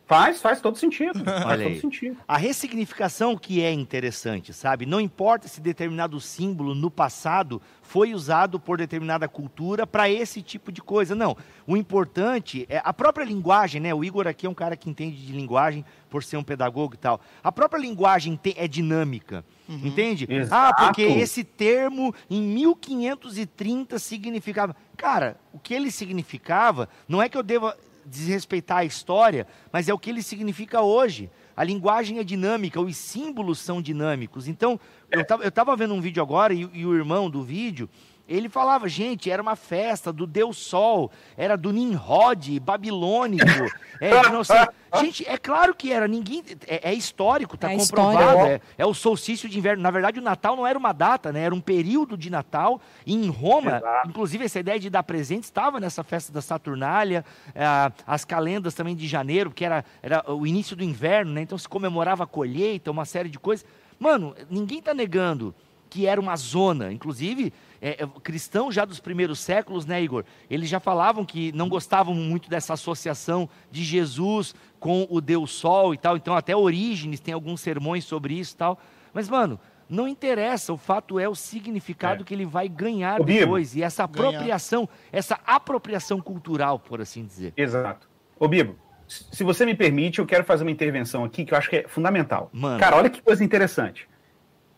Faz, 0.10 0.42
faz 0.42 0.60
todo 0.60 0.76
sentido. 0.76 1.22
Olha 1.22 1.42
faz 1.44 1.62
aí. 1.62 1.70
todo 1.70 1.82
sentido. 1.82 2.18
A 2.28 2.36
ressignificação 2.36 3.38
que 3.38 3.62
é 3.62 3.72
interessante, 3.72 4.52
sabe? 4.52 4.88
Não 4.88 5.00
importa 5.00 5.48
se 5.48 5.62
determinado 5.62 6.20
símbolo 6.20 6.74
no 6.74 6.90
passado 6.90 7.62
foi 7.84 8.16
usado 8.16 8.60
por 8.60 8.80
determinada 8.80 9.28
cultura 9.28 9.86
para 9.86 10.10
esse 10.10 10.42
tipo 10.42 10.72
de 10.72 10.82
coisa. 10.82 11.14
Não. 11.14 11.38
O 11.68 11.78
importante 11.78 12.66
é 12.70 12.82
a 12.84 12.92
própria 12.92 13.24
linguagem, 13.24 13.80
né? 13.80 13.94
O 13.94 14.04
Igor 14.04 14.28
aqui 14.28 14.48
é 14.48 14.50
um 14.50 14.54
cara 14.56 14.76
que 14.76 14.90
entende 14.90 15.24
de 15.24 15.32
linguagem 15.32 15.86
por 16.10 16.24
ser 16.24 16.38
um 16.38 16.44
pedagogo 16.44 16.96
e 16.96 16.98
tal. 16.98 17.22
A 17.44 17.52
própria 17.52 17.80
linguagem 17.80 18.40
é 18.56 18.68
dinâmica. 18.68 19.46
Entende? 19.70 20.28
Ah, 20.28 20.34
Exato. 20.34 20.86
porque 20.86 21.04
esse 21.04 21.44
termo 21.44 22.16
em 22.28 22.42
1530 22.42 24.00
significava. 24.00 24.76
Cara, 24.98 25.40
o 25.54 25.60
que 25.60 25.76
ele 25.76 25.92
significava 25.92 26.90
não 27.08 27.22
é 27.22 27.30
que 27.30 27.38
eu 27.38 27.44
deva 27.44 27.78
desrespeitar 28.10 28.80
a 28.80 28.86
história, 28.86 29.48
mas 29.72 29.88
é 29.88 29.94
o 29.94 30.00
que 30.00 30.10
ele 30.10 30.24
significa 30.24 30.82
hoje. 30.82 31.30
A 31.56 31.64
linguagem 31.64 32.20
é 32.20 32.24
dinâmica, 32.24 32.82
os 32.82 32.98
símbolos 32.98 33.60
são 33.60 33.82
dinâmicos. 33.82 34.48
Então, 34.48 34.80
eu 35.12 35.48
estava 35.48 35.76
vendo 35.76 35.94
um 35.94 36.02
vídeo 36.02 36.22
agora 36.22 36.54
e, 36.54 36.70
e 36.74 36.86
o 36.86 36.96
irmão 36.96 37.30
do 37.30 37.44
vídeo, 37.44 37.90
ele 38.30 38.48
falava, 38.48 38.88
gente, 38.88 39.32
era 39.32 39.42
uma 39.42 39.56
festa 39.56 40.14
do 40.14 40.28
Deus 40.28 40.58
Sol, 40.58 41.12
era 41.36 41.58
do 41.58 41.72
Nimrod, 41.72 42.60
babilônico, 42.60 43.44
é, 44.00 44.44
sei. 44.44 44.68
Gente, 45.02 45.28
é 45.28 45.38
claro 45.38 45.76
que 45.76 45.92
era, 45.92 46.08
ninguém. 46.08 46.44
É, 46.68 46.92
é 46.92 46.94
histórico, 46.94 47.56
está 47.56 47.72
É 47.72 47.78
comprovado. 47.78 48.48
É, 48.48 48.62
é 48.78 48.86
o 48.86 48.94
solstício 48.94 49.48
de 49.48 49.58
inverno. 49.58 49.84
Na 49.84 49.92
verdade, 49.92 50.20
o 50.20 50.22
Natal 50.22 50.56
não 50.56 50.66
era 50.66 50.78
uma 50.78 50.92
data, 50.94 51.32
né? 51.32 51.42
Era 51.42 51.54
um 51.54 51.62
período 51.62 52.18
de 52.18 52.30
Natal. 52.30 52.82
E 53.06 53.14
em 53.14 53.30
Roma, 53.30 53.78
Exato. 53.78 54.10
inclusive, 54.10 54.46
essa 54.46 54.60
ideia 54.60 54.80
de 54.80 54.90
dar 54.90 55.04
presente 55.04 55.44
estava 55.44 55.80
nessa 55.80 56.04
festa 56.04 56.32
da 56.32 56.42
Saturnália, 56.42 57.24
eh, 57.54 57.92
as 58.06 58.26
calendas 58.26 58.74
também 58.74 58.96
de 58.96 59.08
janeiro, 59.08 59.52
que 59.52 59.64
era, 59.64 59.86
era 60.02 60.24
o 60.32 60.46
início 60.46 60.76
do 60.76 60.84
inverno, 60.84 61.34
né? 61.34 61.42
Então 61.42 61.58
se 61.58 61.70
comemorava 61.70 62.24
a 62.24 62.28
colheita, 62.28 62.90
uma 62.90 63.06
série 63.06 63.30
de 63.30 63.38
coisas. 63.38 63.66
Mano, 64.00 64.36
ninguém 64.50 64.80
está 64.80 64.94
negando 64.94 65.54
que 65.90 66.06
era 66.06 66.20
uma 66.22 66.36
zona. 66.36 66.92
Inclusive, 66.94 67.52
é, 67.82 68.04
é, 68.04 68.08
cristãos 68.22 68.76
já 68.76 68.86
dos 68.86 69.00
primeiros 69.00 69.40
séculos, 69.40 69.86
né, 69.86 70.02
Igor? 70.02 70.24
Eles 70.50 70.70
já 70.70 70.80
falavam 70.80 71.26
que 71.26 71.52
não 71.54 71.68
gostavam 71.68 72.14
muito 72.14 72.50
dessa 72.50 72.74
associação 72.74 73.50
de 73.72 73.84
Jesus 73.84 74.54
com 74.80 75.08
o 75.10 75.20
Deus 75.20 75.52
Sol 75.52 75.94
e 75.94 75.98
tal. 75.98 76.16
Então, 76.16 76.36
até 76.36 76.56
Orígenes 76.56 77.20
tem 77.20 77.34
alguns 77.34 77.62
sermões 77.62 78.06
sobre 78.06 78.36
isso 78.36 78.54
e 78.54 78.58
tal. 78.58 78.80
Mas, 79.14 79.28
mano, 79.28 79.60
não 79.90 80.08
interessa. 80.08 80.72
O 80.72 80.78
fato 80.78 81.18
é 81.20 81.28
o 81.28 81.34
significado 81.34 82.22
É. 82.22 82.24
que 82.26 82.34
ele 82.34 82.46
vai 82.46 82.70
ganhar 82.70 83.20
Ô, 83.20 83.24
Bibo. 83.24 83.40
depois. 83.40 83.76
E 83.76 83.82
essa 83.82 84.06
Ganhar. 84.06 84.28
apropriação, 84.30 84.88
essa 85.12 85.40
apropriação 85.46 86.22
cultural, 86.22 86.78
por 86.80 87.02
assim 87.02 87.26
dizer. 87.26 87.54
Exato. 87.58 88.08
Ô, 88.40 88.48
Bibo, 88.48 88.76
se 89.08 89.44
você 89.44 89.66
me 89.66 89.74
permite, 89.74 90.20
eu 90.20 90.26
quero 90.28 90.44
fazer 90.44 90.64
uma 90.64 90.70
intervenção 90.72 91.24
aqui 91.24 91.44
que 91.44 91.54
eu 91.54 91.58
acho 91.58 91.68
que 91.70 91.78
é 91.78 91.88
fundamental. 91.88 92.50
Mano. 92.54 92.80
Cara, 92.80 92.96
olha 92.96 93.10
que 93.10 93.20
coisa 93.22 93.44
interessante. 93.44 94.08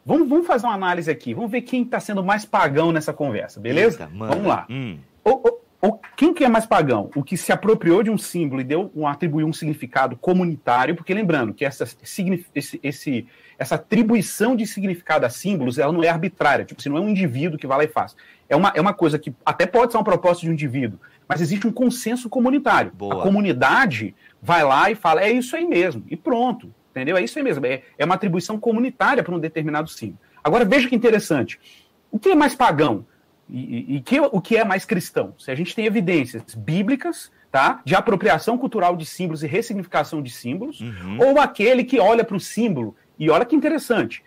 Vamos, 0.05 0.27
vamos 0.27 0.47
fazer 0.47 0.65
uma 0.65 0.73
análise 0.75 1.09
aqui. 1.11 1.33
Vamos 1.33 1.51
ver 1.51 1.61
quem 1.61 1.83
está 1.83 1.99
sendo 1.99 2.23
mais 2.23 2.43
pagão 2.45 2.91
nessa 2.91 3.13
conversa, 3.13 3.59
beleza? 3.59 4.03
Eita. 4.03 4.11
Vamos 4.17 4.45
lá. 4.47 4.65
Hum. 4.69 4.97
O, 5.23 5.29
o- 5.31 5.61
o- 5.89 5.99
quem 6.17 6.33
que 6.33 6.43
é 6.43 6.49
mais 6.49 6.65
pagão? 6.65 7.09
O 7.15 7.23
que 7.23 7.37
se 7.37 7.51
apropriou 7.51 8.01
de 8.01 8.09
um 8.09 8.17
símbolo 8.17 8.61
e 8.61 8.63
deu 8.63 8.91
um, 8.95 9.05
atribuiu 9.07 9.45
um 9.47 9.53
significado 9.53 10.15
comunitário, 10.15 10.95
porque 10.95 11.13
lembrando 11.13 11.53
que 11.53 11.63
essa, 11.65 11.83
esse- 11.83 12.79
esse- 12.83 13.27
essa 13.59 13.75
atribuição 13.75 14.55
de 14.55 14.65
significado 14.65 15.25
a 15.25 15.29
símbolos, 15.29 15.77
ela 15.77 15.91
não 15.93 16.03
é 16.03 16.09
arbitrária, 16.09 16.65
tipo, 16.65 16.81
assim, 16.81 16.89
não 16.89 16.97
é 16.97 17.01
um 17.01 17.09
indivíduo 17.09 17.59
que 17.59 17.67
vai 17.67 17.77
lá 17.79 17.83
e 17.83 17.87
faz. 17.87 18.15
É 18.49 18.55
uma, 18.55 18.71
é 18.75 18.81
uma 18.81 18.93
coisa 18.93 19.19
que 19.19 19.33
até 19.45 19.65
pode 19.67 19.91
ser 19.91 19.97
uma 19.99 20.03
proposta 20.03 20.41
de 20.41 20.49
um 20.49 20.53
indivíduo, 20.53 20.99
mas 21.27 21.41
existe 21.41 21.67
um 21.67 21.71
consenso 21.71 22.27
comunitário. 22.27 22.91
Boa. 22.91 23.19
A 23.19 23.23
comunidade 23.23 24.15
vai 24.41 24.63
lá 24.63 24.89
e 24.89 24.95
fala, 24.95 25.21
é 25.21 25.31
isso 25.31 25.55
aí 25.55 25.65
mesmo, 25.65 26.03
e 26.09 26.17
pronto, 26.17 26.73
entendeu? 26.91 27.17
É 27.17 27.23
isso 27.23 27.37
aí 27.39 27.43
mesmo, 27.43 27.65
é, 27.65 27.81
é 27.97 28.05
uma 28.05 28.15
atribuição 28.15 28.59
comunitária 28.59 29.23
para 29.23 29.33
um 29.35 29.39
determinado 29.39 29.89
símbolo. 29.89 30.19
Agora, 30.43 30.63
veja 30.65 30.87
que 30.87 30.95
interessante, 30.95 31.59
o 32.11 32.19
que 32.19 32.29
é 32.29 32.35
mais 32.35 32.53
pagão? 32.55 33.05
E, 33.49 33.59
e- 33.59 33.95
e 33.97 34.01
que, 34.01 34.19
o 34.19 34.39
que 34.39 34.55
é 34.57 34.63
mais 34.63 34.85
cristão? 34.85 35.33
Se 35.37 35.51
a 35.51 35.55
gente 35.55 35.75
tem 35.75 35.85
evidências 35.85 36.43
bíblicas, 36.55 37.31
tá? 37.51 37.81
De 37.83 37.93
apropriação 37.95 38.57
cultural 38.57 38.95
de 38.95 39.05
símbolos 39.05 39.43
e 39.43 39.47
ressignificação 39.47 40.21
de 40.21 40.29
símbolos, 40.31 40.79
Uhum. 40.79 41.17
ou 41.19 41.39
aquele 41.39 41.83
que 41.83 41.99
olha 41.99 42.23
para 42.23 42.37
o 42.37 42.39
símbolo 42.39 42.95
e 43.19 43.29
olha 43.29 43.43
que 43.45 43.55
interessante. 43.55 44.23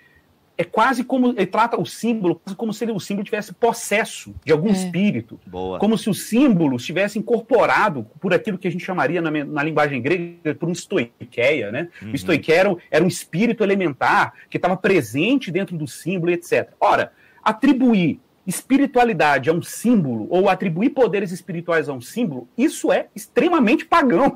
É 0.57 0.63
quase 0.63 1.03
como 1.03 1.31
ele 1.31 1.47
trata 1.47 1.81
o 1.81 1.85
símbolo 1.85 2.37
quase 2.37 2.57
como 2.57 2.73
se 2.73 2.85
ele- 2.85 2.93
o 2.93 3.01
símbolo 3.01 3.25
tivesse 3.25 3.53
possesso 3.53 4.33
de 4.45 4.53
algum 4.53 4.69
É. 4.69 4.73
espírito, 4.73 5.41
Boa. 5.47 5.79
como 5.81 5.99
se 5.99 6.09
o 6.09 6.15
símbolo 6.15 6.77
estivesse 6.77 7.19
incorporado 7.19 8.07
por 8.21 8.33
aquilo 8.33 8.57
que 8.57 8.69
a 8.69 8.71
gente 8.71 8.85
chamaria 8.85 9.21
na, 9.21 9.31
na 9.33 9.63
linguagem 9.65 10.01
grega 10.01 10.55
por 10.55 10.69
um 10.69 10.73
estoiqueia, 10.73 11.73
né? 11.73 11.89
Uhum. 12.01 12.13
O 12.13 12.15
estoiqueia 12.15 12.61
era, 12.61 12.71
um- 12.71 12.77
era 12.91 13.05
um 13.05 13.09
espírito 13.09 13.65
elementar 13.65 14.33
que 14.49 14.57
estava 14.57 14.77
presente 14.77 15.51
dentro 15.51 15.77
do 15.77 15.89
símbolo, 15.89 16.31
etc. 16.31 16.69
Ora, 16.81 17.13
atribuir 17.43 18.21
espiritualidade 18.47 19.51
a 19.51 19.53
um 19.53 19.63
símbolo 19.63 20.27
ou 20.31 20.49
atribuir 20.49 20.91
poderes 20.91 21.33
espirituais 21.33 21.89
a 21.89 21.93
um 21.93 22.01
símbolo, 22.01 22.49
isso 22.57 22.93
é 22.93 23.09
extremamente 23.15 23.85
pagão. 23.87 24.33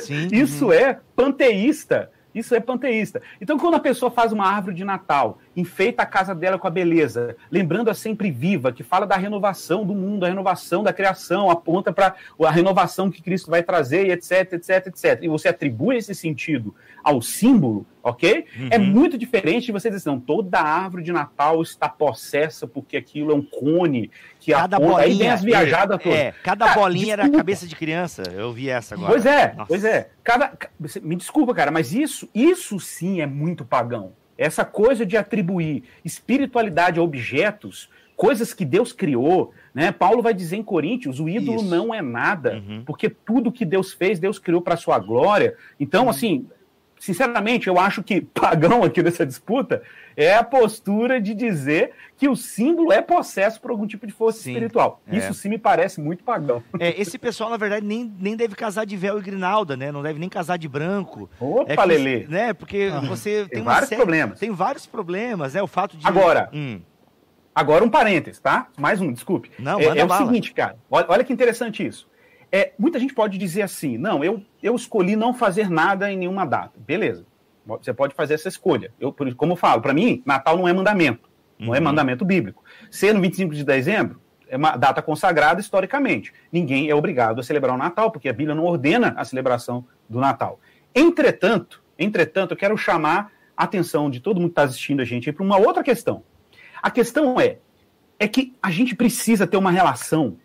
Sim. 0.00 0.28
Isso 0.32 0.72
é 0.72 0.98
panteísta. 1.16 2.10
Isso 2.34 2.52
é 2.54 2.58
panteísta. 2.58 3.22
Então, 3.40 3.56
quando 3.56 3.74
a 3.74 3.80
pessoa 3.80 4.10
faz 4.10 4.32
uma 4.32 4.44
árvore 4.44 4.74
de 4.74 4.84
Natal 4.84 5.38
enfeita 5.56 6.02
a 6.02 6.06
casa 6.06 6.34
dela 6.34 6.58
com 6.58 6.66
a 6.66 6.70
beleza, 6.70 7.36
lembrando 7.50 7.90
a 7.90 7.94
sempre 7.94 8.30
viva, 8.30 8.72
que 8.72 8.82
fala 8.82 9.06
da 9.06 9.16
renovação 9.16 9.84
do 9.84 9.94
mundo, 9.94 10.24
a 10.24 10.28
renovação 10.28 10.82
da 10.82 10.92
criação, 10.92 11.50
aponta 11.50 11.92
para 11.92 12.14
a 12.42 12.50
renovação 12.50 13.10
que 13.10 13.22
Cristo 13.22 13.50
vai 13.50 13.62
trazer, 13.62 14.06
e 14.06 14.12
etc, 14.12 14.52
etc, 14.54 14.86
etc. 14.86 15.18
E 15.22 15.28
você 15.28 15.48
atribui 15.48 15.96
esse 15.96 16.14
sentido 16.14 16.74
ao 17.02 17.20
símbolo, 17.20 17.86
ok? 18.02 18.46
Uhum. 18.58 18.68
É 18.70 18.78
muito 18.78 19.16
diferente 19.18 19.66
de 19.66 19.72
você 19.72 19.90
dizer, 19.90 20.08
não, 20.08 20.18
toda 20.18 20.58
árvore 20.60 21.02
de 21.02 21.12
Natal 21.12 21.60
está 21.62 21.88
possessa 21.88 22.66
porque 22.66 22.96
aquilo 22.96 23.30
é 23.30 23.34
um 23.34 23.42
cone 23.42 24.10
que 24.40 24.52
Cada 24.52 24.76
aponta, 24.76 25.00
aí 25.00 25.08
vem 25.10 25.16
bolinha. 25.18 25.34
as 25.34 25.42
viajadas 25.42 26.00
é, 26.00 26.02
todas. 26.02 26.18
é, 26.18 26.34
cada 26.42 26.66
Cara, 26.66 26.80
bolinha 26.80 27.12
era 27.12 27.22
a 27.22 27.24
desculpa. 27.24 27.38
cabeça 27.38 27.66
de 27.66 27.76
criança. 27.76 28.22
Eu 28.34 28.52
vi 28.52 28.68
essa 28.70 28.94
agora. 28.94 29.10
Pois 29.12 29.26
é, 29.26 29.52
Nossa. 29.54 29.66
pois 29.68 29.84
é. 29.84 30.10
Cada, 30.22 30.52
me 31.02 31.16
desculpa, 31.16 31.54
cara, 31.54 31.70
mas 31.70 31.92
isso, 31.92 32.28
isso 32.34 32.80
sim 32.80 33.20
é 33.20 33.26
muito 33.26 33.64
pagão. 33.64 34.12
Essa 34.36 34.64
coisa 34.64 35.04
de 35.06 35.16
atribuir 35.16 35.84
espiritualidade 36.04 36.98
a 36.98 37.02
objetos, 37.02 37.88
coisas 38.16 38.54
que 38.54 38.64
Deus 38.64 38.92
criou, 38.92 39.52
né? 39.74 39.90
Paulo 39.92 40.22
vai 40.22 40.32
dizer 40.34 40.56
em 40.56 40.62
Coríntios, 40.62 41.20
o 41.20 41.28
ídolo 41.28 41.58
Isso. 41.58 41.66
não 41.70 41.92
é 41.94 42.00
nada, 42.00 42.54
Uhum. 42.56 42.82
porque 42.84 43.08
tudo 43.10 43.50
que 43.52 43.64
Deus 43.64 43.92
fez, 43.92 44.18
Deus 44.18 44.38
criou 44.38 44.60
para 44.62 44.76
sua 44.76 44.98
glória. 44.98 45.56
Então, 45.78 46.08
assim, 46.08 46.46
sinceramente, 47.04 47.68
eu 47.68 47.78
acho 47.78 48.02
que 48.02 48.20
pagão 48.20 48.82
aqui 48.82 49.02
nessa 49.02 49.24
disputa 49.26 49.82
é 50.16 50.34
a 50.34 50.42
postura 50.44 51.20
de 51.20 51.34
dizer 51.34 51.92
que 52.16 52.28
o 52.28 52.36
símbolo 52.36 52.92
é 52.92 53.02
possesso 53.02 53.60
por 53.60 53.70
algum 53.70 53.86
tipo 53.86 54.06
de 54.06 54.12
força 54.12 54.38
Sim, 54.40 54.52
espiritual. 54.52 55.00
é. 55.06 55.16
Isso 55.16 55.34
sim 55.34 55.48
me 55.48 55.58
parece 55.58 56.00
muito 56.00 56.22
pagão. 56.24 56.62
É, 56.78 57.00
esse 57.00 57.18
pessoal, 57.18 57.50
na 57.50 57.56
verdade, 57.56 57.84
nem, 57.84 58.12
nem 58.18 58.36
deve 58.36 58.54
casar 58.54 58.86
de 58.86 58.96
véu 58.96 59.18
e 59.18 59.22
grinalda, 59.22 59.76
né? 59.76 59.90
Não 59.92 60.02
deve 60.02 60.18
nem 60.18 60.28
casar 60.28 60.56
de 60.56 60.68
branco. 60.68 61.28
Opa, 61.40 61.72
É 61.72 61.76
que- 61.76 61.84
Lelê. 61.84 62.26
Né? 62.28 62.52
Porque 62.54 62.90
você 63.08 63.40
tem, 63.40 63.48
Tem 63.48 63.62
vários 63.62 63.88
série- 63.88 64.00
problemas. 64.00 64.38
Tem 64.38 64.50
vários 64.50 64.86
problemas, 64.86 65.54
né? 65.54 65.62
O 65.62 65.66
fato 65.66 65.96
de. 65.96 66.06
Agora, 66.06 66.48
Hum, 66.52 66.80
Agora 67.56 67.84
um 67.84 67.88
parênteses, 67.88 68.40
tá? 68.40 68.66
Mais 68.76 69.00
um, 69.00 69.12
desculpe. 69.12 69.48
Não, 69.60 69.78
é, 69.78 69.84
é 69.98 70.04
o 70.04 70.08
bala. 70.08 70.26
seguinte, 70.26 70.52
cara. 70.52 70.76
Olha, 70.90 71.06
olha 71.08 71.22
que 71.24 71.32
interessante 71.32 71.86
isso. 71.86 72.08
É, 72.54 72.72
muita 72.78 73.00
gente 73.00 73.12
pode 73.12 73.36
dizer 73.36 73.62
assim, 73.62 73.98
não, 73.98 74.22
eu, 74.22 74.40
eu 74.62 74.76
escolhi 74.76 75.16
não 75.16 75.34
fazer 75.34 75.68
nada 75.68 76.12
em 76.12 76.16
nenhuma 76.16 76.46
data. 76.46 76.78
Beleza. 76.78 77.26
Você 77.66 77.92
pode 77.92 78.14
fazer 78.14 78.34
essa 78.34 78.46
escolha. 78.46 78.92
Eu, 79.00 79.12
como 79.36 79.54
eu 79.54 79.56
falo, 79.56 79.82
para 79.82 79.92
mim, 79.92 80.22
Natal 80.24 80.56
não 80.56 80.68
é 80.68 80.72
mandamento. 80.72 81.28
Não 81.58 81.74
é 81.74 81.78
Uhum. 81.78 81.84
mandamento 81.84 82.24
bíblico. 82.24 82.62
Ser 82.92 83.12
no 83.12 83.20
25 83.20 83.52
de 83.52 83.64
dezembro 83.64 84.20
é 84.46 84.56
uma 84.56 84.76
data 84.76 85.02
consagrada 85.02 85.60
historicamente. 85.60 86.32
Ninguém 86.52 86.88
é 86.88 86.94
obrigado 86.94 87.40
a 87.40 87.42
celebrar 87.42 87.74
o 87.74 87.78
Natal, 87.78 88.12
porque 88.12 88.28
a 88.28 88.32
Bíblia 88.32 88.54
não 88.54 88.62
ordena 88.62 89.14
a 89.16 89.24
celebração 89.24 89.84
do 90.08 90.20
Natal. 90.20 90.60
Entretanto, 90.94 91.82
entretanto, 91.98 92.52
eu 92.52 92.56
quero 92.56 92.76
chamar 92.76 93.32
a 93.56 93.64
atenção 93.64 94.08
de 94.08 94.20
todo 94.20 94.36
mundo 94.36 94.50
que 94.50 94.52
está 94.52 94.62
assistindo 94.62 95.02
a 95.02 95.04
gente 95.04 95.32
para 95.32 95.42
uma 95.42 95.58
outra 95.58 95.82
questão. 95.82 96.22
A 96.80 96.88
questão 96.88 97.40
é, 97.40 97.58
é 98.16 98.28
que 98.28 98.54
a 98.62 98.70
gente 98.70 98.94
precisa 98.94 99.44
ter 99.44 99.56
uma 99.56 99.72
relação 99.72 100.36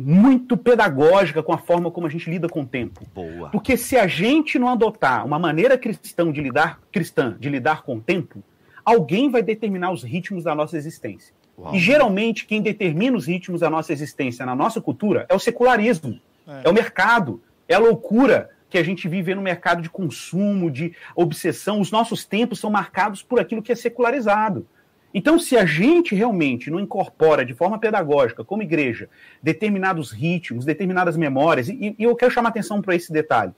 muito 0.00 0.56
pedagógica 0.56 1.42
com 1.42 1.52
a 1.52 1.58
forma 1.58 1.90
como 1.90 2.06
a 2.06 2.10
gente 2.10 2.28
lida 2.30 2.48
com 2.48 2.62
o 2.62 2.66
tempo. 2.66 3.02
boa. 3.14 3.50
Porque 3.50 3.76
se 3.76 3.96
a 3.96 4.06
gente 4.06 4.58
não 4.58 4.68
adotar 4.68 5.24
uma 5.24 5.38
maneira 5.38 5.76
cristã 5.78 6.30
de 6.32 6.40
lidar, 6.40 6.80
cristã 6.90 7.36
de 7.38 7.48
lidar 7.48 7.82
com 7.82 7.96
o 7.96 8.00
tempo, 8.00 8.42
alguém 8.84 9.30
vai 9.30 9.42
determinar 9.42 9.92
os 9.92 10.02
ritmos 10.02 10.44
da 10.44 10.54
nossa 10.54 10.76
existência. 10.76 11.34
Uau. 11.58 11.74
E 11.74 11.78
geralmente 11.78 12.46
quem 12.46 12.62
determina 12.62 13.16
os 13.16 13.26
ritmos 13.26 13.60
da 13.60 13.68
nossa 13.70 13.92
existência 13.92 14.46
na 14.46 14.54
nossa 14.56 14.80
cultura 14.80 15.26
é 15.28 15.34
o 15.34 15.38
secularismo, 15.38 16.18
É. 16.48 16.62
é, 16.64 16.68
o 16.68 16.72
mercado, 16.72 17.40
é 17.68 17.74
a 17.74 17.78
loucura 17.78 18.50
que 18.68 18.78
a 18.78 18.82
gente 18.82 19.08
vive 19.08 19.34
no 19.34 19.42
mercado 19.42 19.82
de 19.82 19.90
consumo, 19.90 20.70
de 20.70 20.94
obsessão. 21.14 21.80
Os 21.80 21.90
nossos 21.90 22.24
tempos 22.24 22.60
são 22.60 22.70
marcados 22.70 23.22
por 23.22 23.40
aquilo 23.40 23.60
que 23.62 23.72
é 23.72 23.74
secularizado. 23.74 24.66
Então, 25.12 25.38
se 25.38 25.56
a 25.56 25.64
gente 25.64 26.14
realmente 26.14 26.70
não 26.70 26.78
incorpora 26.78 27.44
de 27.44 27.52
forma 27.52 27.78
pedagógica, 27.78 28.44
como 28.44 28.62
igreja, 28.62 29.08
determinados 29.42 30.12
ritmos, 30.12 30.64
determinadas 30.64 31.16
memórias, 31.16 31.68
e, 31.68 31.96
e 31.98 32.02
eu 32.04 32.14
quero 32.14 32.30
chamar 32.30 32.50
atenção 32.50 32.80
para 32.80 32.94
esse 32.94 33.12
detalhe, 33.12 33.52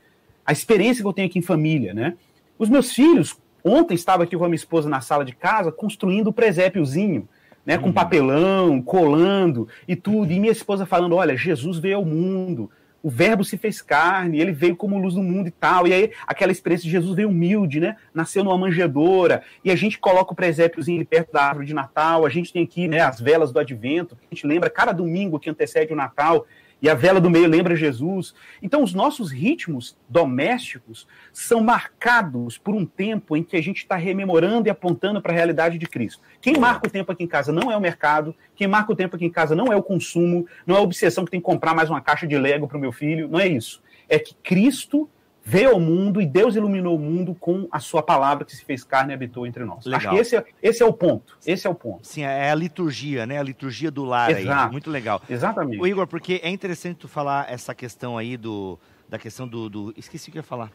a 0.47 0.53
experiência 0.53 1.03
que 1.03 1.09
eu 1.09 1.13
tenho 1.13 1.29
aqui 1.29 1.39
em 1.39 1.43
família, 1.43 1.93
né? 1.93 2.15
Os 2.59 2.69
meus 2.69 2.93
filhos, 2.93 3.37
ontem 3.63 3.95
estava 3.95 4.25
aqui 4.25 4.37
com 4.37 4.45
a 4.45 4.49
minha 4.49 4.57
esposa 4.57 4.89
na 4.89 5.01
sala 5.01 5.25
de 5.25 5.35
casa, 5.35 5.71
construindo 5.71 6.29
o 6.29 6.33
presépiozinho, 6.33 7.29
né? 7.67 7.77
Com 7.77 7.93
papelão, 7.93 8.81
colando 8.81 9.69
e 9.87 9.95
tudo, 9.95 10.33
e 10.33 10.41
minha 10.41 10.53
esposa 10.53 10.87
falando, 10.87 11.15
olha, 11.17 11.37
Jesus 11.37 11.79
veio 11.79 11.99
ao 11.99 12.05
mundo, 12.05 12.71
o 13.03 13.11
verbo 13.11 13.45
se 13.45 13.59
fez 13.59 13.83
carne, 13.83 14.41
ele 14.41 14.53
veio 14.53 14.77
como 14.77 14.99
luz 14.99 15.15
do 15.15 15.23
mundo 15.23 15.49
e 15.49 15.51
tal. 15.51 15.87
E 15.89 15.93
aí, 15.93 16.13
aquela 16.27 16.53
experiência 16.53 16.85
de 16.85 16.91
Jesus 16.91 17.17
veio 17.17 17.29
humilde, 17.29 17.81
né? 17.81 17.97
Nasceu 18.15 18.45
numa 18.45 18.57
manjedoura. 18.57 19.43
E 19.65 19.71
a 19.71 19.77
gente 19.77 19.99
coloca 19.99 20.33
o 20.33 20.37
presépiozinho 20.37 20.99
ali 20.99 21.05
perto 21.05 21.33
da 21.33 21.43
árvore 21.43 21.67
de 21.67 21.75
Natal. 21.75 22.25
A 22.25 22.29
gente 22.29 22.53
tem 22.53 22.63
aqui, 22.63 22.87
né, 22.87 23.01
as 23.01 23.21
velas 23.21 23.53
do 23.53 23.59
advento. 23.59 24.17
A 24.31 24.35
gente 24.35 24.47
lembra 24.47 24.71
cada 24.71 24.93
domingo 24.93 25.41
que 25.41 25.51
antecede 25.51 25.93
o 25.93 25.97
Natal. 25.97 26.47
E 26.83 26.91
a 26.91 26.95
vela 26.95 27.21
do 27.21 27.31
meio 27.31 27.47
lembra 27.47 27.77
Jesus. 27.77 28.35
Então, 28.61 28.83
os 28.83 28.93
nossos 28.93 29.31
ritmos 29.31 29.97
domésticos 30.09 31.07
são 31.33 31.63
marcados 31.63 32.59
por 32.59 32.75
um 32.75 32.85
tempo 32.85 33.37
em 33.37 33.45
que 33.45 33.57
a 33.57 33.63
gente 33.63 33.79
está 33.79 33.95
rememorando 33.95 34.67
e 34.67 34.71
apontando 34.71 35.23
para 35.23 35.33
a 35.33 35.35
realidade 35.35 35.79
de 35.79 35.87
Cristo. 35.87 36.21
Quem 36.41 36.59
marca 36.59 36.89
o 36.89 36.91
tempo 36.91 37.13
aqui 37.13 37.23
em 37.23 37.29
casa 37.29 37.53
não 37.53 37.71
é 37.71 37.77
o 37.77 37.81
mercado, 37.81 38.35
quem 38.57 38.67
marca 38.67 38.93
o 38.93 38.97
tempo 38.97 39.15
aqui 39.15 39.25
em 39.25 39.31
casa 39.31 39.55
não 39.55 39.73
é 39.73 39.77
o 39.77 39.83
consumo, 39.83 40.45
não 40.67 40.75
é 40.75 40.79
a 40.79 40.83
obsessão 40.83 41.25
que 41.25 41.31
tem 41.31 41.41
que 41.41 41.47
comprar 41.47 41.73
mais 41.73 41.89
uma 41.89 42.01
caixa 42.01 42.27
de 42.27 42.37
Lego 42.37 42.67
para 42.67 42.77
o 42.77 42.81
meu 42.81 42.91
filho, 42.91 43.29
não 43.29 43.39
é 43.39 43.47
isso. 43.47 43.81
É 44.09 44.19
que 44.19 44.35
Cristo 44.43 45.09
veio 45.45 45.71
ao 45.73 45.81
mundo 45.81 46.21
e 46.21 46.27
Deus 46.27 46.55
iluminou 46.55 46.97
o 46.97 46.99
mundo 47.01 47.35
com 47.35 47.67
a 47.71 47.81
sua 47.81 48.03
palavra 48.03 48.45
que 48.45 48.55
se 48.55 48.65
fez 48.65 48.85
carne 48.85 49.13
e 49.13 49.15
habitou 49.15 49.47
entre 49.47 49.65
nós. 49.65 49.85
Legal. 49.85 49.99
Acho 49.99 50.11
que 50.11 50.17
esse 50.17 50.37
é, 50.37 50.45
esse 50.63 50.83
é 50.83 50.87
o 50.87 50.93
ponto. 50.93 51.37
Esse 51.45 51.67
é 51.67 51.71
o 51.71 51.75
ponto. 51.75 52.07
Sim, 52.07 52.23
é 52.23 52.51
a 52.51 52.55
liturgia, 52.55 53.27
né? 53.27 53.39
A 53.39 53.43
liturgia 53.43 53.91
do 53.91 54.05
lar 54.05 54.31
aí. 54.31 54.43
Exato. 54.45 54.73
Muito 54.73 54.91
legal. 54.91 55.21
Exatamente. 55.29 55.81
O 55.81 55.87
Igor, 55.87 56.07
porque 56.07 56.41
é 56.43 56.49
interessante 56.49 56.97
tu 56.99 57.09
falar 57.09 57.51
essa 57.51 57.75
questão 57.75 58.17
aí 58.17 58.37
do 58.37 58.79
da 59.09 59.19
questão 59.19 59.47
do, 59.47 59.69
do- 59.69 59.95
esqueci 59.97 60.29
o 60.31 60.33
que 60.33 60.39
eu 60.39 60.41
ia 60.41 60.45
falar. 60.45 60.71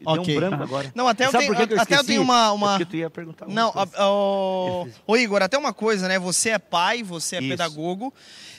Deu 0.00 0.12
Ok. 0.22 0.36
um 0.36 0.40
branco 0.40 0.62
agora. 0.62 0.92
Não, 0.94 1.08
até 1.08 1.26
eu 1.26 1.32
tenho, 1.32 1.52
eu 1.54 1.80
até 1.80 1.98
eu 1.98 2.04
tenho 2.04 2.22
uma. 2.22 2.46
É 2.46 2.50
uma... 2.50 2.68
porque 2.70 2.84
tu 2.84 2.96
ia 2.96 3.10
perguntar. 3.10 3.46
Não, 3.48 3.72
coisa. 3.72 3.90
a- 3.98 4.10
o... 4.10 4.88
Ô 5.06 5.16
Igor, 5.16 5.42
até 5.42 5.58
uma 5.58 5.72
coisa, 5.74 6.06
né? 6.08 6.18
Você 6.20 6.50
é 6.50 6.58
pai, 6.58 7.02
você 7.02 7.36
é 7.36 7.40
Isso. 7.40 7.48
pedagogo. 7.48 8.14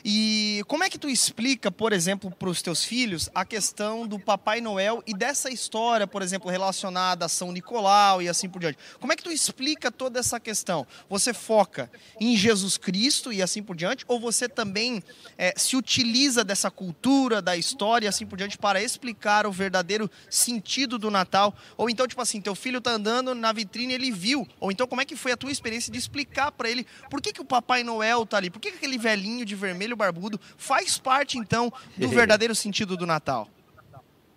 E 0.06 0.64
como 0.68 0.84
é 0.84 0.90
que 0.90 1.00
tu 1.00 1.10
explica, 1.10 1.72
por 1.72 1.94
exemplo, 1.94 2.30
para 2.30 2.50
os 2.50 2.62
teus 2.62 2.84
filhos 2.84 3.30
a 3.34 3.46
questão 3.46 4.06
do 4.06 4.20
Papai 4.20 4.60
Noel 4.60 5.02
e 5.08 5.14
dessa 5.14 5.50
história, 5.50 6.06
por 6.06 6.22
exemplo, 6.22 6.52
relacionada 6.52 7.26
a 7.26 7.30
São 7.30 7.54
Nicolau 7.54 8.22
e 8.22 8.28
assim 8.28 8.50
por 8.50 8.60
diante? 8.60 8.78
Como 9.00 9.14
é 9.14 9.16
que 9.16 9.24
tu 9.24 9.32
explica 9.32 9.90
toda 9.90 10.20
essa 10.20 10.42
questão? 10.42 10.86
Você 11.10 11.34
foca 11.34 11.90
em 12.20 12.36
Jesus 12.36 12.78
Cristo 12.78 13.32
e 13.32 13.42
assim 13.42 13.64
por 13.64 13.78
diante? 13.78 14.04
Ou 14.08 14.20
você 14.20 14.50
também 14.50 15.02
eh, 15.38 15.54
se 15.56 15.78
utiliza 15.78 16.44
dessa 16.44 16.70
cultura, 16.70 17.42
da 17.42 17.56
história 17.56 18.06
e 18.06 18.10
assim 18.10 18.26
por 18.26 18.36
diante 18.36 18.58
para 18.58 18.84
explicar 18.84 19.48
o 19.48 19.54
verdadeiro 19.54 20.12
sentido 20.30 21.00
do 21.00 21.10
Natal? 21.10 21.56
Ou 21.78 21.90
então, 21.90 22.06
tipo 22.06 22.22
assim, 22.22 22.42
teu 22.42 22.56
filho 22.56 22.82
tá 22.82 22.92
andando 22.92 23.34
na 23.34 23.54
vitrine 23.54 23.94
e 23.94 23.96
ele 23.96 24.12
viu. 24.12 24.46
Ou 24.60 24.70
então, 24.70 24.86
como 24.86 25.00
é 25.00 25.06
que 25.06 25.16
foi 25.16 25.32
a 25.32 25.38
tua 25.38 25.52
experiência 25.52 25.92
de 25.92 25.98
explicar 25.98 26.52
para 26.52 26.70
ele 26.70 26.86
por 27.10 27.22
que, 27.22 27.32
que 27.32 27.42
o 27.42 27.46
Papai 27.46 27.84
Noel 27.84 28.26
tá 28.26 28.36
ali? 28.36 28.50
Por 28.50 28.60
que, 28.60 28.72
que 28.72 28.78
aquele 28.78 28.98
velhinho 28.98 29.46
de 29.46 29.56
vermelho 29.56 29.93
barbudo 29.96 30.40
faz 30.58 30.98
parte, 30.98 31.38
então, 31.38 31.72
do 31.98 32.08
verdadeiro 32.10 32.56
sentido 32.56 32.98
do 32.98 33.06
Natal? 33.06 33.48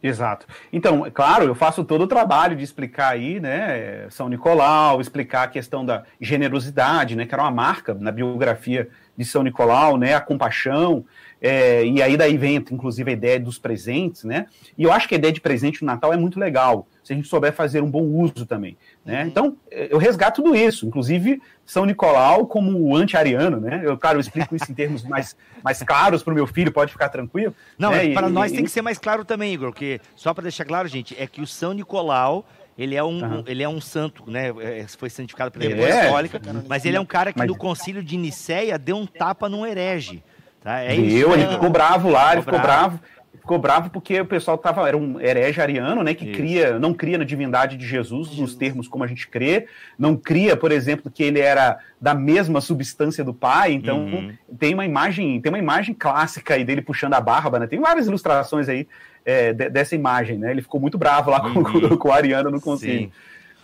Exato. 0.03 0.47
Então, 0.73 1.07
é 1.07 1.11
claro, 1.11 1.45
eu 1.45 1.55
faço 1.55 1.83
todo 1.85 2.03
o 2.03 2.07
trabalho 2.07 2.55
de 2.55 2.63
explicar 2.63 3.13
aí, 3.13 3.41
né, 3.41 4.09
São 4.11 4.29
Nicolau, 4.29 5.01
explicar 5.01 5.45
a 5.45 5.49
questão 5.49 5.85
da 5.85 6.05
generosidade, 6.21 7.17
né, 7.17 7.27
que 7.27 7.35
era 7.35 7.43
uma 7.43 7.51
marca 7.51 7.95
na 7.95 8.13
biografia 8.13 8.89
de 9.17 9.25
São 9.25 9.43
Nicolau, 9.43 9.97
né, 9.97 10.15
a 10.15 10.21
compaixão, 10.21 11.05
é, 11.41 11.85
e 11.85 12.03
aí 12.03 12.17
daí 12.17 12.37
vem, 12.37 12.57
inclusive, 12.57 13.11
a 13.11 13.15
ideia 13.15 13.41
dos 13.41 13.59
presentes, 13.59 14.25
né, 14.25 14.47
e 14.77 14.85
eu 14.85 14.93
acho 14.93 15.09
que 15.09 15.15
a 15.15 15.19
ideia 15.19 15.33
de 15.33 15.41
presente 15.41 15.83
no 15.83 15.87
Natal 15.87 16.13
é 16.13 16.17
muito 16.17 16.39
legal, 16.39 16.87
se 17.07 17.13
a 17.13 17.17
gente 17.17 17.29
souber 17.29 17.53
fazer 17.53 17.81
um 17.85 17.89
bom 17.91 18.03
uso 18.03 18.45
também, 18.45 18.77
né, 19.05 19.23
Uhum. 19.23 19.29
então 19.29 19.57
é, 19.71 19.87
eu 19.93 19.97
resgato 19.97 20.43
tudo 20.43 20.57
isso, 20.57 20.85
inclusive 20.87 21.41
São 21.65 21.85
Nicolau 21.85 22.47
como 22.49 22.97
anti-ariano, 22.97 23.61
né, 23.61 23.81
eu, 23.85 23.97
claro, 23.97 24.17
eu 24.17 24.21
explico 24.21 24.57
isso 24.57 24.71
em 24.73 24.75
termos 24.75 25.05
mais, 25.05 25.37
mais 25.63 25.81
claros 25.85 26.25
para 26.25 26.33
o 26.33 26.35
meu 26.35 26.49
filho, 26.49 26.73
pode 26.73 26.91
ficar 26.91 27.09
tranquilo. 27.09 27.55
Não, 27.79 27.93
né, 27.93 28.07
é, 28.07 28.09
e- 28.09 28.15
para 28.15 28.29
nós 28.29 28.51
e- 28.51 28.57
tem 28.57 28.65
que 28.65 28.71
ser 28.73 28.83
mais 28.83 28.99
claro 28.99 29.25
também, 29.25 29.55
Igor, 29.55 29.71
porque 29.71 30.01
só 30.17 30.35
para 30.35 30.43
deixar 30.43 30.65
claro, 30.65 30.89
gente, 30.89 31.15
é 31.17 31.29
que 31.29 31.41
o 31.41 31.47
São 31.47 31.73
Nicolau 31.73 32.45
ele 32.77 32.97
é 32.97 33.05
um, 33.05 33.25
Aham. 33.25 33.45
ele 33.47 33.63
é 33.63 33.69
um 33.69 33.81
santo, 33.81 34.29
né? 34.29 34.53
é, 34.61 34.85
Foi 34.99 35.09
santificado 35.09 35.53
pela 35.53 35.65
É. 35.65 35.69
Igreja 35.69 36.01
Católica, 36.03 36.41
mas 36.69 36.85
ele 36.85 36.97
é 36.97 37.01
um 37.01 37.07
cara 37.07 37.33
que 37.33 37.39
Mas- 37.39 37.49
no 37.49 37.57
concílio 37.57 38.03
de 38.03 38.17
Nicéia 38.17 38.77
deu 38.79 38.97
um 38.97 39.07
tapa 39.07 39.49
num 39.49 39.65
herege. 39.65 40.23
Tá? 40.61 40.81
É 40.83 40.97
isso. 40.97 41.33
Ele 41.33 41.45
né? 41.47 41.53
ficou 41.53 41.71
bravo 41.71 42.11
lá, 42.11 42.33
ele 42.33 42.43
Ficou 42.43 42.55
ficou 42.59 42.67
bravo. 42.69 43.01
Ficou 43.41 43.59
bravo 43.59 43.91
porque 43.91 44.21
o 44.21 44.27
pessoal 44.27 44.59
tava, 44.59 44.87
era 44.89 44.97
um 44.97 45.21
herege 45.21 45.61
ariano, 45.61 46.03
né, 46.03 46.15
que 46.15 46.25
Isso. 46.25 46.35
cria, 46.35 46.79
não 46.79 46.93
cria 46.93 47.19
na 47.19 47.25
divindade 47.25 47.77
de 47.77 47.87
Jesus, 47.87 48.37
nos 48.39 48.55
termos 48.55 48.89
como 48.89 49.05
a 49.05 49.07
gente 49.07 49.29
crê, 49.29 49.67
não 49.99 50.17
cria, 50.17 50.57
por 50.57 50.73
exemplo, 50.73 51.11
que 51.11 51.23
ele 51.23 51.39
era 51.41 51.79
da 52.01 52.15
mesma 52.15 52.61
substância 52.61 53.23
do 53.23 53.33
pai, 53.35 53.73
então 53.73 53.99
Uhum. 54.07 54.33
tem 54.59 54.75
uma 54.75 54.85
imagem, 54.85 55.41
tem 55.41 55.51
uma 55.51 55.59
imagem 55.59 55.95
clássica 55.95 56.55
aí 56.55 56.65
dele 56.65 56.83
puxando 56.83 57.15
a 57.15 57.21
barba, 57.21 57.59
né, 57.59 57.67
tem 57.67 57.81
várias 57.81 58.07
ilustrações 58.07 58.69
aí 58.69 58.87
é, 59.25 59.53
de- 59.53 59.69
dessa 59.71 59.95
imagem, 59.95 60.39
né, 60.39 60.51
ele 60.51 60.63
ficou 60.63 60.81
muito 60.81 60.97
bravo 60.97 61.31
lá 61.31 61.41
com, 61.41 61.59
Uhum. 61.61 61.63
com 61.99 62.09
o 62.09 62.13
ariano 62.13 62.51
no 62.51 62.61
concílio. 62.61 63.01
Sim. 63.09 63.13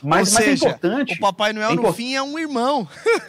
Mas, 0.02 0.28
Ou 0.28 0.34
mas 0.34 0.44
seja, 0.44 0.66
é 0.66 0.68
importante. 0.70 1.14
O 1.14 1.20
Papai 1.20 1.52
Noel, 1.52 1.70
é 1.70 1.74
no 1.74 1.82
impor- 1.82 1.94
fim, 1.94 2.14
é 2.14 2.22
um 2.22 2.38
irmão. 2.38 2.88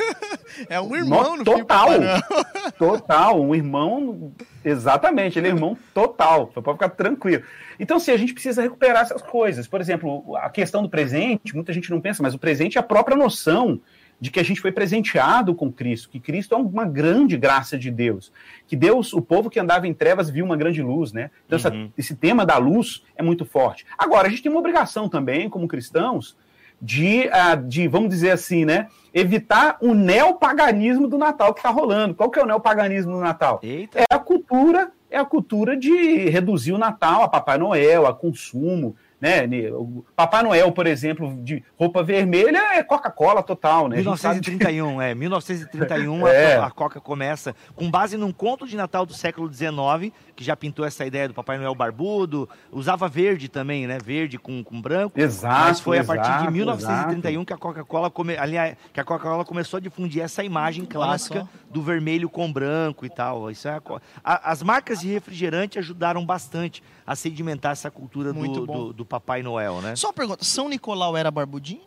é 0.70 0.82
um 0.82 0.96
irmão 0.96 1.38
no 1.38 1.44
No- 1.44 1.52
fim, 1.52 1.60
total. 1.60 1.90
Total, 2.78 3.40
um 3.42 3.54
irmão, 3.54 4.32
exatamente, 4.66 5.38
ele 5.38 5.48
é 5.48 5.52
irmão 5.52 5.78
total, 5.94 6.52
você 6.54 6.62
pode 6.62 6.78
ficar 6.78 6.90
tranquilo. 6.90 7.44
Então, 7.80 7.98
assim, 7.98 8.12
a 8.12 8.18
gente 8.18 8.34
precisa 8.34 8.62
recuperar 8.62 9.04
essas 9.04 9.22
coisas. 9.22 9.68
Por 9.68 9.80
exemplo, 9.80 10.36
a 10.38 10.50
questão 10.50 10.82
do 10.82 10.90
presente, 10.90 11.54
muita 11.56 11.72
gente 11.72 11.90
não 11.92 12.02
pensa, 12.02 12.22
mas 12.24 12.34
o 12.34 12.40
presente 12.40 12.78
é 12.78 12.82
a 12.82 12.84
própria 12.84 13.16
noção 13.16 13.80
de 14.20 14.32
que 14.32 14.40
a 14.40 14.44
gente 14.44 14.62
foi 14.62 14.72
presenteado 14.72 15.54
com 15.54 15.72
Cristo, 15.72 16.10
que 16.10 16.20
Cristo 16.20 16.56
é 16.56 16.58
uma 16.58 16.86
grande 16.86 17.36
graça 17.36 17.78
de 17.78 17.92
Deus, 17.92 18.32
que 18.68 18.76
Deus, 18.76 19.12
o 19.14 19.22
povo 19.22 19.50
que 19.50 19.60
andava 19.60 19.86
em 19.88 19.94
trevas 19.94 20.30
viu 20.30 20.46
uma 20.46 20.56
grande 20.56 20.82
luz, 20.82 21.12
né? 21.12 21.30
Então, 21.46 21.58
essa- 21.58 21.72
Uhum. 21.72 21.92
esse 21.98 22.16
tema 22.16 22.46
da 22.46 22.58
luz 22.58 23.04
é 23.18 23.22
muito 23.24 23.46
forte. 23.46 23.86
Agora, 23.98 24.28
a 24.28 24.30
gente 24.30 24.42
tem 24.42 24.52
uma 24.52 24.60
obrigação 24.60 25.10
também, 25.10 25.50
como 25.50 25.68
cristãos, 25.68 26.38
de, 26.84 27.30
ah, 27.32 27.56
de 27.56 27.88
vamos 27.88 28.10
dizer 28.10 28.32
assim, 28.32 28.66
né? 28.66 28.88
Evitar 29.14 29.78
o 29.80 29.94
neopaganismo 29.94 31.08
do 31.08 31.18
Natal 31.18 31.54
que 31.54 31.62
está 31.62 31.70
rolando. 31.70 32.14
Qual 32.14 32.30
que 32.30 32.38
é 32.38 32.44
o 32.44 32.46
neopaganismo 32.46 33.14
do 33.14 33.22
Natal? 33.22 33.62
Eita. 33.64 34.00
É 34.00 34.06
a 34.10 34.20
cultura, 34.20 34.92
é 35.10 35.18
a 35.18 35.24
cultura 35.24 35.78
de 35.78 36.30
reduzir 36.30 36.74
o 36.74 36.78
Natal 36.78 37.24
a 37.24 37.30
Papai 37.30 37.58
Noel, 37.58 38.06
a 38.06 38.14
consumo, 38.14 38.98
né? 39.24 39.72
O 39.72 40.04
Papai 40.18 40.44
Noel, 40.44 40.70
por 40.74 40.86
exemplo, 40.86 41.34
de 41.44 41.64
roupa 41.80 42.04
vermelha 42.04 42.58
é 42.74 42.84
Coca-Cola 42.84 43.42
total, 43.42 43.88
né? 43.88 44.00
A 44.00 44.02
gente 44.04 44.20
sabe 44.20 44.42
de- 44.42 44.50
1931, 44.52 45.02
é. 45.02 45.16
1931 45.16 46.28
É. 46.34 46.56
a, 46.58 46.66
a 46.66 46.72
Coca 46.72 47.00
começa 47.00 47.56
com 47.74 47.90
base 47.90 48.18
num 48.18 48.34
conto 48.34 48.68
de 48.68 48.76
Natal 48.76 49.06
do 49.06 49.14
século 49.14 49.52
XIX, 49.52 50.14
que 50.36 50.44
já 50.44 50.58
pintou 50.58 50.86
essa 50.86 51.06
ideia 51.06 51.30
do 51.30 51.34
Papai 51.34 51.58
Noel 51.58 51.74
barbudo, 51.74 52.50
usava 52.70 53.08
verde 53.08 53.48
também, 53.48 53.88
né? 53.88 53.98
Verde 54.04 54.38
com, 54.38 54.62
com 54.62 54.82
branco. 54.82 55.18
Exato. 55.18 55.70
Mas 55.70 55.80
foi 55.80 56.00
a 56.00 56.04
partir 56.04 56.28
exato, 56.28 56.48
de 56.48 56.52
1931 56.52 57.32
exato. 57.32 57.46
que 57.46 57.54
a 57.54 57.58
Coca-Cola 57.58 58.12
come... 58.12 58.36
aliás, 58.36 58.76
que 58.92 59.00
a 59.00 59.06
Coca-Cola 59.06 59.46
começou 59.46 59.78
a 59.78 59.82
difundir 59.82 60.22
essa 60.22 60.44
imagem 60.44 60.84
clássica 60.84 61.48
do 61.70 61.82
vermelho 61.82 62.30
com 62.30 62.52
branco 62.52 63.06
e 63.06 63.10
tal. 63.10 63.50
Isso 63.50 63.70
é 63.70 63.72
a 63.72 64.52
as 64.52 64.62
marcas 64.62 65.00
de 65.00 65.08
refrigerante 65.08 65.80
ajudaram 65.80 66.26
bastante 66.26 66.84
a 67.06 67.16
sedimentar 67.16 67.72
essa 67.72 67.90
cultura 67.90 68.34
do, 68.34 68.66
do, 68.66 68.94
do 68.94 69.06
Papai 69.14 69.44
Noel, 69.44 69.80
né? 69.80 69.96
Só 69.96 70.08
uma 70.08 70.14
pergunta, 70.14 70.44
São 70.44 70.68
Nicolau 70.68 71.16
era 71.16 71.30
barbudinho? 71.30 71.82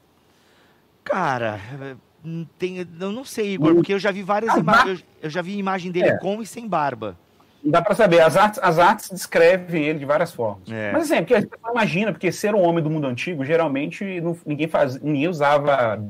Cara, 1.02 1.58
é, 1.82 1.96
hum, 2.24 2.46
tem, 2.56 2.86
eu 3.00 3.10
não 3.10 3.24
sei, 3.24 3.54
Igor, 3.54 3.74
porque 3.74 3.92
eu 3.94 3.98
já 3.98 4.12
vi 4.12 4.22
várias 4.22 4.54
imagens. 4.56 5.00
Eu, 5.00 5.06
eu 5.26 5.30
já 5.30 5.42
vi 5.42 5.58
imagem 5.58 5.90
dele 5.90 6.10
É. 6.10 6.18
com 6.18 6.40
e 6.40 6.46
sem 6.46 6.68
barba. 6.68 7.16
Dá 7.64 7.82
para 7.82 7.96
saber, 7.96 8.20
as 8.20 8.36
artes, 8.36 8.60
as 8.62 8.78
artes 8.78 9.10
descrevem 9.10 9.82
ele 9.86 9.98
de 9.98 10.04
várias 10.04 10.32
formas. 10.32 10.70
É. 10.70 10.92
Mas 10.92 11.10
assim, 11.10 11.16
porque 11.20 11.34
a 11.34 11.42
pessoa 11.42 11.72
imagina, 11.72 12.12
porque 12.12 12.30
ser 12.30 12.54
um 12.54 12.60
homem 12.62 12.82
do 12.82 12.88
mundo 12.88 13.08
antigo, 13.08 13.44
geralmente 13.44 14.20
não- 14.20 14.38
ninguém, 14.46 14.68
faz, 14.68 15.00
ninguém 15.00 15.26
usava 15.26 16.00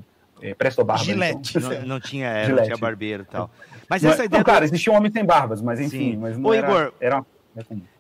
é, 0.43 0.53
presto 0.55 0.85
barba. 0.85 1.03
Gilete. 1.03 1.57
então- 1.57 1.71
Não, 1.71 1.87
não 1.87 2.01
tinha, 2.01 2.29
é, 2.29 2.49
não 2.49 2.63
tinha 2.63 2.77
barbeiro 2.77 3.23
e 3.23 3.27
tal. 3.33 3.51
Mas 3.89 4.03
Não, 4.03 4.11
essa 4.11 4.19
não, 4.19 4.25
ideia. 4.27 4.43
do- 4.43 4.45
claro, 4.45 4.65
existiam 4.67 4.95
homens 4.95 5.15
sem 5.15 5.25
barbas, 5.25 5.63
mas 5.63 5.81
enfim. 5.81 6.13
Sim. 6.13 6.17
Mas 6.19 6.37
não 6.37 6.51
Ô, 6.51 6.53
era, 6.53 6.67
Igor. 6.67 6.81
era, 6.81 6.93
era 7.01 7.17
comum. 7.17 7.27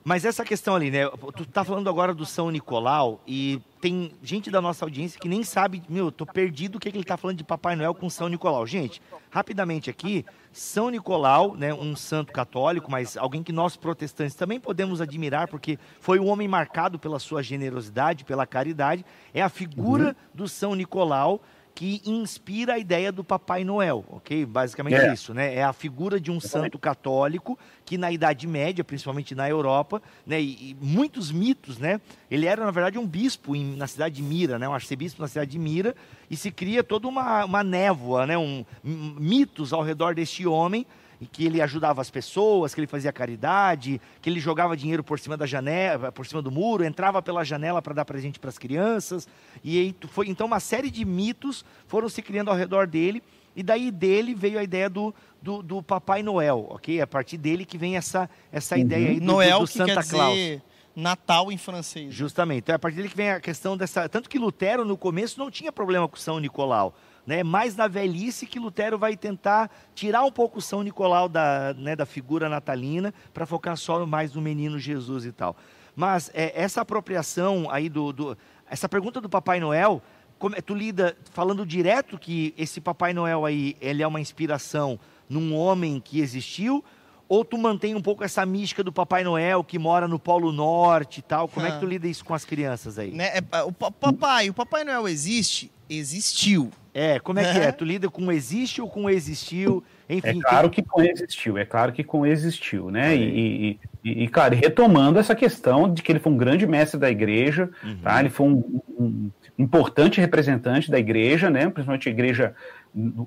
Mas 0.04 0.24
essa 0.24 0.44
questão 0.44 0.74
ali, 0.74 0.90
né? 0.90 1.08
Tu 1.34 1.46
tá 1.46 1.64
falando 1.64 1.88
agora 1.88 2.14
do 2.14 2.26
São 2.26 2.50
Nicolau 2.50 3.20
e 3.26 3.60
tem 3.80 4.12
gente 4.22 4.50
da 4.50 4.60
nossa 4.60 4.84
audiência 4.84 5.18
que 5.18 5.28
nem 5.28 5.42
sabe, 5.42 5.82
meu, 5.88 6.06
eu 6.06 6.12
tô 6.12 6.26
perdido 6.26 6.76
o 6.76 6.80
que, 6.80 6.90
que 6.90 6.96
ele 6.96 7.04
tá 7.04 7.16
falando 7.16 7.38
de 7.38 7.44
Papai 7.44 7.76
Noel 7.76 7.94
com 7.94 8.10
São 8.10 8.28
Nicolau. 8.28 8.66
Gente, 8.66 9.00
rapidamente 9.30 9.88
aqui, 9.88 10.24
São 10.52 10.90
Nicolau, 10.90 11.56
né, 11.56 11.72
um 11.72 11.96
santo 11.96 12.32
católico, 12.32 12.90
mas 12.90 13.16
alguém 13.16 13.42
que 13.42 13.52
nós 13.52 13.76
protestantes 13.76 14.34
também 14.34 14.60
podemos 14.60 15.00
admirar, 15.00 15.48
porque 15.48 15.78
foi 16.00 16.18
um 16.18 16.28
homem 16.28 16.48
marcado 16.48 16.98
pela 16.98 17.18
sua 17.18 17.42
generosidade, 17.42 18.24
pela 18.24 18.46
caridade, 18.46 19.04
é 19.32 19.42
a 19.42 19.48
figura 19.48 20.16
do 20.34 20.48
São 20.48 20.74
Nicolau 20.74 21.40
que 21.76 22.00
inspira 22.06 22.72
a 22.72 22.78
ideia 22.78 23.12
do 23.12 23.22
Papai 23.22 23.62
Noel, 23.62 24.02
ok? 24.08 24.46
Basicamente 24.46 24.94
É. 24.96 25.12
isso, 25.12 25.34
né? 25.34 25.54
É 25.56 25.62
a 25.62 25.74
figura 25.74 26.18
de 26.18 26.30
um 26.30 26.40
santo 26.40 26.78
católico 26.78 27.58
que 27.84 27.98
na 27.98 28.10
Idade 28.10 28.46
Média, 28.46 28.82
principalmente 28.82 29.34
na 29.34 29.46
Europa, 29.46 30.00
né? 30.26 30.40
E, 30.40 30.70
e 30.70 30.76
muitos 30.80 31.30
mitos, 31.30 31.76
né? 31.76 32.00
Ele 32.30 32.46
era, 32.46 32.64
na 32.64 32.70
verdade, 32.70 32.98
um 32.98 33.06
bispo 33.06 33.54
em- 33.54 33.76
na 33.76 33.86
cidade 33.86 34.14
de 34.16 34.22
Mira, 34.22 34.58
né? 34.58 34.66
Um 34.66 34.72
arcebispo 34.72 35.20
na 35.20 35.28
cidade 35.28 35.50
de 35.50 35.58
Mira, 35.58 35.94
e 36.30 36.36
se 36.36 36.50
cria 36.50 36.82
toda 36.82 37.06
uma, 37.08 37.44
uma 37.44 37.62
névoa, 37.62 38.26
né? 38.26 38.38
Um, 38.38 38.64
mitos 38.82 39.70
ao 39.74 39.82
redor 39.82 40.14
deste 40.14 40.46
homem, 40.46 40.86
e 41.20 41.26
que 41.26 41.44
ele 41.44 41.60
ajudava 41.62 42.00
as 42.00 42.10
pessoas, 42.10 42.74
que 42.74 42.80
ele 42.80 42.86
fazia 42.86 43.12
caridade, 43.12 44.00
que 44.20 44.28
ele 44.28 44.40
jogava 44.40 44.76
dinheiro 44.76 45.02
por 45.02 45.18
cima 45.18 45.36
da 45.36 45.46
janela, 45.46 46.12
por 46.12 46.26
cima 46.26 46.42
do 46.42 46.50
muro, 46.50 46.84
entrava 46.84 47.22
pela 47.22 47.44
janela 47.44 47.80
para 47.80 47.94
dar 47.94 48.04
presente 48.04 48.38
para 48.38 48.50
as 48.50 48.58
crianças. 48.58 49.26
E 49.64 49.94
foi 50.08 50.28
então 50.28 50.46
uma 50.46 50.60
série 50.60 50.90
de 50.90 51.04
mitos 51.04 51.64
foram 51.86 52.08
se 52.08 52.22
criando 52.22 52.50
ao 52.50 52.56
redor 52.56 52.86
dele. 52.86 53.22
E 53.54 53.62
daí 53.62 53.90
dele 53.90 54.34
veio 54.34 54.58
a 54.58 54.62
ideia 54.62 54.90
do, 54.90 55.14
do, 55.40 55.62
do 55.62 55.82
Papai 55.82 56.22
Noel, 56.22 56.66
ok? 56.68 56.98
É 56.98 57.02
a 57.02 57.06
partir 57.06 57.38
dele 57.38 57.64
que 57.64 57.78
vem 57.78 57.96
essa, 57.96 58.28
essa 58.52 58.76
ideia 58.76 59.08
aí 59.08 59.20
do, 59.20 59.24
Noel, 59.24 59.60
do, 59.60 59.64
do 59.64 59.70
que 59.70 59.78
Santa 59.78 60.04
Claus. 60.04 60.34
dizer 60.34 60.62
Natal 60.96 61.52
em 61.52 61.58
francês. 61.58 62.12
Justamente. 62.12 62.60
Então 62.60 62.72
é 62.72 62.76
a 62.76 62.78
partir 62.78 62.96
dele 62.96 63.10
que 63.10 63.16
vem 63.16 63.30
a 63.30 63.38
questão 63.38 63.76
dessa. 63.76 64.08
Tanto 64.08 64.30
que 64.30 64.38
Lutero, 64.38 64.82
no 64.82 64.96
começo, 64.96 65.38
não 65.38 65.50
tinha 65.50 65.70
problema 65.70 66.08
com 66.08 66.16
São 66.16 66.40
Nicolau. 66.40 66.94
Né? 67.26 67.42
Mais 67.42 67.74
na 67.74 67.88
velhice 67.88 68.46
que 68.46 68.58
Lutero 68.60 68.96
vai 68.98 69.16
tentar 69.16 69.68
tirar 69.94 70.22
um 70.24 70.30
pouco 70.30 70.58
o 70.58 70.62
São 70.62 70.82
Nicolau 70.82 71.28
da, 71.28 71.74
né, 71.76 71.96
da 71.96 72.06
figura 72.06 72.48
natalina 72.48 73.12
para 73.34 73.44
focar 73.44 73.76
só 73.76 74.06
mais 74.06 74.32
no 74.34 74.40
menino 74.40 74.78
Jesus 74.78 75.24
e 75.26 75.32
tal. 75.32 75.56
Mas 75.96 76.30
é, 76.34 76.52
essa 76.54 76.82
apropriação 76.82 77.68
aí 77.70 77.88
do, 77.88 78.12
do- 78.12 78.38
Essa 78.70 78.88
pergunta 78.88 79.20
do 79.20 79.28
Papai 79.28 79.58
Noel, 79.58 80.00
como 80.38 80.54
é- 80.54 80.60
tu 80.60 80.72
lida 80.74 81.16
falando 81.32 81.66
direto 81.66 82.16
que 82.18 82.54
esse 82.56 82.80
Papai 82.80 83.12
Noel 83.12 83.44
aí 83.44 83.76
ele 83.80 84.02
é 84.02 84.06
uma 84.06 84.20
inspiração 84.20 84.98
num 85.28 85.52
homem 85.54 85.98
que 85.98 86.20
existiu, 86.20 86.84
ou 87.28 87.44
tu 87.44 87.58
mantém 87.58 87.96
um 87.96 88.00
pouco 88.00 88.22
essa 88.22 88.46
mística 88.46 88.84
do 88.84 88.92
Papai 88.92 89.24
Noel 89.24 89.64
que 89.64 89.80
mora 89.80 90.06
no 90.06 90.16
Polo 90.18 90.52
Norte 90.52 91.18
e 91.18 91.22
tal? 91.22 91.48
Como 91.48 91.66
é 91.66 91.72
que 91.72 91.80
tu 91.80 91.86
lida 91.86 92.06
isso 92.06 92.24
com 92.24 92.34
as 92.34 92.44
crianças 92.44 93.00
aí? 93.00 93.10
Né? 93.10 93.38
É, 93.50 93.62
o 93.62 93.72
pa- 93.72 93.90
papai, 93.90 94.48
o 94.48 94.54
Papai 94.54 94.84
Noel 94.84 95.08
existe? 95.08 95.72
Existiu. 95.88 96.70
É, 96.98 97.20
como 97.20 97.38
é 97.38 97.52
que 97.52 97.58
é? 97.58 97.70
Tu 97.70 97.84
lida 97.84 98.08
com 98.08 98.32
existe 98.32 98.80
ou 98.80 98.88
com 98.88 99.10
existiu? 99.10 99.84
Enfim, 100.08 100.38
É 100.38 100.40
claro 100.40 100.70
que 100.70 100.82
coexistiu, 100.82 101.58
é 101.58 101.64
claro 101.66 101.92
que 101.92 102.02
coexistiu, 102.02 102.90
né? 102.90 103.14
E, 103.14 103.20
e, 103.22 103.80
e, 104.02 104.24
e, 104.24 104.28
cara, 104.28 104.54
retomando 104.54 105.18
essa 105.18 105.34
questão 105.34 105.92
de 105.92 106.02
que 106.02 106.10
ele 106.10 106.18
foi 106.18 106.32
um 106.32 106.38
grande 106.38 106.66
mestre 106.66 106.98
da 106.98 107.10
igreja, 107.10 107.68
Uhum. 107.84 107.98
tá? 107.98 108.18
Ele 108.18 108.30
foi 108.30 108.46
um, 108.46 108.80
um 108.98 109.30
importante 109.58 110.22
representante 110.22 110.90
da 110.90 110.98
igreja, 110.98 111.50
né? 111.50 111.68
Principalmente 111.68 112.08
a 112.08 112.12
igreja 112.12 112.54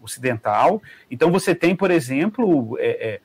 ocidental. 0.01 0.81
Então 1.11 1.31
você 1.31 1.53
tem, 1.53 1.75
por 1.75 1.91
exemplo, 1.91 2.75
é, 2.79 3.07
é, 3.07 3.19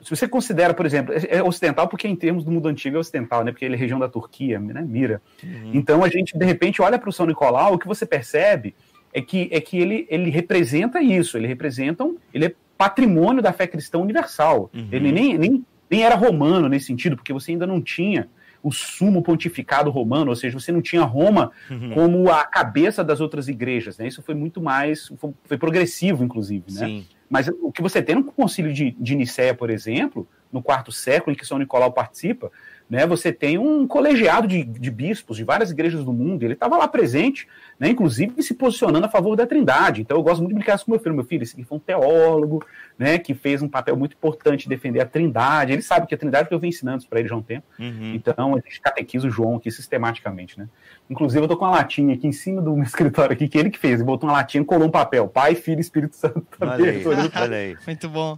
se 0.00 0.08
você 0.08 0.26
considera, 0.26 0.72
por 0.72 0.86
exemplo, 0.86 1.12
é 1.12 1.36
é 1.36 1.42
ocidental 1.42 1.88
porque 1.88 2.08
em 2.08 2.16
termos 2.16 2.42
do 2.42 2.50
mundo 2.50 2.68
antigo 2.68 2.96
é 2.96 3.00
ocidental, 3.00 3.44
né? 3.44 3.52
Porque 3.52 3.66
ele 3.66 3.74
é 3.74 3.78
região 3.78 3.98
da 3.98 4.08
Turquia, 4.08 4.58
né? 4.58 4.80
Mira. 4.80 5.20
Uhum. 5.44 5.72
Então 5.74 6.02
a 6.02 6.08
gente 6.08 6.38
de 6.38 6.44
repente 6.46 6.80
olha 6.80 6.98
para 6.98 7.10
o 7.10 7.12
São 7.12 7.26
Nicolau, 7.26 7.74
o 7.74 7.78
que 7.78 7.86
você 7.86 8.06
percebe 8.06 8.74
é 9.18 9.20
que, 9.20 9.48
é 9.50 9.60
que 9.60 9.76
ele, 9.78 10.06
ele 10.08 10.30
representa 10.30 11.02
isso, 11.02 11.36
ele 11.36 11.46
representa, 11.46 12.04
um, 12.04 12.16
ele 12.32 12.46
é 12.46 12.54
patrimônio 12.76 13.42
da 13.42 13.52
fé 13.52 13.66
cristã 13.66 13.98
universal. 13.98 14.70
Uhum. 14.72 14.88
Ele 14.92 15.10
nem, 15.10 15.36
nem, 15.36 15.64
nem 15.90 16.02
era 16.04 16.14
romano 16.14 16.68
nesse 16.68 16.86
sentido, 16.86 17.16
porque 17.16 17.32
você 17.32 17.50
ainda 17.52 17.66
não 17.66 17.80
tinha 17.82 18.28
o 18.62 18.72
sumo 18.72 19.22
pontificado 19.22 19.90
romano, 19.90 20.30
ou 20.30 20.36
seja, 20.36 20.58
você 20.58 20.72
não 20.72 20.82
tinha 20.82 21.02
Roma 21.02 21.52
Uhum. 21.70 21.90
como 21.90 22.30
a 22.30 22.44
cabeça 22.44 23.04
das 23.04 23.20
outras 23.20 23.48
igrejas, 23.48 23.98
né? 23.98 24.08
Isso 24.08 24.22
foi 24.22 24.34
muito 24.34 24.60
mais, 24.60 25.12
foi, 25.16 25.32
foi 25.44 25.58
progressivo, 25.58 26.24
inclusive, 26.24 26.64
né? 26.72 26.86
Sim. 26.86 27.06
Mas 27.30 27.48
o 27.48 27.70
que 27.70 27.82
você 27.82 28.02
tem 28.02 28.14
no 28.14 28.24
concílio 28.24 28.72
de, 28.72 28.96
de 28.98 29.14
Nicéia, 29.14 29.54
por 29.54 29.70
exemplo, 29.70 30.26
no 30.52 30.62
quarto 30.62 30.90
século, 30.90 31.32
em 31.32 31.36
que 31.36 31.46
São 31.46 31.58
Nicolau 31.58 31.92
participa, 31.92 32.50
né, 32.88 33.06
você 33.06 33.32
tem 33.32 33.58
um 33.58 33.86
colegiado 33.86 34.48
de, 34.48 34.64
de 34.64 34.90
bispos 34.90 35.36
de 35.36 35.44
várias 35.44 35.70
igrejas 35.70 36.04
do 36.04 36.12
mundo, 36.12 36.42
ele 36.42 36.54
estava 36.54 36.76
lá 36.76 36.88
presente, 36.88 37.46
né, 37.78 37.90
inclusive 37.90 38.42
se 38.42 38.54
posicionando 38.54 39.04
a 39.04 39.08
favor 39.08 39.36
da 39.36 39.46
trindade. 39.46 40.00
Então 40.00 40.16
eu 40.16 40.22
gosto 40.22 40.38
muito 40.38 40.50
de 40.50 40.54
brincar 40.54 40.76
isso 40.76 40.86
com 40.86 40.92
meu 40.92 41.00
filho. 41.00 41.14
Meu 41.14 41.24
filho, 41.24 41.42
esse 41.42 41.54
aqui 41.54 41.64
foi 41.64 41.76
um 41.76 41.80
teólogo, 41.80 42.64
né, 42.98 43.18
que 43.18 43.34
fez 43.34 43.62
um 43.62 43.68
papel 43.68 43.96
muito 43.96 44.14
importante 44.14 44.62
de 44.62 44.68
defender 44.68 45.00
a 45.00 45.06
trindade. 45.06 45.72
Ele 45.72 45.82
sabe 45.82 46.06
que 46.06 46.14
a 46.14 46.18
trindade, 46.18 46.44
porque 46.44 46.54
eu 46.54 46.58
venho 46.60 46.70
ensinando 46.70 46.98
isso 46.98 47.08
para 47.08 47.20
ele 47.20 47.28
já 47.28 47.34
há 47.34 47.38
um 47.38 47.42
tempo. 47.42 47.66
Uhum. 47.78 48.14
Então 48.14 48.54
a 48.54 48.60
gente 48.60 48.80
catequiza 48.80 49.28
o 49.28 49.30
João 49.30 49.56
aqui 49.56 49.70
sistematicamente, 49.70 50.58
né. 50.58 50.66
Inclusive 51.10 51.44
eu 51.44 51.48
tô 51.48 51.56
com 51.56 51.64
uma 51.66 51.72
latinha 51.72 52.14
aqui 52.14 52.26
em 52.26 52.32
cima 52.32 52.62
do 52.62 52.74
meu 52.74 52.84
escritório 52.84 53.32
aqui, 53.32 53.48
que 53.48 53.58
ele 53.58 53.70
que 53.70 53.78
fez. 53.78 53.94
Ele 53.94 54.04
botou 54.04 54.28
uma 54.28 54.36
latinha 54.36 54.62
e 54.62 54.64
colou 54.64 54.88
um 54.88 54.90
papel. 54.90 55.28
Pai, 55.28 55.54
Filho 55.54 55.78
e 55.78 55.82
Espírito 55.82 56.16
Santo. 56.16 56.46
Olha 56.60 56.76
também. 56.76 56.96
aí, 56.96 57.30
olha 57.34 57.56
aí. 57.56 57.76
Muito 57.86 58.08
bom. 58.08 58.36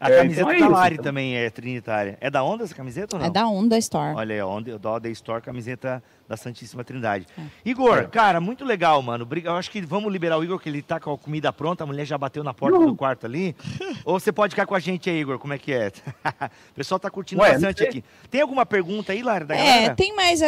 A 0.00 0.10
É, 0.10 0.18
camiseta 0.18 0.40
então 0.42 0.50
é 0.50 0.58
da 0.58 0.66
isso, 0.66 0.70
Lari 0.74 0.94
então. 0.94 1.04
também 1.04 1.36
é 1.36 1.48
trinitária. 1.50 2.18
É 2.20 2.30
da 2.30 2.42
onda 2.42 2.64
essa 2.64 2.74
camiseta 2.74 3.16
ou 3.16 3.20
não? 3.20 3.26
É 3.26 3.30
da 3.30 3.46
Onda 3.46 3.78
Store. 3.78 4.14
Olha 4.16 4.34
aí, 4.34 4.42
onde 4.42 4.76
da 4.78 4.90
Onda 4.92 5.08
Store, 5.10 5.40
camiseta 5.40 6.02
da 6.28 6.36
Santíssima 6.36 6.82
Trindade. 6.82 7.26
Igor, 7.64 7.98
É. 7.98 8.04
cara, 8.04 8.40
muito 8.40 8.64
legal, 8.64 9.00
mano. 9.02 9.26
Briga- 9.26 9.50
Eu 9.50 9.56
acho 9.56 9.70
que 9.70 9.80
vamos 9.82 10.10
liberar 10.12 10.38
o 10.38 10.44
Igor, 10.44 10.58
que 10.58 10.68
ele 10.68 10.80
tá 10.82 10.98
com 10.98 11.12
a 11.12 11.18
comida 11.18 11.52
pronta, 11.52 11.84
a 11.84 11.86
mulher 11.86 12.04
já 12.06 12.16
bateu 12.16 12.42
na 12.42 12.54
porta 12.54 12.78
do 12.78 12.94
quarto 12.94 13.26
ali. 13.26 13.54
Ou 14.04 14.18
você 14.18 14.32
pode 14.32 14.54
ficar 14.54 14.66
com 14.66 14.74
a 14.74 14.80
gente 14.80 15.08
aí, 15.10 15.20
Igor, 15.20 15.38
como 15.38 15.52
é 15.52 15.58
que 15.58 15.72
é? 15.72 15.88
o 16.72 16.74
pessoal 16.74 16.98
tá 16.98 17.10
curtindo 17.10 17.42
Ué, 17.42 17.52
bastante 17.52 17.82
aqui. 17.84 18.02
Tem 18.30 18.40
alguma 18.40 18.64
pergunta 18.64 19.12
aí, 19.12 19.22
Lara, 19.22 19.44
da 19.44 19.54
É, 19.54 19.58
galera? 19.64 19.94
tem 19.94 20.14
mais. 20.16 20.40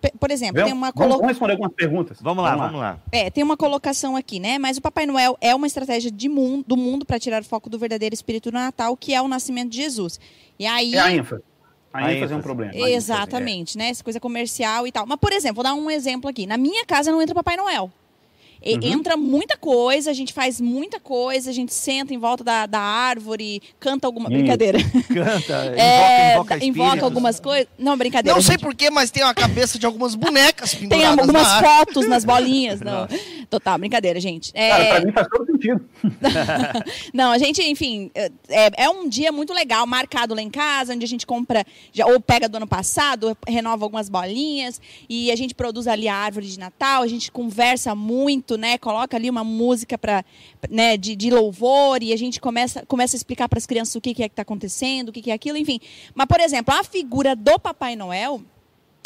pe- 0.00 0.12
por 0.18 0.30
exemplo, 0.30 0.56
tem 0.56 0.64
Vamos, 0.64 0.78
uma 0.78 0.92
colo... 0.92 1.10
vamos 1.10 1.26
responder 1.28 1.52
algumas 1.52 1.72
perguntas. 1.72 2.18
Vamos 2.20 2.44
lá, 2.44 2.54
vamos 2.56 2.80
lá. 2.80 2.98
É, 3.10 3.30
tem 3.30 3.42
uma 3.42 3.56
colocação 3.56 4.14
aqui, 4.16 4.38
né? 4.38 4.58
Mas 4.58 4.76
o 4.76 4.82
Papai 4.82 5.06
Noel 5.06 5.36
é 5.40 5.54
uma 5.54 5.66
estratégia 5.66 6.10
de 6.10 6.28
mundo, 6.28 6.64
do 6.66 6.76
mundo 6.76 7.06
para 7.06 7.18
tirar 7.18 7.40
o 7.42 7.44
foco 7.44 7.70
do 7.70 7.78
verdadeiro 7.78 8.14
espírito 8.14 8.50
do 8.50 8.54
Natal, 8.54 8.96
que 8.96 9.14
é 9.14 9.22
o 9.22 9.28
nascimento 9.28 9.70
de 9.70 9.76
Jesus. 9.78 10.18
E 10.58 10.66
aí. 10.66 10.94
É 10.94 11.00
a 11.00 11.12
ênfase. 11.12 11.42
A, 11.92 12.06
A 12.06 12.14
ênfase 12.14 12.32
é 12.32 12.36
um 12.36 12.42
problema. 12.42 12.72
Exatamente, 12.74 13.78
né? 13.78 13.88
Essa 13.88 14.04
coisa 14.04 14.20
comercial 14.20 14.86
e 14.86 14.92
tal. 14.92 15.06
Mas, 15.06 15.18
por 15.18 15.32
exemplo, 15.32 15.56
vou 15.56 15.64
dar 15.64 15.74
um 15.74 15.90
exemplo 15.90 16.28
aqui. 16.28 16.46
Na 16.46 16.56
minha 16.56 16.84
casa 16.84 17.10
não 17.10 17.20
entra 17.20 17.34
Papai 17.34 17.56
Noel. 17.56 17.90
Uhum. 18.64 18.78
Entra 18.82 19.16
muita 19.16 19.56
coisa, 19.56 20.10
a 20.10 20.14
gente 20.14 20.32
faz 20.32 20.60
muita 20.60 20.98
coisa, 20.98 21.50
a 21.50 21.52
gente 21.52 21.72
senta 21.72 22.12
em 22.12 22.18
volta 22.18 22.42
da, 22.42 22.66
da 22.66 22.80
árvore, 22.80 23.62
canta 23.78 24.06
alguma 24.06 24.28
Isso. 24.28 24.38
brincadeira. 24.38 24.78
Canta, 25.08 25.74
É, 25.78 26.34
invoca, 26.34 26.64
invoca 26.64 27.04
algumas 27.04 27.40
coisas. 27.40 27.68
Não, 27.78 27.96
brincadeira. 27.96 28.34
Não 28.34 28.42
sei 28.42 28.52
gente. 28.52 28.62
porquê, 28.62 28.90
mas 28.90 29.10
tem 29.10 29.22
a 29.22 29.32
cabeça 29.34 29.78
de 29.78 29.86
algumas 29.86 30.14
bonecas 30.14 30.74
Tem 30.88 31.04
algumas 31.04 31.32
na 31.32 31.62
fotos 31.62 32.08
nas 32.08 32.24
bolinhas. 32.24 32.80
Não. 32.80 33.06
Total, 33.48 33.78
brincadeira, 33.78 34.20
gente. 34.20 34.50
É, 34.54 34.68
Cara, 34.68 34.84
pra 34.84 35.00
mim 35.00 35.12
faz 35.12 35.28
todo 35.28 35.46
sentido. 35.46 35.88
Não, 37.14 37.32
a 37.32 37.38
gente, 37.38 37.62
enfim, 37.62 38.10
é, 38.14 38.30
é 38.76 38.90
um 38.90 39.08
dia 39.08 39.32
muito 39.32 39.54
legal, 39.54 39.86
marcado 39.86 40.34
lá 40.34 40.42
em 40.42 40.50
casa, 40.50 40.94
onde 40.94 41.04
a 41.04 41.08
gente 41.08 41.26
compra, 41.26 41.64
já, 41.92 42.06
ou 42.06 42.20
pega 42.20 42.48
do 42.48 42.56
ano 42.56 42.66
passado, 42.66 43.36
renova 43.46 43.84
algumas 43.84 44.08
bolinhas, 44.08 44.80
e 45.08 45.30
a 45.30 45.36
gente 45.36 45.54
produz 45.54 45.86
ali 45.86 46.08
a 46.08 46.14
árvore 46.14 46.46
de 46.46 46.58
Natal, 46.58 47.02
a 47.02 47.06
gente 47.06 47.32
conversa 47.32 47.94
muito, 47.94 48.57
né? 48.58 48.76
Coloca 48.78 49.16
ali 49.16 49.30
uma 49.30 49.42
música 49.44 49.96
pra, 49.96 50.24
né, 50.68 50.96
de, 50.96 51.16
de 51.16 51.30
louvor, 51.30 52.02
e 52.02 52.12
a 52.12 52.16
gente 52.16 52.40
começa, 52.40 52.84
começa 52.86 53.16
a 53.16 53.18
explicar 53.18 53.48
para 53.48 53.58
as 53.58 53.66
crianças 53.66 53.94
o 53.94 54.00
que, 54.00 54.12
que 54.12 54.22
é 54.22 54.28
que 54.28 54.32
está 54.34 54.42
acontecendo, 54.42 55.08
o 55.08 55.12
que, 55.12 55.22
que 55.22 55.30
é 55.30 55.34
aquilo, 55.34 55.56
enfim. 55.56 55.80
Mas, 56.14 56.26
por 56.26 56.40
exemplo, 56.40 56.74
a 56.74 56.82
figura 56.84 57.34
do 57.34 57.58
Papai 57.58 57.96
Noel 57.96 58.42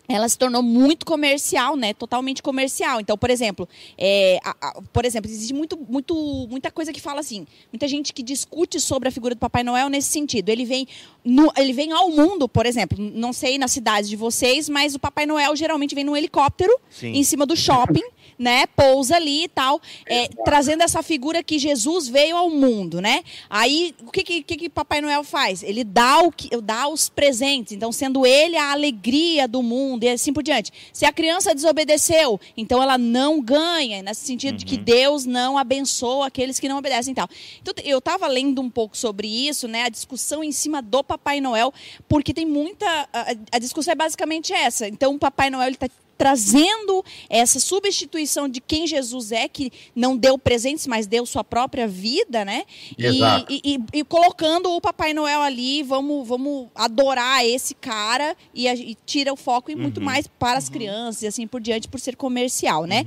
ela 0.08 0.28
se 0.28 0.36
tornou 0.36 0.62
muito 0.64 1.06
comercial, 1.06 1.76
né? 1.76 1.94
Totalmente 1.94 2.42
comercial. 2.42 3.00
Então, 3.00 3.16
por 3.16 3.30
exemplo, 3.30 3.68
é, 3.96 4.36
a- 4.44 4.56
a- 4.60 4.82
por 4.92 5.04
exemplo, 5.06 5.30
existe 5.30 5.54
muito, 5.54 5.78
muito, 5.88 6.14
muita 6.50 6.72
coisa 6.72 6.92
que 6.92 7.00
fala 7.00 7.20
assim, 7.20 7.46
muita 7.72 7.86
gente 7.86 8.12
que 8.12 8.22
discute 8.22 8.80
sobre 8.80 9.08
a 9.08 9.12
figura 9.12 9.34
do 9.34 9.38
Papai 9.38 9.62
Noel 9.62 9.88
nesse 9.88 10.08
sentido. 10.10 10.48
Ele 10.48 10.64
vem, 10.66 10.88
no- 11.24 11.52
ele 11.56 11.72
vem 11.72 11.92
ao 11.92 12.10
mundo, 12.10 12.48
por 12.48 12.66
exemplo, 12.66 12.98
não 12.98 13.32
sei 13.32 13.56
nas 13.58 13.70
cidades 13.70 14.10
de 14.10 14.16
vocês, 14.16 14.68
mas 14.68 14.94
o 14.94 14.98
Papai 14.98 15.24
Noel 15.24 15.54
geralmente 15.54 15.94
vem 15.94 16.02
num 16.04 16.16
helicóptero 16.16 16.76
Sim. 16.90 17.12
em 17.12 17.22
cima 17.22 17.46
do 17.46 17.56
shopping, 17.56 18.02
né? 18.42 18.66
Pousa 18.66 19.16
ali 19.16 19.44
e 19.44 19.48
tal, 19.48 19.80
é, 20.06 20.28
trazendo 20.44 20.82
essa 20.82 21.02
figura 21.02 21.42
que 21.42 21.58
Jesus 21.58 22.08
veio 22.08 22.36
ao 22.36 22.50
mundo, 22.50 23.00
né? 23.00 23.22
Aí, 23.48 23.94
o 24.04 24.10
que 24.10 24.22
que, 24.24 24.42
que 24.42 24.68
Papai 24.68 25.00
Noel 25.00 25.22
faz? 25.22 25.62
Ele 25.62 25.84
dá, 25.84 26.18
o 26.20 26.32
que, 26.32 26.48
dá 26.60 26.88
os 26.88 27.08
presentes, 27.08 27.72
então 27.72 27.92
sendo 27.92 28.26
ele 28.26 28.56
a 28.56 28.72
alegria 28.72 29.46
do 29.46 29.62
mundo 29.62 30.04
e 30.04 30.08
assim 30.08 30.32
por 30.32 30.42
diante. 30.42 30.72
Se 30.92 31.04
a 31.04 31.12
criança 31.12 31.54
desobedeceu, 31.54 32.40
então 32.56 32.82
ela 32.82 32.98
não 32.98 33.40
ganha, 33.40 34.02
nesse 34.02 34.26
sentido 34.26 34.56
de 34.56 34.64
que 34.64 34.76
Deus 34.76 35.24
não 35.24 35.56
abençoa 35.56 36.26
aqueles 36.26 36.58
que 36.58 36.68
não 36.68 36.78
obedecem 36.78 37.12
e 37.12 37.14
tal. 37.14 37.28
Então, 37.60 37.74
eu 37.84 37.98
estava 37.98 38.26
lendo 38.26 38.60
um 38.60 38.68
pouco 38.68 38.96
sobre 38.96 39.28
isso, 39.28 39.68
né? 39.68 39.84
A 39.84 39.88
discussão 39.88 40.42
em 40.42 40.50
cima 40.50 40.82
do 40.82 41.04
Papai 41.04 41.40
Noel, 41.40 41.72
porque 42.08 42.34
tem 42.34 42.46
muita. 42.46 42.86
A, 43.12 43.34
a 43.52 43.58
discussão 43.58 43.92
é 43.92 43.94
basicamente 43.94 44.52
essa. 44.52 44.88
Então, 44.88 45.14
o 45.14 45.18
Papai 45.18 45.50
Noel 45.50 45.68
ele 45.68 45.76
está 45.76 45.88
trazendo 46.18 47.04
essa 47.28 47.58
substituição 47.58 48.48
de 48.48 48.60
quem 48.60 48.86
Jesus 48.86 49.32
é, 49.32 49.48
que 49.48 49.72
não 49.94 50.16
deu 50.16 50.38
presentes, 50.38 50.86
mas 50.86 51.06
deu 51.06 51.26
sua 51.26 51.42
própria 51.42 51.88
vida, 51.88 52.44
né? 52.44 52.64
E, 52.96 53.06
Exato. 53.06 53.46
e- 53.52 53.60
e- 53.94 53.98
e 54.00 54.04
colocando 54.04 54.70
o 54.70 54.80
Papai 54.80 55.12
Noel 55.12 55.40
ali, 55.40 55.82
vamos, 55.82 56.26
vamos 56.28 56.68
adorar 56.74 57.44
esse 57.44 57.74
cara 57.74 58.36
e, 58.54 58.68
a- 58.68 58.74
e 58.74 58.96
tira 59.04 59.32
o 59.32 59.36
foco 59.36 59.70
e 59.70 59.76
muito 59.76 60.00
mais 60.00 60.26
para 60.26 60.58
as 60.58 60.68
crianças 60.68 61.22
e 61.22 61.26
assim 61.26 61.46
por 61.46 61.60
diante, 61.60 61.88
por 61.88 61.98
ser 61.98 62.16
comercial, 62.16 62.84
né? 62.84 63.04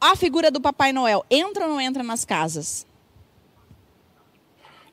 A 0.00 0.14
figura 0.16 0.50
do 0.50 0.60
Papai 0.60 0.92
Noel 0.92 1.24
entra 1.30 1.64
ou 1.64 1.70
não 1.70 1.80
entra 1.80 2.02
nas 2.02 2.24
casas? 2.24 2.86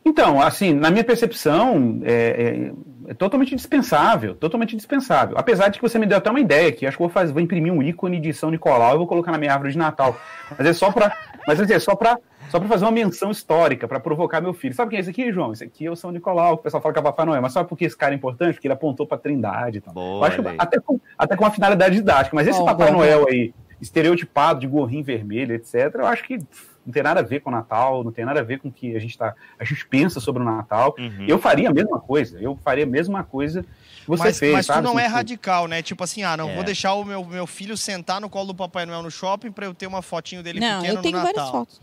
Então, 0.03 0.41
assim, 0.41 0.73
na 0.73 0.89
minha 0.89 1.03
percepção, 1.03 1.99
é, 2.03 2.13
é- 2.13 2.71
é 3.07 3.13
totalmente 3.13 3.55
dispensável, 3.55 4.35
totalmente 4.35 4.75
dispensável. 4.75 5.37
Apesar 5.37 5.69
de 5.69 5.79
que 5.79 5.81
você 5.81 5.97
me 5.97 6.05
deu 6.05 6.17
até 6.17 6.29
uma 6.29 6.39
ideia 6.39 6.69
aqui, 6.69 6.85
acho 6.85 6.97
que 6.97 7.03
vou, 7.03 7.09
fazer, 7.09 7.33
vou 7.33 7.41
imprimir 7.41 7.71
um 7.71 7.81
ícone 7.81 8.19
de 8.19 8.33
São 8.33 8.49
Nicolau 8.49 8.95
e 8.95 8.97
vou 8.97 9.07
colocar 9.07 9.31
na 9.31 9.37
minha 9.37 9.53
árvore 9.53 9.71
de 9.71 9.77
Natal. 9.77 10.15
Mas 10.57 10.67
é 10.67 10.73
só 10.73 10.91
para, 10.91 11.15
mas 11.47 11.59
é 11.59 11.79
só 11.79 11.95
para 11.95 12.17
só 12.49 12.59
para 12.59 12.67
fazer 12.67 12.83
uma 12.83 12.91
menção 12.91 13.31
histórica, 13.31 13.87
para 13.87 13.97
provocar 13.97 14.41
meu 14.41 14.53
filho. 14.53 14.75
Sabe 14.75 14.89
quem 14.89 14.97
é 14.97 14.99
esse 14.99 15.09
aqui, 15.09 15.31
João? 15.31 15.53
Esse 15.53 15.63
aqui 15.63 15.85
é 15.85 15.91
o 15.91 15.95
São 15.95 16.11
Nicolau, 16.11 16.57
que 16.57 16.61
o 16.61 16.63
pessoal 16.63 16.83
fala 16.83 16.93
que 16.93 16.99
é 16.99 17.01
Papai 17.01 17.25
Noel. 17.25 17.41
Mas 17.41 17.53
sabe 17.53 17.69
por 17.69 17.77
que 17.77 17.85
esse 17.85 17.95
cara 17.95 18.13
é 18.13 18.17
importante? 18.17 18.55
Porque 18.55 18.67
ele 18.67 18.73
apontou 18.73 19.07
para 19.07 19.15
a 19.15 19.19
Trindade 19.21 19.77
e 19.77 19.81
tal. 19.81 19.93
Boa, 19.93 20.27
acho 20.27 20.41
até 20.57 20.77
com, 20.77 20.99
até 21.17 21.37
com 21.37 21.45
uma 21.45 21.51
finalidade 21.51 21.95
didática. 21.95 22.35
Mas 22.35 22.47
esse 22.47 22.59
Bom, 22.59 22.65
Papai 22.65 22.91
bom, 22.91 22.97
Noel 22.97 23.25
aí, 23.29 23.53
estereotipado 23.79 24.59
de 24.59 24.67
gorrinho 24.67 25.01
vermelho, 25.01 25.55
etc., 25.55 25.95
eu 25.95 26.05
acho 26.05 26.25
que 26.25 26.39
não 26.85 26.91
tem 26.93 27.03
nada 27.03 27.19
a 27.19 27.23
ver 27.23 27.39
com 27.41 27.49
o 27.49 27.53
Natal, 27.53 28.03
não 28.03 28.11
tem 28.11 28.25
nada 28.25 28.39
a 28.39 28.43
ver 28.43 28.59
com 28.59 28.69
o 28.69 28.71
que 28.71 28.95
a 28.95 28.99
gente, 28.99 29.17
tá, 29.17 29.35
a 29.59 29.63
gente 29.63 29.85
pensa 29.87 30.19
sobre 30.19 30.41
o 30.41 30.45
Natal. 30.45 30.95
Uhum. 30.97 31.25
Eu 31.27 31.37
faria 31.39 31.69
a 31.69 31.73
mesma 31.73 31.99
coisa, 31.99 32.39
eu 32.41 32.57
faria 32.63 32.83
a 32.83 32.87
mesma 32.87 33.23
coisa 33.23 33.63
que 33.63 34.07
você 34.07 34.23
mas, 34.23 34.39
fez. 34.39 34.53
mas 34.53 34.65
tu 34.65 34.73
sabe? 34.73 34.87
não 34.87 34.99
é 34.99 35.05
Assim, 35.05 35.13
radical, 35.13 35.67
né? 35.67 35.81
Tipo 35.81 36.03
assim, 36.03 36.23
ah, 36.23 36.35
não, 36.35 36.49
É. 36.49 36.55
vou 36.55 36.63
deixar 36.63 36.93
o 36.95 37.03
meu, 37.03 37.23
meu 37.23 37.45
filho 37.45 37.77
sentar 37.77 38.19
no 38.19 38.29
colo 38.29 38.47
do 38.47 38.55
Papai 38.55 38.85
Noel 38.85 39.03
no 39.03 39.11
shopping 39.11 39.51
pra 39.51 39.65
eu 39.65 39.73
ter 39.73 39.85
uma 39.87 40.01
fotinho 40.01 40.41
dele 40.41 40.59
não, 40.59 40.81
pequeno 40.81 40.97
eu 40.99 41.01
tenho 41.03 41.17
no 41.17 41.23
várias 41.23 41.43
Natal. 41.45 41.51
fotos. 41.51 41.81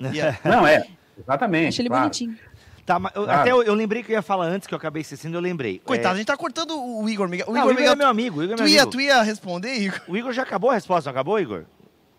Yeah. 0.00 0.38
Não, 0.48 0.66
é, 0.66 0.86
exatamente. 1.18 1.68
Acho 1.68 1.82
ele 1.82 1.88
claro. 1.88 2.04
bonitinho. 2.04 2.38
Tá, 2.86 2.98
mas 2.98 3.14
eu- 3.14 3.24
Claro. 3.24 3.40
até 3.42 3.52
eu, 3.52 3.62
eu 3.62 3.74
lembrei 3.74 4.02
que 4.02 4.10
eu 4.10 4.16
ia 4.16 4.22
falar 4.22 4.46
antes, 4.46 4.66
que 4.66 4.72
eu 4.72 4.78
acabei 4.78 5.02
esquecendo, 5.02 5.36
eu 5.36 5.42
lembrei. 5.42 5.78
Coitado, 5.84 6.14
a 6.14 6.16
É, 6.16 6.18
gente 6.20 6.26
tá 6.28 6.36
cortando 6.38 6.70
o 6.74 7.06
Igor 7.06 7.28
Miguel. 7.28 7.46
O 7.46 7.52
não, 7.52 7.58
Igor 7.60 7.68
o 7.68 7.70
Igor 7.72 7.80
Miguel, 7.82 7.92
é 7.92 7.96
meu 7.96 8.08
amigo, 8.08 8.40
o 8.40 8.42
Igor 8.42 8.54
é 8.54 8.56
tu, 8.56 8.62
meu 8.62 8.72
ia, 8.72 8.80
amigo. 8.82 8.92
tu 8.96 9.00
ia 9.02 9.22
responder, 9.22 9.74
Igor? 9.74 10.00
O 10.08 10.16
Igor 10.16 10.32
já 10.32 10.42
acabou 10.42 10.70
a 10.70 10.74
resposta, 10.74 11.10
não 11.10 11.14
acabou, 11.14 11.38
Igor? 11.38 11.64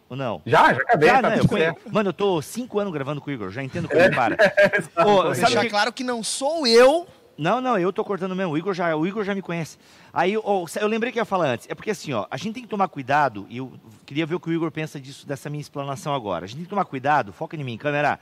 Ou 0.10 0.18
não? 0.18 0.42
Já, 0.46 0.74
já 0.74 0.82
acabei, 0.82 1.08
Já, 1.10 1.22
tá 1.22 1.30
né? 1.30 1.40
Eu. 1.40 1.92
Mano, 1.92 2.10
eu 2.10 2.14
tô 2.14 2.42
cinco 2.42 2.80
anos 2.80 2.92
gravando 2.92 3.22
com 3.22 3.30
o 3.30 3.34
Igor, 3.34 3.52
já 3.52 3.64
entendo 3.64 3.88
como 3.88 4.02
ele 4.02 4.16
para. 4.16 4.36
Ô, 5.06 5.36
sabe 5.36 5.40
Deixar 5.46 5.62
que- 5.62 5.70
claro 5.70 5.94
que 5.94 6.04
não 6.04 6.24
sou 6.24 6.66
eu. 6.66 7.08
Não, 7.38 7.62
não, 7.62 7.78
eu 7.80 7.94
tô 7.94 8.04
cortando 8.04 8.36
mesmo. 8.36 8.52
O 8.52 8.58
Igor 8.58 8.74
já, 8.74 8.94
o 8.96 9.08
Igor 9.08 9.24
já 9.24 9.34
me 9.34 9.42
conhece. 9.42 9.78
Aí, 10.12 10.36
ó, 10.36 10.66
eu 10.82 10.88
lembrei 10.88 11.10
que 11.14 11.20
eu 11.20 11.22
ia 11.22 11.26
falar 11.26 11.46
antes. 11.48 11.68
É 11.70 11.76
porque 11.76 11.92
assim, 11.92 12.12
ó, 12.12 12.26
a 12.30 12.36
gente 12.36 12.56
tem 12.56 12.64
que 12.64 12.68
tomar 12.70 12.90
cuidado, 12.90 13.46
e 13.50 13.58
eu 13.58 13.72
queria 14.06 14.26
ver 14.26 14.36
o 14.36 14.40
que 14.42 14.50
o 14.50 14.54
Igor 14.54 14.70
pensa 14.72 15.00
disso, 15.00 15.26
dessa 15.26 15.50
minha 15.50 15.62
explanação 15.62 16.14
agora. 16.14 16.44
A 16.44 16.48
gente 16.48 16.58
tem 16.58 16.64
que 16.66 16.70
tomar 16.70 16.84
cuidado, 16.86 17.32
foca 17.32 17.56
em 17.56 17.64
mim, 17.64 17.78
câmera, 17.78 18.20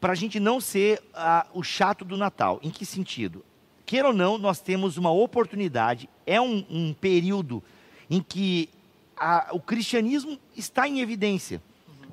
pra 0.00 0.14
gente 0.14 0.40
não 0.40 0.60
ser 0.62 1.02
ah, 1.12 1.44
o 1.52 1.62
chato 1.62 2.06
do 2.06 2.16
Natal. 2.16 2.58
Em 2.62 2.70
que 2.70 2.86
sentido? 2.86 3.44
Queira 3.84 4.08
ou 4.08 4.14
não, 4.14 4.38
nós 4.38 4.60
temos 4.60 4.96
uma 4.96 5.10
oportunidade, 5.10 6.08
é 6.26 6.40
um, 6.40 6.64
um 6.70 6.94
período 6.94 7.62
em 8.08 8.22
que 8.22 8.70
a- 9.18 9.48
o 9.52 9.60
cristianismo 9.60 10.38
está 10.56 10.86
em 10.88 11.00
evidência. 11.00 11.60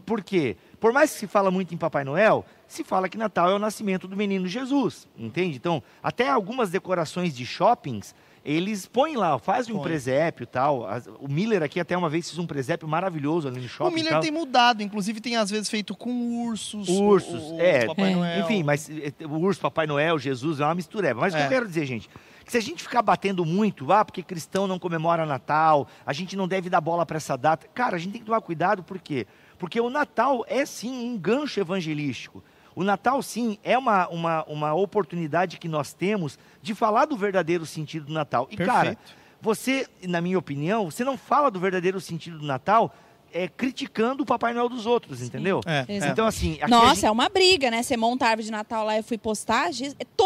Por 0.05 0.23
quê? 0.23 0.55
Por 0.79 0.93
mais 0.93 1.11
que 1.13 1.19
se 1.19 1.27
fala 1.27 1.49
muito 1.49 1.73
em 1.73 1.77
Papai 1.77 2.03
Noel, 2.03 2.45
se 2.67 2.83
fala 2.83 3.09
que 3.09 3.17
Natal 3.17 3.49
é 3.49 3.55
o 3.55 3.59
nascimento 3.59 4.07
do 4.07 4.15
menino 4.15 4.47
Jesus, 4.47 5.07
entende? 5.17 5.57
Então, 5.57 5.81
até 6.03 6.29
algumas 6.29 6.69
decorações 6.69 7.35
de 7.35 7.43
shoppings, 7.45 8.13
eles 8.43 8.85
põem 8.85 9.15
lá, 9.15 9.39
fazem 9.39 9.73
um 9.75 9.79
presépio 9.81 10.43
e 10.43 10.45
tal. 10.45 10.87
O 11.19 11.27
Miller 11.27 11.63
aqui 11.63 11.79
até 11.79 11.97
uma 11.97 12.07
vez 12.07 12.27
fez 12.29 12.37
um 12.37 12.45
presépio 12.45 12.87
maravilhoso 12.87 13.47
ali 13.47 13.59
no 13.59 13.67
shopping. 13.67 13.91
o 13.91 13.95
Miller 13.95 14.19
tem 14.19 14.29
mudado, 14.29 14.83
inclusive 14.83 15.19
tem 15.19 15.35
às 15.35 15.49
vezes 15.49 15.67
feito 15.67 15.95
com 15.95 16.45
ursos. 16.45 16.87
Ursos, 16.87 17.41
o, 17.41 17.55
o 17.55 17.59
é. 17.61 17.87
Papai 17.87 18.11
É. 18.11 18.15
Noel. 18.15 18.43
Enfim, 18.43 18.61
mas 18.61 18.87
eh, 18.87 19.11
o 19.27 19.37
urso, 19.39 19.59
Papai 19.59 19.87
Noel, 19.87 20.19
Jesus, 20.19 20.59
é 20.59 20.65
uma 20.65 20.75
mistureba. 20.75 21.19
Mas 21.21 21.33
o 21.33 21.37
que 21.37 21.41
É. 21.41 21.45
eu 21.47 21.49
quero 21.49 21.67
dizer, 21.67 21.87
gente, 21.87 22.07
se 22.47 22.57
a 22.57 22.61
gente 22.61 22.83
ficar 22.83 23.01
batendo 23.01 23.45
muito, 23.45 23.91
ah, 23.91 24.05
porque 24.05 24.21
cristão 24.21 24.67
não 24.67 24.79
comemora 24.79 25.25
Natal, 25.25 25.87
a 26.05 26.13
gente 26.13 26.35
não 26.35 26.47
deve 26.47 26.69
dar 26.69 26.81
bola 26.81 27.05
para 27.05 27.17
essa 27.17 27.37
data. 27.37 27.67
Cara, 27.73 27.95
a 27.95 27.99
gente 27.99 28.13
tem 28.13 28.21
que 28.21 28.25
tomar 28.27 28.41
cuidado, 28.41 28.83
por 28.83 28.99
quê? 28.99 29.25
Porque 29.57 29.79
o 29.79 29.89
Natal 29.89 30.45
é 30.47 30.65
sim 30.65 31.09
um 31.09 31.17
gancho 31.17 31.59
evangelístico. 31.59 32.43
O 32.75 32.83
Natal, 32.83 33.21
sim, 33.23 33.57
é 33.63 33.77
uma, 33.77 34.07
uma, 34.09 34.43
uma 34.43 34.73
oportunidade 34.73 35.57
que 35.57 35.67
nós 35.67 35.93
temos 35.93 36.37
de 36.61 36.75
falar 36.75 37.05
do 37.05 37.15
verdadeiro 37.15 37.65
sentido 37.65 38.07
do 38.07 38.13
Natal. 38.13 38.47
E, 38.51 38.57
cara, 38.57 38.95
Perfeito. 38.95 39.15
você, 39.41 39.87
na 40.03 40.19
minha 40.19 40.37
opinião, 40.37 40.91
você 40.91 41.03
não 41.05 41.17
fala 41.17 41.49
do 41.49 41.59
verdadeiro 41.59 42.01
sentido 42.01 42.37
do 42.39 42.45
Natal 42.45 42.93
é, 43.35 43.49
criticando 43.49 44.23
o 44.23 44.25
Papai 44.25 44.53
Noel 44.53 44.69
dos 44.69 44.85
outros, 44.85 45.21
entendeu? 45.21 45.59
É, 45.65 45.85
Exato. 45.89 46.11
Então, 46.13 46.25
assim. 46.25 46.57
Nossa, 46.69 46.95
gente- 46.95 47.05
é 47.05 47.11
uma 47.11 47.27
briga, 47.27 47.69
né? 47.69 47.83
Você 47.83 47.97
monta 47.97 48.25
a 48.25 48.29
árvore 48.29 48.45
de 48.45 48.51
Natal 48.51 48.85
lá, 48.85 48.95
eu 48.95 49.03
fui 49.03 49.17
postar. 49.17 49.71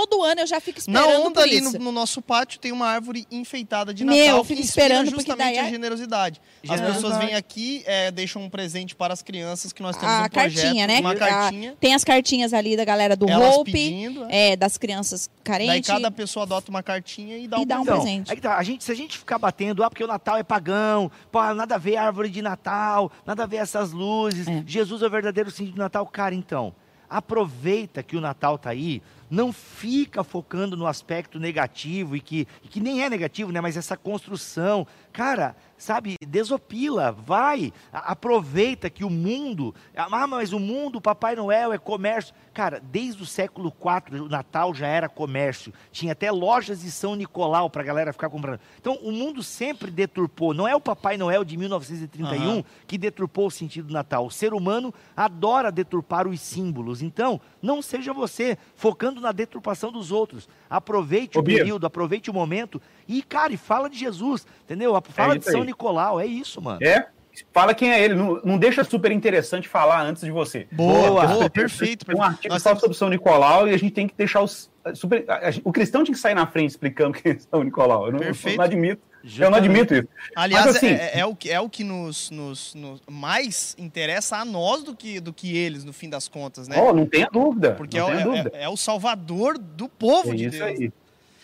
Todo 0.08 0.24
ano 0.24 0.42
eu 0.42 0.48
já 0.48 0.62
fico 0.62 0.80
Na 0.88 1.02
esperando 1.02 1.22
onda 1.26 1.32
por 1.42 1.44
ali 1.44 1.60
no, 1.62 1.70
isso. 1.70 1.80
no 1.80 1.92
nosso 1.92 2.22
pátio 2.22 2.60
tem 2.60 2.72
uma 2.72 2.88
árvore 2.88 3.28
enfeitada 3.30 3.94
de 3.94 4.06
Meu, 4.06 4.16
Natal 4.16 4.38
eu 4.38 4.42
que 4.44 4.48
fico 4.48 4.62
inspira 4.62 4.86
esperando, 4.86 5.06
porque 5.08 5.16
justamente 5.22 5.46
daí 5.56 5.58
a 5.60 5.68
é- 5.68 5.70
generosidade. 5.70 6.42
As 6.70 6.80
pessoas 6.82 7.18
vêm 7.18 7.36
aqui, 7.36 7.84
é, 7.86 8.10
deixam 8.12 8.42
um 8.44 8.50
presente 8.50 8.96
para 8.96 9.14
as 9.14 9.22
crianças 9.22 9.74
que 9.74 9.82
nós 9.82 9.98
temos 9.98 10.14
a 10.16 10.24
um 10.26 10.30
projeto, 10.30 10.62
cartinha, 10.64 10.88
né? 10.88 11.00
uma 11.00 11.12
A- 11.12 11.16
cartinha, 11.16 11.76
tem 11.80 11.94
as 11.94 12.04
cartinhas 12.04 12.54
ali 12.54 12.78
da 12.78 12.86
galera 12.86 13.16
do 13.16 13.30
elas 13.30 13.56
Hope, 13.58 13.72
pedindo, 13.72 14.26
é. 14.30 14.52
é, 14.52 14.56
das 14.56 14.78
crianças 14.78 15.30
daí 15.44 15.44
carentes. 15.66 15.90
cada 15.90 16.10
pessoa 16.12 16.44
adota 16.44 16.70
uma 16.70 16.82
cartinha 16.84 17.38
e 17.38 17.48
dá 17.48 17.58
E 17.58 17.62
um 17.62 17.66
dá 17.66 17.80
um 17.82 17.86
presente. 17.86 18.02
presente. 18.04 18.30
aí 18.32 18.36
que 18.38 18.42
tá, 18.42 18.58
a 18.58 18.64
gente, 18.64 18.84
se 18.84 18.92
a 18.92 18.96
gente 18.96 19.18
ficar 19.18 19.38
batendo, 19.38 19.84
ah, 19.84 19.90
porque 19.90 20.04
o 20.04 20.08
Natal 20.08 20.38
é 20.38 20.44
pagão, 20.44 21.12
pô, 21.32 21.42
nada 21.54 21.76
a 21.76 21.78
ver 21.78 21.98
árvore 21.98 22.30
de 22.30 22.42
Natal, 22.42 23.12
nada 23.26 23.44
a 23.44 23.46
ver 23.46 23.58
essas 23.58 23.92
luzes, 23.92 24.48
É. 24.48 24.64
Jesus 24.66 25.02
é 25.02 25.08
o 25.08 25.10
verdadeiro 25.10 25.52
sentido 25.52 25.76
do 25.76 25.80
Natal. 25.80 26.06
Cara, 26.06 26.34
então, 26.36 26.74
aproveita 27.10 28.04
que 28.04 28.16
o 28.16 28.22
Natal 28.22 28.58
tá 28.58 28.70
aí, 28.70 29.02
não 29.30 29.54
fica 29.54 30.24
focando 30.24 30.76
no 30.76 30.88
aspecto 30.88 31.40
negativo 31.40 32.16
e 32.16 32.20
que, 32.20 32.48
e 32.64 32.68
que 32.68 32.80
nem 32.80 33.04
é 33.04 33.10
negativo, 33.10 33.52
né? 33.52 33.62
Mas 33.62 33.78
essa 33.78 33.96
construção, 33.96 34.88
cara, 35.12 35.56
sabe, 35.78 36.16
desopila, 36.26 37.12
vai, 37.12 37.74
aproveita 37.92 38.90
que 38.90 39.04
o 39.04 39.10
mundo, 39.10 39.74
ah, 39.96 40.28
mas 40.28 40.54
o 40.54 40.60
mundo, 40.60 40.98
o 40.98 41.02
Papai 41.02 41.36
Noel 41.36 41.74
é 41.74 41.78
comércio. 41.78 42.34
Cara, 42.54 42.82
desde 42.84 43.24
o 43.24 43.26
século 43.26 43.72
IV, 43.72 44.22
o 44.22 44.28
Natal 44.28 44.74
já 44.74 44.88
era 44.88 45.08
comércio. 45.08 45.74
Tinha 45.92 46.12
até 46.12 46.30
lojas 46.30 46.82
de 46.82 46.92
São 46.92 47.16
Nicolau 47.16 47.70
para 47.70 47.82
a 47.82 47.86
galera 47.86 48.12
ficar 48.12 48.30
comprando. 48.30 48.60
Então, 48.80 48.96
o 49.02 49.12
mundo 49.12 49.42
sempre 49.42 49.90
deturpou. 49.90 50.54
Não 50.54 50.68
é 50.68 50.76
o 50.76 50.82
Papai 50.82 51.16
Noel 51.16 51.46
de 51.46 51.56
1931 51.56 52.36
Aham. 52.36 52.64
que 52.86 52.98
deturpou 52.98 53.48
o 53.48 53.52
sentido 53.52 53.88
do 53.88 53.94
Natal. 53.94 54.26
O 54.26 54.32
ser 54.32 54.54
humano 54.54 54.94
adora 55.16 55.72
deturpar 55.72 56.28
os 56.28 56.42
símbolos. 56.42 57.02
Então, 57.02 57.40
não 57.62 57.82
seja 57.82 58.12
você 58.12 58.58
focando 58.76 59.22
na 59.22 59.32
deturpação 59.32 59.92
dos 59.92 60.12
outros. 60.12 60.50
Aproveite 60.70 61.38
Ô, 61.38 61.42
o 61.42 61.44
período, 61.44 61.88
aproveite 61.88 62.30
o 62.30 62.34
momento 62.34 62.82
e, 63.10 63.22
cara, 63.24 63.52
e 63.52 63.58
fala 63.58 63.90
de 63.90 63.98
Jesus, 63.98 64.46
entendeu? 64.64 64.94
Fala 65.10 65.34
de 65.38 65.42
isso 65.42 65.52
São 65.52 65.62
aí. 65.62 65.66
Nicolau, 65.68 66.20
é 66.20 66.26
isso, 66.26 66.62
mano. 66.62 66.80
É, 66.82 67.08
fala 67.52 67.74
quem 67.74 67.92
é 67.92 68.02
ele. 68.04 68.14
Não, 68.14 68.40
não 68.46 68.58
deixa 68.58 68.84
super 68.84 69.12
interessante 69.12 69.68
falar 69.68 70.02
antes 70.04 70.24
de 70.24 70.32
você. 70.32 70.68
Boa, 70.72 71.10
Boa. 71.10 71.28
boa, 71.28 71.50
perfeito. 71.50 72.06
Tem 72.06 72.16
um 72.16 72.24
artigo 72.24 72.54
Nós 72.54 72.62
só 72.62 72.70
temos- 72.70 72.82
sobre 72.82 72.98
São 72.98 73.10
Nicolau 73.10 73.68
e 73.68 73.74
a 73.74 73.78
gente 73.78 73.92
tem 73.92 74.08
que 74.08 74.14
deixar 74.16 74.42
os. 74.42 74.70
Super, 74.94 75.26
a- 75.30 75.50
a- 75.50 75.54
o 75.64 75.72
cristão 75.72 76.04
tinha 76.04 76.16
que 76.16 76.22
sair 76.22 76.34
na 76.36 76.48
frente 76.48 76.70
explicando 76.72 77.14
quem 77.22 77.34
é 77.34 77.38
São 77.40 77.64
Nicolau. 77.64 78.06
Eu 78.08 78.12
não, 78.14 78.20
Perfeito. 78.20 78.58
não 78.58 78.64
admito. 78.66 79.02
Eu 79.22 79.22
não 79.22 79.30
Justamente. 79.30 79.58
admito 79.66 79.94
isso. 79.96 80.08
Aliás, 80.34 80.66
Mas, 80.68 80.76
assim- 80.78 80.88
é, 80.88 81.20
é 81.20 81.26
o 81.26 81.36
que, 81.36 81.52
é 81.52 81.60
o 81.60 81.70
que 81.70 81.84
nos, 81.84 82.32
nos- 82.32 82.74
nos- 82.74 83.02
mais 83.10 83.76
interessa 83.78 84.38
a 84.38 84.46
nós 84.46 84.82
do 84.82 84.96
que, 84.96 85.20
do 85.20 85.34
que 85.34 85.58
eles, 85.58 85.84
no 85.84 85.92
fim 85.92 86.10
das 86.10 86.30
contas, 86.30 86.70
né? 86.70 86.78
Oh, 86.82 86.94
não 86.94 87.06
tenha 87.06 87.28
dúvida. 87.30 87.74
Porque 87.74 88.00
é, 88.00 88.04
tenha 88.06 88.18
é- 88.18 88.24
dúvida. 88.24 88.52
é 88.54 88.70
o 88.70 88.78
salvador 88.78 89.58
do 89.58 89.90
povo 89.90 90.32
É 90.32 90.36
de 90.36 90.46
isso 90.46 90.58
Deus. 90.58 90.70
aí. 90.80 90.92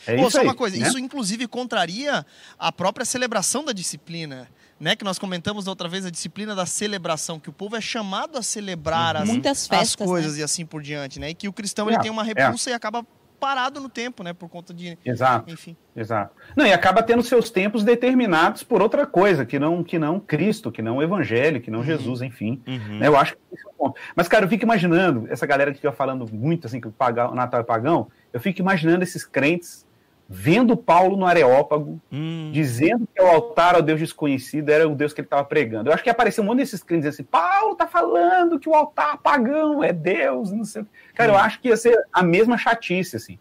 É 0.07 0.15
Pô, 0.15 0.23
isso 0.23 0.31
só 0.31 0.39
aí, 0.39 0.45
uma 0.45 0.55
coisa, 0.55 0.77
né? 0.77 0.87
isso 0.87 0.99
inclusive 0.99 1.47
contraria 1.47 2.25
a 2.57 2.71
própria 2.71 3.05
celebração 3.05 3.63
da 3.63 3.71
disciplina, 3.71 4.47
né? 4.79 4.95
Que 4.95 5.03
nós 5.03 5.17
comentamos 5.17 5.65
da 5.65 5.71
outra 5.71 5.87
vez, 5.87 6.05
a 6.05 6.09
disciplina 6.09 6.55
da 6.55 6.65
celebração, 6.65 7.39
que 7.39 7.49
o 7.49 7.53
povo 7.53 7.75
é 7.75 7.81
chamado 7.81 8.37
a 8.37 8.41
celebrar 8.41 9.15
as, 9.15 9.27
Muitas 9.27 9.63
as 9.63 9.67
festas, 9.67 10.07
coisas 10.07 10.33
né? 10.33 10.39
e 10.41 10.43
assim 10.43 10.65
por 10.65 10.81
diante, 10.81 11.19
né? 11.19 11.29
E 11.29 11.33
que 11.33 11.47
o 11.47 11.53
cristão 11.53 11.89
É, 11.89 11.93
ele 11.93 12.01
tem 12.01 12.11
uma 12.11 12.23
é. 12.23 12.25
repulsa 12.25 12.69
e 12.69 12.73
acaba 12.73 13.05
parado 13.39 13.79
no 13.79 13.89
tempo, 13.89 14.23
né? 14.23 14.33
Por 14.33 14.49
conta 14.49 14.73
de, 14.73 14.97
Exato, 15.05 15.51
enfim. 15.51 15.75
exato. 15.95 16.35
Não, 16.55 16.65
e 16.65 16.73
acaba 16.73 17.03
tendo 17.03 17.21
seus 17.21 17.51
tempos 17.51 17.83
determinados 17.83 18.63
por 18.63 18.81
outra 18.81 19.05
coisa, 19.05 19.45
que 19.45 19.59
não, 19.59 19.83
que 19.83 19.99
não 19.99 20.19
Cristo, 20.19 20.71
que 20.71 20.81
não 20.81 20.97
o 20.97 21.03
Evangelho, 21.03 21.61
que 21.61 21.69
não 21.69 21.83
Jesus, 21.83 22.21
enfim. 22.21 22.61
Uhum. 22.65 22.99
né? 22.99 23.07
Eu 23.07 23.15
acho 23.15 23.33
que 23.33 23.39
esse 23.53 23.65
é 23.65 23.69
o 23.69 23.73
ponto. 23.73 23.99
Mas, 24.15 24.27
cara, 24.27 24.45
eu 24.45 24.49
fico 24.49 24.63
imaginando, 24.63 25.27
essa 25.29 25.45
galera 25.45 25.71
que 25.71 25.77
fica 25.77 25.91
falando 25.91 26.27
muito 26.33 26.65
assim, 26.65 26.81
que 26.81 26.87
o, 26.87 26.91
pagão, 26.91 27.31
o 27.31 27.35
Natal 27.35 27.59
é 27.59 27.63
pagão, 27.63 28.07
eu 28.33 28.39
fico 28.39 28.59
imaginando 28.59 29.03
esses 29.03 29.23
crentes 29.23 29.85
vendo 30.27 30.75
Paulo 30.75 31.15
no 31.15 31.25
Areópago, 31.25 32.01
Hum. 32.11 32.49
dizendo 32.51 33.07
que 33.13 33.21
o 33.21 33.27
altar 33.27 33.75
ao 33.75 33.81
Deus 33.81 33.99
desconhecido 33.99 34.69
era 34.69 34.87
o 34.87 34.95
Deus 34.95 35.13
que 35.13 35.21
ele 35.21 35.27
estava 35.27 35.43
pregando. 35.43 35.89
Eu 35.89 35.93
acho 35.93 36.03
que 36.03 36.09
apareceu 36.09 36.43
um 36.43 36.47
monte 36.47 36.57
desses 36.59 36.81
crentes 36.83 37.07
assim: 37.07 37.23
Paulo 37.23 37.75
tá 37.75 37.85
falando 37.87 38.59
que 38.59 38.67
o 38.67 38.73
altar 38.73 39.17
pagão 39.19 39.83
é 39.83 39.93
Deus, 39.93 40.51
não 40.51 40.63
sei. 40.63 40.81
o 40.81 40.85
quê." 40.85 40.91
Cara, 41.13 41.31
eu 41.31 41.37
acho 41.37 41.59
que 41.59 41.67
ia 41.69 41.77
ser 41.77 41.97
a 42.11 42.23
mesma 42.23 42.57
chatice, 42.57 43.15
assim. 43.15 43.37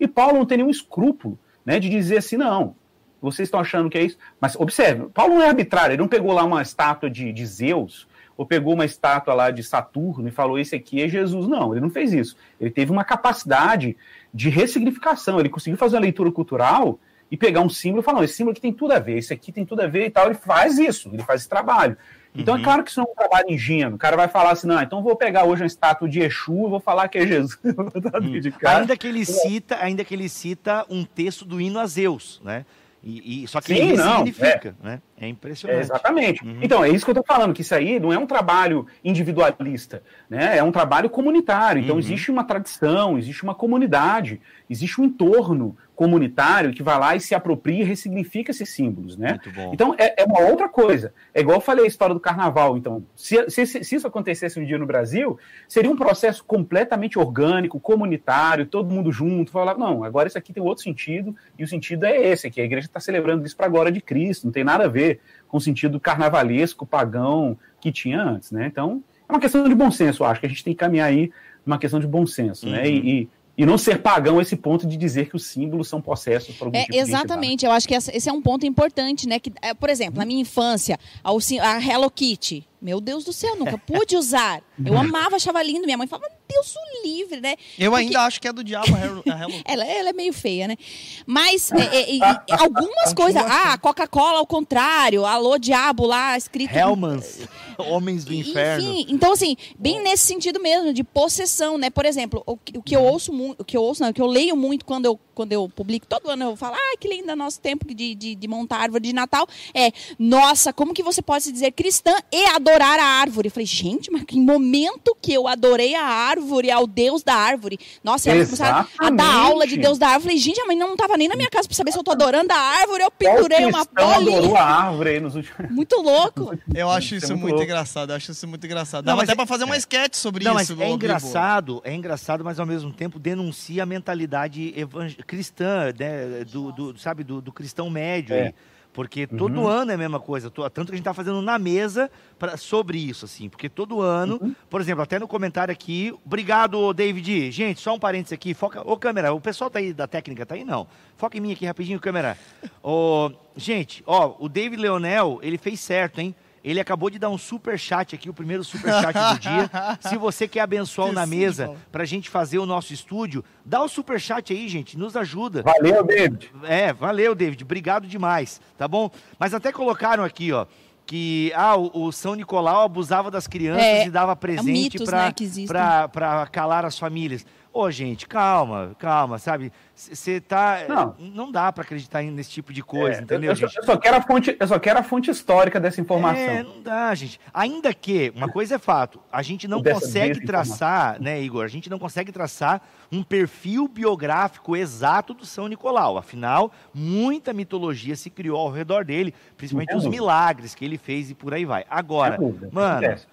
E 0.00 0.08
Paulo 0.08 0.38
não 0.38 0.46
tem 0.46 0.58
nenhum 0.58 0.70
escrúpulo, 0.70 1.38
né, 1.64 1.78
de 1.78 1.88
dizer 1.88 2.18
assim: 2.18 2.36
não, 2.36 2.74
vocês 3.20 3.46
estão 3.46 3.60
achando 3.60 3.90
que 3.90 3.98
é 3.98 4.02
isso. 4.02 4.18
Mas 4.40 4.56
observe, 4.56 5.08
Paulo 5.14 5.34
não 5.34 5.42
é 5.42 5.48
arbitrário, 5.48 5.92
ele 5.94 6.02
não 6.02 6.08
pegou 6.08 6.32
lá 6.32 6.42
uma 6.44 6.62
estátua 6.62 7.08
de, 7.10 7.32
de 7.32 7.46
Zeus, 7.46 8.08
ou 8.36 8.46
pegou 8.46 8.72
uma 8.74 8.84
estátua 8.86 9.34
lá 9.34 9.50
de 9.50 9.62
Saturno 9.62 10.26
e 10.26 10.32
falou: 10.32 10.58
esse 10.58 10.74
aqui 10.74 11.02
é 11.02 11.08
Jesus. 11.08 11.46
Não, 11.46 11.72
ele 11.72 11.82
não 11.82 11.90
fez 11.90 12.12
isso. 12.12 12.36
Ele 12.58 12.70
teve 12.70 12.90
uma 12.90 13.04
capacidade 13.04 13.96
de 14.32 14.48
ressignificação, 14.48 15.38
ele 15.38 15.48
conseguiu 15.48 15.76
fazer 15.78 15.96
uma 15.96 16.02
leitura 16.02 16.30
cultural 16.32 16.98
e 17.30 17.36
pegar 17.36 17.60
um 17.60 17.68
símbolo 17.68 18.02
e 18.02 18.04
falar: 18.04 18.18
não, 18.18 18.24
esse 18.24 18.34
símbolo 18.34 18.52
aqui 18.52 18.60
tem 18.60 18.72
tudo 18.72 18.92
a 18.92 18.98
ver, 18.98 19.18
esse 19.18 19.32
aqui 19.32 19.50
tem 19.52 19.64
tudo 19.64 19.80
a 19.80 19.86
ver 19.86 20.06
e 20.06 20.10
tal. 20.10 20.26
Ele 20.26 20.34
faz 20.34 20.78
isso, 20.78 21.10
ele 21.12 21.22
faz 21.22 21.40
esse 21.40 21.48
trabalho. 21.48 21.96
Então 22.34 22.56
é 22.56 22.62
claro 22.62 22.82
que 22.82 22.90
isso 22.90 22.98
não 22.98 23.08
é 23.08 23.10
um 23.10 23.14
trabalho 23.14 23.50
ingênuo. 23.50 23.96
O 23.96 23.98
cara 23.98 24.16
vai 24.16 24.28
falar 24.28 24.52
assim: 24.52 24.66
não, 24.66 24.80
então 24.82 25.02
vou 25.02 25.16
pegar 25.16 25.44
hoje 25.44 25.62
uma 25.62 25.66
estátua 25.66 26.08
de 26.08 26.20
Exu 26.20 26.66
e 26.66 26.70
vou 26.70 26.80
falar 26.80 27.08
que 27.08 27.18
é 27.18 27.26
Jesus. 27.26 27.58
cara. 28.58 28.80
Ainda 28.80 28.96
que 28.96 29.06
ele 29.06 29.24
cita, 29.24 29.76
ainda 29.80 30.04
que 30.04 30.14
ele 30.14 30.28
cita 30.28 30.86
um 30.88 31.04
texto 31.04 31.44
do 31.44 31.60
hino 31.60 31.78
a 31.78 31.86
Zeus, 31.86 32.40
né? 32.42 32.64
E, 33.04 33.42
e- 33.42 33.48
só 33.48 33.60
que 33.60 33.74
Sim, 33.74 33.80
ele 33.80 33.96
não, 33.96 34.18
significa, 34.18 34.76
né? 34.82 35.00
É 35.22 35.26
É, 35.26 35.28
impressionante. 35.28 35.80
exatamente. 35.80 36.44
Uhum. 36.44 36.58
Então, 36.62 36.84
é 36.84 36.88
isso 36.88 37.04
que 37.04 37.10
eu 37.10 37.18
estou 37.18 37.24
falando, 37.24 37.54
que 37.54 37.62
isso 37.62 37.74
aí 37.74 38.00
não 38.00 38.12
é 38.12 38.18
um 38.18 38.26
trabalho 38.26 38.86
individualista, 39.04 40.02
né? 40.28 40.56
É 40.58 40.62
um 40.62 40.72
trabalho 40.72 41.08
comunitário. 41.08 41.80
Então, 41.82 41.94
Uhum. 41.94 42.00
existe 42.00 42.30
uma 42.30 42.44
tradição, 42.44 43.16
existe 43.16 43.42
uma 43.42 43.54
comunidade, 43.54 44.40
existe 44.68 45.00
um 45.00 45.04
entorno 45.04 45.76
comunitário 45.94 46.72
que 46.72 46.82
vai 46.82 46.98
lá 46.98 47.14
e 47.14 47.20
se 47.20 47.32
apropria 47.34 47.82
e 47.82 47.84
ressignifica 47.84 48.50
esses 48.50 48.68
símbolos, 48.70 49.16
né? 49.16 49.38
Então, 49.72 49.94
é, 49.96 50.22
é 50.22 50.24
uma 50.24 50.40
outra 50.40 50.68
coisa. 50.68 51.12
É 51.32 51.40
igual 51.40 51.58
eu 51.58 51.60
falei 51.60 51.84
a 51.84 51.86
história 51.88 52.12
do 52.14 52.18
carnaval. 52.20 52.76
Então, 52.76 53.04
se, 53.14 53.48
se, 53.50 53.66
se 53.66 53.94
isso 53.94 54.06
acontecesse 54.06 54.58
um 54.58 54.64
dia 54.64 54.78
no 54.78 54.86
Brasil, 54.86 55.38
seria 55.68 55.90
um 55.90 55.94
processo 55.96 56.42
completamente 56.44 57.18
orgânico, 57.18 57.78
comunitário, 57.78 58.66
todo 58.66 58.90
mundo 58.92 59.12
junto. 59.12 59.52
Falar, 59.52 59.78
não, 59.78 60.02
agora 60.02 60.26
isso 60.26 60.38
aqui 60.38 60.52
tem 60.52 60.62
outro 60.62 60.82
sentido, 60.82 61.36
e 61.56 61.62
o 61.62 61.68
sentido 61.68 62.04
é 62.04 62.16
esse 62.16 62.46
aqui. 62.48 62.60
A 62.60 62.64
igreja 62.64 62.86
está 62.86 62.98
celebrando 62.98 63.44
isso 63.46 63.56
para 63.56 63.66
a 63.66 63.68
glória 63.68 63.92
de 63.92 64.00
Cristo, 64.00 64.44
não 64.46 64.52
tem 64.52 64.64
nada 64.64 64.84
a 64.86 64.88
ver 64.88 65.11
com 65.48 65.56
o 65.56 65.60
sentido 65.60 66.00
carnavalesco, 66.00 66.86
pagão 66.86 67.56
que 67.80 67.92
tinha 67.92 68.22
antes, 68.22 68.50
né? 68.50 68.66
Então, 68.66 69.02
é 69.28 69.32
uma 69.32 69.40
questão 69.40 69.68
de 69.68 69.74
bom 69.74 69.90
senso, 69.90 70.22
eu 70.22 70.26
acho 70.26 70.40
que 70.40 70.46
a 70.46 70.48
gente 70.48 70.64
tem 70.64 70.72
que 70.72 70.78
caminhar 70.78 71.08
aí 71.08 71.30
numa 71.64 71.78
questão 71.78 72.00
de 72.00 72.06
bom 72.06 72.26
senso, 72.26 72.68
né? 72.68 72.82
Uhum. 72.82 72.86
E, 72.86 73.20
e, 73.20 73.28
e 73.58 73.66
não 73.66 73.76
ser 73.76 73.98
pagão 74.00 74.40
esse 74.40 74.56
ponto 74.56 74.86
de 74.86 74.96
dizer 74.96 75.28
que 75.28 75.36
os 75.36 75.44
símbolos 75.46 75.88
são 75.88 76.00
possessos 76.00 76.56
por 76.56 76.66
algum 76.66 76.78
É, 76.78 76.84
tipo 76.84 76.96
exatamente, 76.96 77.64
eu 77.64 77.70
acho 77.70 77.86
que 77.86 77.94
esse 77.94 78.28
é 78.28 78.32
um 78.32 78.42
ponto 78.42 78.66
importante, 78.66 79.28
né? 79.28 79.38
Que, 79.38 79.52
é, 79.60 79.74
por 79.74 79.90
exemplo, 79.90 80.18
na 80.18 80.24
minha 80.24 80.40
infância, 80.40 80.98
a 81.22 81.80
Hello 81.80 82.10
Kitty, 82.10 82.66
meu 82.82 83.00
Deus 83.00 83.24
do 83.24 83.32
céu, 83.32 83.56
nunca 83.56 83.78
pude 83.78 84.16
usar. 84.16 84.60
Eu 84.84 84.98
amava, 84.98 85.36
achava 85.36 85.62
lindo, 85.62 85.84
minha 85.84 85.96
mãe 85.96 86.06
falava, 86.08 86.28
Deus 86.48 86.74
o 86.74 87.06
livre, 87.06 87.40
né? 87.40 87.54
Eu 87.78 87.92
Porque- 87.92 88.06
ainda 88.06 88.20
acho 88.22 88.40
que 88.40 88.48
é 88.48 88.52
do 88.52 88.62
diabo 88.64 88.94
a 88.94 88.98
Hello, 89.00 89.22
Ela, 89.64 89.84
ela 89.86 90.08
é 90.10 90.12
meio 90.12 90.32
feia, 90.32 90.66
né? 90.68 90.76
Mas 91.24 91.70
é, 91.72 91.84
é, 92.12 92.16
é, 92.18 92.54
algumas 92.58 93.14
coisas. 93.14 93.40
Ah, 93.46 93.78
Coca-Cola 93.78 94.38
ao 94.38 94.46
contrário, 94.46 95.24
alô 95.24 95.56
diabo 95.58 96.04
lá 96.06 96.36
escrito. 96.36 96.74
Hellmans, 96.74 97.40
Homens 97.78 98.24
do 98.24 98.34
Inferno. 98.34 98.82
Enfim, 98.92 99.06
então 99.08 99.32
assim, 99.32 99.56
bem 99.78 100.02
nesse 100.02 100.26
sentido 100.26 100.60
mesmo, 100.60 100.92
de 100.92 101.02
possessão, 101.04 101.78
né? 101.78 101.88
Por 101.90 102.04
exemplo, 102.04 102.42
o, 102.44 102.56
que- 102.56 102.76
o 102.78 102.82
que 102.82 102.94
eu 102.96 103.02
ouço 103.02 103.32
muito, 103.32 103.60
o 103.60 103.64
que 103.64 103.76
eu 103.76 103.82
ouço, 103.82 104.02
não, 104.02 104.10
o 104.10 104.14
que 104.14 104.20
eu 104.20 104.26
leio 104.26 104.56
muito 104.56 104.84
quando 104.84 105.06
eu, 105.06 105.18
quando 105.34 105.52
eu 105.52 105.68
publico, 105.68 106.06
todo 106.06 106.28
ano 106.28 106.44
eu 106.44 106.56
falo, 106.56 106.74
ah, 106.76 106.96
que 106.98 107.08
lindo 107.08 107.30
é 107.30 107.34
nosso 107.36 107.60
tempo 107.60 107.86
de, 107.94 108.14
de, 108.14 108.34
de 108.34 108.48
montar 108.48 108.78
árvore 108.78 109.04
de 109.04 109.12
Natal. 109.12 109.46
É, 109.72 109.90
nossa, 110.18 110.72
como 110.72 110.92
que 110.92 111.02
você 111.02 111.22
pode 111.22 111.44
se 111.44 111.52
dizer 111.52 111.70
cristã 111.72 112.14
e 112.30 112.44
adorar 112.46 112.71
a 112.80 113.04
árvore? 113.04 113.48
Eu 113.48 113.52
falei, 113.52 113.66
gente, 113.66 114.10
mas 114.10 114.22
que 114.24 114.40
momento 114.40 115.16
que 115.20 115.32
eu 115.32 115.46
adorei 115.48 115.94
a 115.94 116.04
árvore, 116.04 116.70
ao 116.70 116.86
Deus 116.86 117.22
da 117.22 117.34
árvore. 117.34 117.78
Nossa, 118.02 118.30
e 118.34 118.44
começaram 118.44 118.86
a 118.98 119.10
dar 119.10 119.34
aula 119.34 119.66
de 119.66 119.76
Deus 119.76 119.98
da 119.98 120.06
árvore. 120.06 120.22
Eu 120.22 120.22
falei, 120.30 120.38
gente, 120.38 120.60
a 120.60 120.66
mãe 120.66 120.76
não 120.76 120.92
estava 120.92 121.16
nem 121.16 121.28
na 121.28 121.36
minha 121.36 121.50
casa 121.50 121.68
pra 121.68 121.76
saber 121.76 121.92
se 121.92 121.98
eu 121.98 122.04
tô 122.04 122.12
adorando 122.12 122.52
a 122.52 122.56
árvore. 122.56 123.02
Eu 123.02 123.10
Qual 123.10 123.34
pendurei 123.36 123.66
uma 123.66 123.84
bolinha. 123.84 124.38
adorou 124.38 124.56
a 124.56 124.62
árvore 124.64 125.10
aí 125.10 125.20
nos 125.20 125.34
últimos... 125.34 125.52
Muito 125.70 125.96
louco. 126.00 126.56
Eu 126.74 126.90
acho 126.90 127.14
Isso 127.16 127.26
é 127.26 127.34
muito 127.34 127.42
muito 127.52 127.62
engraçado, 127.64 128.10
eu 128.10 128.16
acho 128.16 128.30
isso 128.30 128.46
muito 128.46 128.64
engraçado. 128.64 129.04
Não, 129.04 129.12
Dava 129.12 129.18
mas 129.22 129.28
até 129.28 129.32
é- 129.32 129.36
pra 129.36 129.46
fazer 129.46 129.64
uma 129.64 129.74
é. 129.74 129.78
sketch 129.78 130.14
sobre 130.14 130.44
Não, 130.44 130.54
mas 130.54 130.68
isso. 130.68 130.72
é 130.72 130.76
ô, 130.76 130.78
Bibo. 130.78 130.94
engraçado, 130.94 131.80
é 131.84 131.94
engraçado, 131.94 132.44
mas 132.44 132.60
ao 132.60 132.66
mesmo 132.66 132.92
tempo 132.92 133.18
denuncia 133.18 133.82
a 133.82 133.86
mentalidade 133.86 134.72
evang- 134.76 135.14
cristã, 135.26 135.92
né, 135.98 136.44
do, 136.50 136.70
do- 136.72 136.98
sabe, 136.98 137.24
do, 137.24 137.40
do 137.40 137.52
cristão 137.52 137.90
médio 137.90 138.34
É. 138.34 138.42
aí. 138.48 138.54
Porque 138.92 139.26
todo 139.26 139.60
Uhum. 139.60 139.66
ano 139.66 139.90
é 139.90 139.94
a 139.94 139.98
mesma 139.98 140.20
coisa. 140.20 140.50
to- 140.50 140.68
Tanto 140.68 140.88
que 140.88 140.92
a 140.92 140.96
gente 140.96 141.00
está 141.00 141.14
fazendo 141.14 141.40
na 141.40 141.58
mesa 141.58 142.10
pra, 142.38 142.58
sobre 142.58 142.98
isso, 142.98 143.24
assim. 143.24 143.48
Porque 143.48 143.66
todo 143.68 144.02
ano, 144.02 144.38
Uhum. 144.42 144.54
por 144.68 144.82
exemplo, 144.82 145.02
até 145.02 145.18
no 145.18 145.26
comentário 145.26 145.72
aqui, 145.72 146.12
obrigado, 146.26 146.92
David. 146.92 147.50
Gente, 147.50 147.80
só 147.80 147.94
um 147.94 147.98
parênteses 147.98 148.34
aqui. 148.34 148.52
Foca. 148.52 148.82
Ô, 148.86 148.96
câmera, 148.98 149.32
o 149.32 149.40
pessoal 149.40 149.70
tá 149.70 149.78
aí 149.78 149.94
da 149.94 150.06
técnica, 150.06 150.44
tá 150.44 150.54
aí? 150.56 150.62
Não. 150.64 150.86
Foca 151.16 151.38
em 151.38 151.40
mim 151.40 151.52
aqui 151.52 151.64
rapidinho, 151.64 151.98
câmera. 151.98 152.36
Ô, 152.82 153.30
gente, 153.56 154.02
ó, 154.06 154.34
o 154.38 154.48
David 154.48 154.82
Leonel, 154.82 155.38
ele 155.42 155.56
fez 155.56 155.80
certo, 155.80 156.20
hein? 156.20 156.34
Ele 156.64 156.78
acabou 156.78 157.10
de 157.10 157.18
dar 157.18 157.28
um 157.28 157.38
super 157.38 157.78
chat 157.78 158.14
aqui, 158.14 158.30
o 158.30 158.34
primeiro 158.34 158.62
super 158.62 158.92
chat 158.92 159.34
do 159.34 159.40
dia. 159.40 159.70
Se 160.00 160.16
você 160.16 160.46
quer 160.46 160.60
abençoar 160.60 161.08
o 161.08 161.12
na 161.12 161.26
mesa 161.26 161.66
Paulo. 161.66 161.80
pra 161.90 162.04
gente 162.04 162.30
fazer 162.30 162.58
o 162.58 162.66
nosso 162.66 162.92
estúdio, 162.92 163.44
dá 163.64 163.82
o 163.82 163.88
super 163.88 164.20
chat 164.20 164.52
aí, 164.52 164.68
gente, 164.68 164.96
nos 164.96 165.16
ajuda. 165.16 165.62
Valeu, 165.62 166.04
David. 166.04 166.52
É, 166.62 166.92
valeu, 166.92 167.34
David. 167.34 167.64
Obrigado 167.64 168.06
demais, 168.06 168.60
tá 168.78 168.86
bom? 168.86 169.10
Mas 169.38 169.52
até 169.54 169.72
colocaram 169.72 170.22
aqui, 170.22 170.52
ó, 170.52 170.66
que 171.04 171.52
ah, 171.54 171.76
o, 171.76 172.06
o 172.06 172.12
São 172.12 172.34
Nicolau 172.34 172.84
abusava 172.84 173.30
das 173.30 173.46
crianças 173.46 173.84
É, 173.84 174.06
e 174.06 174.10
dava 174.10 174.36
presente 174.36 174.70
mitos, 174.70 175.04
pra, 175.04 175.26
né, 175.26 176.46
calar 176.50 176.84
as 176.84 176.98
famílias. 176.98 177.44
Ô, 177.72 177.90
gente, 177.90 178.28
calma, 178.28 178.94
calma, 178.98 179.38
sabe? 179.38 179.72
Você 179.94 180.40
tá. 180.40 180.84
Não. 180.86 181.16
Não 181.18 181.50
dá 181.50 181.72
pra 181.72 181.82
acreditar 181.82 182.22
nesse 182.22 182.50
tipo 182.50 182.70
de 182.70 182.82
coisa, 182.82 183.20
É, 183.20 183.22
entendeu, 183.22 183.50
eu, 183.52 183.56
gente? 183.56 183.76
eu 183.76 183.84
só 183.84 183.96
quero 183.96 184.16
a 184.18 184.20
fonte, 184.20 184.54
eu 184.60 184.68
só 184.68 184.78
quero 184.78 184.98
a 184.98 185.02
fonte 185.02 185.30
histórica 185.30 185.80
dessa 185.80 185.98
informação. 185.98 186.42
É, 186.42 186.62
não 186.62 186.82
dá, 186.82 187.14
gente. 187.14 187.40
Ainda 187.52 187.94
que, 187.94 188.30
uma 188.36 188.48
coisa 188.48 188.74
é 188.74 188.78
fato, 188.78 189.20
a 189.32 189.40
gente 189.40 189.66
não 189.66 189.80
Dessa 189.80 190.00
consegue 190.00 190.44
traçar, 190.44 191.20
né, 191.20 191.40
Igor? 191.40 191.64
A 191.64 191.68
gente 191.68 191.88
não 191.88 191.98
consegue 191.98 192.30
traçar 192.30 192.82
um 193.10 193.22
perfil 193.22 193.88
biográfico 193.88 194.76
exato 194.76 195.32
do 195.32 195.46
São 195.46 195.66
Nicolau. 195.66 196.18
Afinal, 196.18 196.70
muita 196.92 197.54
mitologia 197.54 198.16
se 198.16 198.28
criou 198.28 198.58
ao 198.58 198.70
redor 198.70 199.02
dele, 199.02 199.34
principalmente 199.56 199.94
os 199.96 200.06
milagres 200.06 200.74
que 200.74 200.84
ele 200.84 200.98
fez 200.98 201.30
e 201.30 201.34
por 201.34 201.54
aí 201.54 201.64
vai. 201.64 201.86
Agora, 201.88 202.36
dúvida, 202.36 202.68
mano, 202.70 202.98
acontece. 202.98 203.31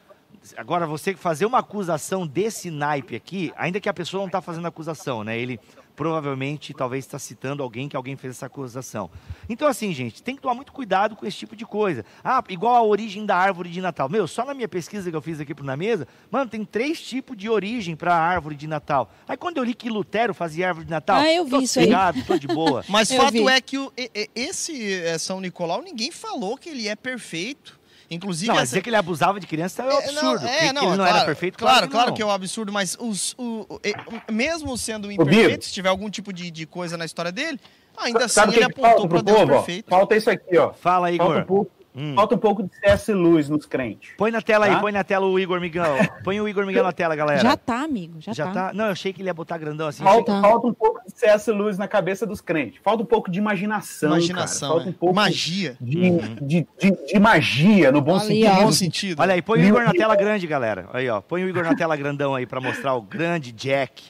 Agora, 0.58 0.88
você 0.88 1.14
fazer 1.16 1.46
uma 1.46 1.60
acusação 1.60 2.26
desse 2.26 2.72
naipe 2.72 3.16
aqui, 3.16 3.52
ainda 3.58 3.80
que 3.80 3.90
a 3.90 3.94
pessoa 3.94 4.22
não 4.22 4.28
está 4.28 4.42
fazendo 4.42 4.68
acusação, 4.68 5.24
né? 5.24 5.38
Ele 5.38 5.60
provavelmente, 5.96 6.74
talvez, 6.74 7.04
está 7.04 7.20
citando 7.20 7.62
alguém 7.62 7.90
que 7.90 7.96
alguém 7.96 8.16
fez 8.16 8.36
essa 8.38 8.46
acusação. 8.46 9.12
Então, 9.50 9.68
assim, 9.68 9.94
gente, 9.94 10.24
tem 10.24 10.34
que 10.34 10.42
tomar 10.42 10.56
muito 10.56 10.72
cuidado 10.72 11.14
com 11.14 11.26
esse 11.26 11.36
tipo 11.36 11.58
de 11.58 11.66
coisa. 11.66 12.06
Ah, 12.24 12.42
igual 12.48 12.74
a 12.74 12.82
origem 12.84 13.26
da 13.26 13.36
árvore 13.36 13.70
de 13.70 13.82
Natal. 13.82 14.08
Meu, 14.08 14.26
só 14.26 14.46
na 14.46 14.54
minha 14.54 14.70
pesquisa 14.70 15.10
que 15.12 15.16
eu 15.18 15.22
fiz 15.22 15.42
aqui 15.42 15.54
pro 15.54 15.66
Na 15.66 15.76
Mesa, 15.76 16.08
mano, 16.32 16.50
tem 16.50 16.64
três 16.64 17.02
tipos 17.02 17.36
de 17.36 17.50
origem 17.50 17.98
para 17.98 18.16
a 18.16 18.18
árvore 18.18 18.56
de 18.56 18.66
Natal. 18.66 19.12
Aí, 19.28 19.36
quando 19.36 19.58
eu 19.58 19.64
li 19.66 19.74
que 19.74 19.90
Lutero 19.90 20.34
fazia 20.34 20.70
árvore 20.70 20.86
de 20.86 20.92
Natal, 20.92 21.18
Ah, 21.20 21.34
eu 21.34 21.44
vi 21.44 21.52
tô 21.52 21.60
isso 21.60 21.80
aí. 21.80 21.86
sossegado, 21.86 22.24
tô 22.24 22.38
de 22.38 22.48
boa. 22.48 22.82
Mas 22.88 23.12
Eu 23.12 23.18
fato 23.22 23.34
vi. 23.34 23.46
é 23.48 23.60
que 23.60 23.78
o- 23.78 23.92
esse 24.34 24.94
é, 25.04 25.18
São 25.18 25.42
Nicolau, 25.42 25.82
ninguém 25.82 26.12
falou 26.12 26.58
que 26.58 26.70
ele 26.70 26.88
é 26.88 26.96
perfeito. 26.96 27.78
Inclusive, 28.12 28.48
Não, 28.48 28.56
mas 28.56 28.64
essa- 28.64 28.70
dizer 28.72 28.82
que 28.82 28.90
ele 28.90 28.96
abusava 28.96 29.40
de 29.40 29.46
criança 29.46 29.84
é 29.84 29.86
um 29.86 29.90
É, 29.92 29.98
absurdo. 29.98 30.24
não, 30.26 30.38
que- 30.40 30.46
é, 30.48 30.58
que 30.68 30.74
não, 30.74 30.82
ele 30.82 30.88
é 30.88 30.90
não 30.90 30.96
claro, 30.98 31.16
era 31.18 31.26
perfeito, 31.26 31.58
Claro, 31.60 31.86
que 31.88 31.92
claro 31.92 32.14
que 32.14 32.22
é 32.22 32.26
um 32.26 32.32
absurdo, 32.32 32.72
mas 32.74 32.98
os, 33.00 33.36
o, 33.38 33.66
o- 33.70 34.32
mesmo 34.32 34.76
sendo 34.78 35.12
imperfeito, 35.12 35.66
se 35.66 35.72
tiver 35.74 35.90
algum 35.90 36.10
tipo 36.10 36.34
de, 36.34 36.50
de 36.50 36.66
coisa 36.66 36.98
na 36.98 37.06
história 37.06 37.32
dele, 37.32 37.60
ainda 37.98 38.26
assim 38.26 38.34
Sabe 38.34 38.54
o 38.54 38.56
ele 38.56 38.66
que, 38.68 38.74
que 38.74 38.82
apontou 38.86 39.08
para 39.08 39.18
pro 39.18 39.24
Deus 39.24 39.40
povo? 39.40 39.52
ó? 39.54 39.56
perfeito. 39.58 39.90
Falta 39.90 40.16
isso 40.16 40.30
aqui, 40.30 40.58
ó. 40.58 40.74
Fala, 40.74 41.08
Falta 41.10 41.24
um, 41.24 41.32
Igor. 41.34 41.46
pouco, 41.46 41.72
Hum. 42.02 42.14
falta 42.16 42.36
um 42.36 42.38
pouco 42.38 42.64
de 42.64 42.70
C.S. 42.78 43.12
Lewis 43.14 43.50
nos 43.50 43.66
crentes. 43.66 44.12
Põe 44.18 44.32
na 44.32 44.42
tela 44.42 44.66
aí, 44.68 44.72
Tá? 44.72 44.80
põe 44.80 44.92
na 44.94 45.04
tela 45.04 45.26
o 45.26 45.38
Igor 45.38 45.60
Miguel. 45.60 45.84
Põe 46.24 46.40
o 46.40 46.48
Igor 46.48 46.66
Miguel 46.66 46.84
na 46.84 46.94
tela, 46.94 47.14
galera. 47.16 47.42
Já 47.42 47.58
tá, 47.58 47.82
amigo. 47.84 48.16
Já, 48.22 48.32
Já 48.32 48.46
tá. 48.48 48.54
tá? 48.68 48.74
Não, 48.74 48.86
eu 48.86 48.92
achei 48.92 49.12
que 49.12 49.22
ele 49.22 49.28
ia 49.30 49.34
botar 49.34 49.58
grandão 49.58 49.88
assim. 49.88 50.02
Falta, 50.04 50.32
Tá. 50.32 50.42
falta 50.42 50.68
um 50.68 50.74
pouco 50.74 51.02
de 51.06 51.12
C.S. 51.20 51.52
Lewis 51.52 51.78
na 51.78 51.88
cabeça 51.88 52.26
dos 52.26 52.40
crentes. 52.40 52.80
Falta 52.84 53.04
um 53.04 53.06
pouco 53.06 53.30
de 53.30 53.38
imaginação. 53.40 54.10
Imaginação, 54.12 54.70
cara. 54.70 54.74
Falta 54.80 54.88
é. 54.88 54.92
um 54.92 54.94
pouco 54.94 55.16
magia. 55.16 55.76
De, 55.82 56.12
de, 56.42 56.68
de, 56.80 57.06
de 57.14 57.20
magia, 57.20 57.92
no 57.92 58.02
bom 58.02 58.16
Ali, 58.18 58.26
sentido. 58.28 58.50
No 58.54 58.60
bom 58.62 58.66
do- 58.68 58.74
sentido. 58.74 59.20
Olha 59.22 59.34
aí, 59.34 59.42
põe 59.42 59.60
o 59.62 59.66
Igor 59.66 59.84
na 59.84 59.92
tela 59.94 60.16
grande, 60.16 60.48
galera. 60.48 60.88
Aí, 60.94 61.10
ó. 61.10 61.20
Põe 61.22 61.44
o 61.44 61.50
Igor 61.50 61.64
na 61.64 61.76
tela 61.76 61.96
grandão 61.98 62.34
aí 62.36 62.46
pra 62.46 62.62
mostrar 62.62 62.94
o 62.96 63.02
grande 63.02 63.52
Jack. 63.52 64.04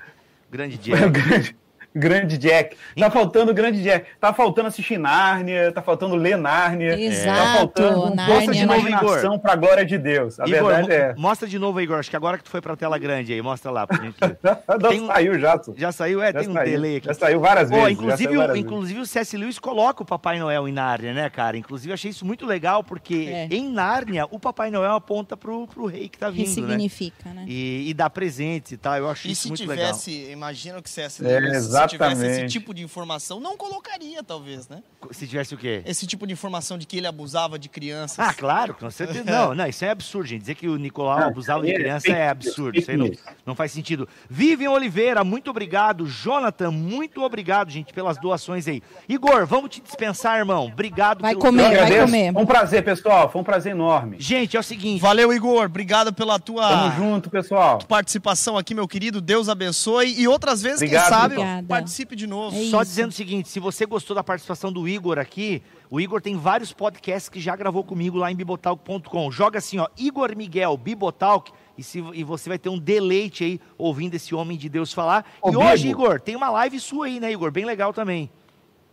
Grande 0.51 0.75
O 0.79 0.79
Jack. 0.79 1.55
Grande, 1.95 2.37
Jack. 2.37 2.75
Tá 2.97 3.09
faltando 3.09 3.51
o 3.51 3.53
grande 3.53 3.81
Jack. 3.81 4.05
Tá 4.19 4.33
faltando 4.33 4.67
assistir 4.67 4.97
Nárnia, 4.97 5.71
tá 5.71 5.81
faltando 5.81 6.15
ler 6.15 6.37
Nárnia. 6.37 6.99
Exato, 6.99 7.39
Tá 7.39 7.53
faltando 7.57 8.05
um 8.05 8.15
Nárnia, 8.15 8.41
de 8.41 8.65
né? 8.65 8.77
imaginação 8.79 9.39
pra 9.39 9.55
glória 9.55 9.85
de 9.85 9.97
Deus. 9.97 10.39
A 10.39 10.45
Igor, 10.47 10.63
verdade 10.71 10.87
mo- 10.87 10.93
é. 10.93 11.15
mostra 11.17 11.47
de 11.47 11.57
novo, 11.59 11.79
Igor. 11.81 11.99
Acho 11.99 12.09
que 12.09 12.15
agora 12.15 12.37
que 12.37 12.43
tu 12.43 12.49
foi 12.49 12.61
pra 12.61 12.75
tela 12.75 12.97
grande 12.97 13.33
aí, 13.33 13.41
mostra 13.41 13.71
lá 13.71 13.85
pra 13.87 13.97
gente. 13.97 14.15
Já 14.43 14.55
Tem 14.89 15.01
um- 15.01 15.07
saiu 15.07 15.39
já, 15.39 15.57
tu. 15.57 15.73
Já 15.77 15.91
saiu? 15.91 16.21
É, 16.21 16.31
Já 16.31 16.39
tem 16.39 16.49
um 16.49 16.53
saiu. 16.53 16.71
delay 16.71 16.97
aqui. 16.97 17.07
Já 17.07 17.13
saiu 17.13 17.39
várias 17.39 17.69
Pô, 17.69 17.75
vezes. 17.77 17.91
inclusive, 17.91 18.23
saiu 18.23 18.31
o, 18.31 18.37
várias 18.37 18.53
vezes. 18.55 18.65
inclusive 18.65 18.99
o 18.99 19.05
C.S. 19.05 19.37
Lewis 19.37 19.59
coloca 19.59 20.03
o 20.03 20.05
Papai 20.05 20.39
Noel 20.39 20.67
em 20.67 20.71
Nárnia, 20.71 21.13
né, 21.13 21.29
cara? 21.29 21.57
Inclusive, 21.57 21.89
eu 21.91 21.93
achei 21.93 22.11
isso 22.11 22.25
muito 22.25 22.45
legal, 22.45 22.83
porque 22.83 23.29
É. 23.31 23.47
em 23.55 23.69
Nárnia, 23.69 24.25
o 24.31 24.39
Papai 24.39 24.69
Noel 24.71 24.93
aponta 24.93 25.35
pro, 25.37 25.67
pro 25.67 25.85
rei 25.85 26.07
que 26.09 26.17
tá 26.17 26.27
Que 26.31 26.43
vindo, 26.43 26.47
né? 26.47 26.53
significa, 26.69 27.29
né? 27.33 27.45
E, 27.47 27.89
e 27.89 27.93
dá 27.93 28.09
presentes 28.09 28.71
e 28.73 28.77
tal. 28.77 28.95
Eu 28.97 29.09
acho 29.09 29.27
E 29.27 29.31
isso 29.31 29.43
se 29.43 29.47
muito 29.49 29.65
legal. 29.65 29.87
tivesse, 29.87 30.29
imagina 30.31 30.81
que 30.81 30.89
se 30.89 30.95
tivesse, 30.95 31.25
É, 31.25 31.59
se 31.59 31.69
tivesse 31.89 32.25
esse 32.25 32.47
tipo 32.47 32.73
de 32.73 32.83
informação, 32.83 33.39
não 33.39 33.57
colocaria, 33.57 34.23
talvez, 34.23 34.67
né? 34.67 34.81
Se 35.11 35.27
tivesse 35.27 35.53
o 35.53 35.57
quê? 35.57 35.81
Esse 35.85 36.05
tipo 36.05 36.25
de 36.27 36.33
informação 36.33 36.77
de 36.77 36.85
que 36.85 36.97
ele 36.97 37.07
abusava 37.07 37.57
de 37.57 37.69
crianças. 37.69 38.19
Ah, 38.19 38.33
claro, 38.33 38.73
com 38.73 38.89
certeza. 38.89 39.23
Não, 39.29 39.53
não, 39.53 39.67
isso 39.67 39.83
é 39.85 39.89
absurdo, 39.89 40.27
gente. 40.27 40.41
Dizer 40.41 40.55
que 40.55 40.67
o 40.67 40.77
Nicolau 40.77 41.19
Não, 41.19 41.27
abusava 41.27 41.63
de 41.63 41.71
é 41.71 41.75
criança 41.75 42.09
é 42.09 42.29
absurdo. 42.29 42.77
Isso 42.79 42.89
aí 42.89 42.97
não, 42.97 43.11
não 43.45 43.55
faz 43.55 43.71
sentido. 43.71 44.07
Vivian 44.29 44.71
Oliveira, 44.71 45.23
muito 45.23 45.49
obrigado. 45.49 46.05
Jonathan, 46.05 46.71
muito 46.71 47.21
obrigado, 47.23 47.69
gente, 47.69 47.93
pelas 47.93 48.17
doações 48.17 48.67
aí. 48.67 48.81
Igor, 49.07 49.45
vamos 49.45 49.69
te 49.69 49.81
dispensar, 49.81 50.37
irmão. 50.37 50.67
Obrigado 50.67 51.21
Vai 51.21 51.31
pelo 51.31 51.41
comer, 51.41 51.77
vai 51.77 51.99
comer. 52.01 52.33
Foi 52.33 52.41
um 52.41 52.45
prazer, 52.45 52.83
pessoal. 52.83 53.29
Foi 53.29 53.41
um 53.41 53.43
prazer 53.43 53.71
enorme. 53.71 54.17
Gente, 54.19 54.57
é 54.57 54.59
o 54.59 54.63
seguinte. 54.63 55.01
Valeu, 55.01 55.31
Igor. 55.33 55.65
Obrigado 55.65 56.13
pela 56.13 56.39
tua 56.39 56.67
Tamo 56.67 56.95
junto, 56.95 57.29
pessoal. 57.29 57.79
participação 57.87 58.57
aqui, 58.57 58.73
meu 58.73 58.87
querido. 58.87 59.21
Deus 59.21 59.49
abençoe. 59.49 60.19
E 60.19 60.27
outras 60.27 60.61
vezes, 60.61 60.81
Obrigado, 60.81 61.03
quem 61.03 61.17
sabe, 61.17 61.35
Obrigada. 61.35 61.67
Participe 61.69 62.15
de 62.15 62.27
novo. 62.27 62.55
É 62.55 62.65
Só 62.65 62.81
isso. 62.81 62.91
dizendo 62.91 63.09
o 63.09 63.13
seguinte, 63.13 63.47
se 63.47 63.59
você 63.59 63.85
gostou 63.85 64.15
da 64.15 64.23
participação 64.23 64.71
do 64.71 64.87
Igor 64.87 65.17
aqui, 65.17 65.61
o 65.89 66.01
Igor 66.01 66.21
tem 66.21 66.35
vários 66.35 66.73
podcasts 66.73 67.29
que 67.29 67.39
já 67.39 67.55
gravou 67.55 67.83
comigo 67.83 68.17
lá 68.17 68.31
em 68.31 68.35
bibotalk.com. 68.35 69.31
Joga 69.31 69.59
assim, 69.59 69.77
ó, 69.79 69.87
Igor 69.97 70.35
Miguel 70.35 70.75
Bibotalk, 70.75 71.51
e, 71.77 71.83
se, 71.83 72.03
e 72.13 72.23
você 72.23 72.49
vai 72.49 72.59
ter 72.59 72.69
um 72.69 72.77
deleite 72.77 73.43
aí 73.43 73.61
ouvindo 73.77 74.15
esse 74.15 74.35
homem 74.35 74.57
de 74.57 74.67
Deus 74.67 74.91
falar. 74.91 75.25
Ô, 75.41 75.51
e 75.51 75.55
hoje. 75.55 75.87
Igor, 75.87 76.19
tem 76.19 76.35
uma 76.35 76.49
live 76.49 76.79
sua 76.79 77.05
aí, 77.05 77.19
né, 77.19 77.31
Igor? 77.31 77.51
Bem 77.51 77.63
legal 77.63 77.93
também. 77.93 78.29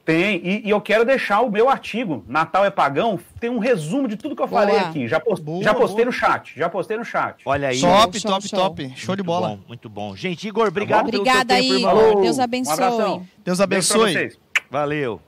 Tem, 0.06 0.36
e, 0.36 0.62
e 0.64 0.70
eu 0.70 0.80
quero 0.80 1.04
deixar 1.04 1.40
o 1.40 1.50
meu 1.50 1.68
artigo, 1.68 2.24
Natal 2.28 2.64
é 2.64 2.70
Pagão, 2.70 3.18
tem 3.40 3.50
um 3.50 3.58
resumo 3.58 4.06
de 4.06 4.16
tudo 4.16 4.36
que 4.36 4.40
eu 4.42 4.46
Boa. 4.46 4.60
falei 4.62 4.78
aqui. 4.78 5.08
Já, 5.08 5.18
post- 5.18 5.44
Boa, 5.44 5.64
já 5.64 5.74
postei 5.74 5.96
boa. 5.96 6.06
no 6.06 6.12
chat, 6.12 6.52
já 6.56 6.68
postei 6.68 6.96
no 6.96 7.04
chat. 7.04 7.42
Olha 7.44 7.68
aí. 7.70 7.80
Top, 7.80 8.20
Show, 8.20 8.30
top, 8.30 8.48
show. 8.48 8.58
top. 8.60 8.92
Show 8.94 9.16
de 9.16 9.22
Muito 9.22 9.24
bola. 9.24 9.48
bom, 9.48 9.58
muito 9.66 9.88
bom. 9.88 10.14
Gente, 10.14 10.46
Igor, 10.46 10.68
obrigado 10.68 11.06
pelo 11.10 11.22
Obrigada 11.22 11.56
tempo, 11.56 11.74
irmão. 11.74 11.90
Falou. 11.96 12.22
Deus 12.22 12.38
Um 12.38 12.42
abençoe. 12.42 12.72
abração. 12.72 13.26
Deus 13.44 13.60
abençoe. 13.60 14.12
vocês. 14.12 14.38
Valeu. 14.70 15.20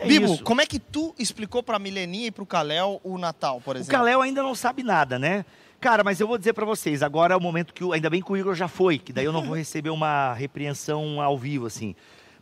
É 0.00 0.06
Bibo, 0.08 0.26
isso. 0.34 0.42
como 0.42 0.60
é 0.60 0.66
que 0.66 0.80
tu 0.80 1.14
explicou 1.16 1.62
pra 1.62 1.78
Mileninha 1.78 2.26
e 2.26 2.30
pro 2.32 2.44
Kalel 2.44 3.00
o 3.04 3.16
Natal, 3.16 3.60
por 3.64 3.76
O 3.76 3.78
exemplo? 3.78 3.96
Kalel 3.96 4.20
ainda 4.20 4.42
não 4.42 4.54
sabe 4.56 4.82
nada, 4.82 5.16
né? 5.16 5.44
Cara, 5.80 6.02
mas 6.02 6.18
eu 6.18 6.26
vou 6.26 6.36
dizer 6.36 6.54
pra 6.54 6.64
vocês, 6.66 7.04
agora 7.04 7.34
é 7.34 7.36
o 7.36 7.40
momento 7.40 7.72
que, 7.72 7.84
o, 7.84 7.92
ainda 7.92 8.10
bem 8.10 8.20
que 8.20 8.32
o 8.32 8.36
Igor 8.36 8.54
já 8.56 8.66
foi, 8.66 8.98
que 8.98 9.12
daí 9.12 9.24
eu 9.26 9.32
não 9.32 9.42
vou 9.42 9.54
receber 9.56 9.90
uma 9.90 10.32
repreensão 10.34 11.20
ao 11.20 11.38
vivo, 11.38 11.66
assim. 11.66 11.94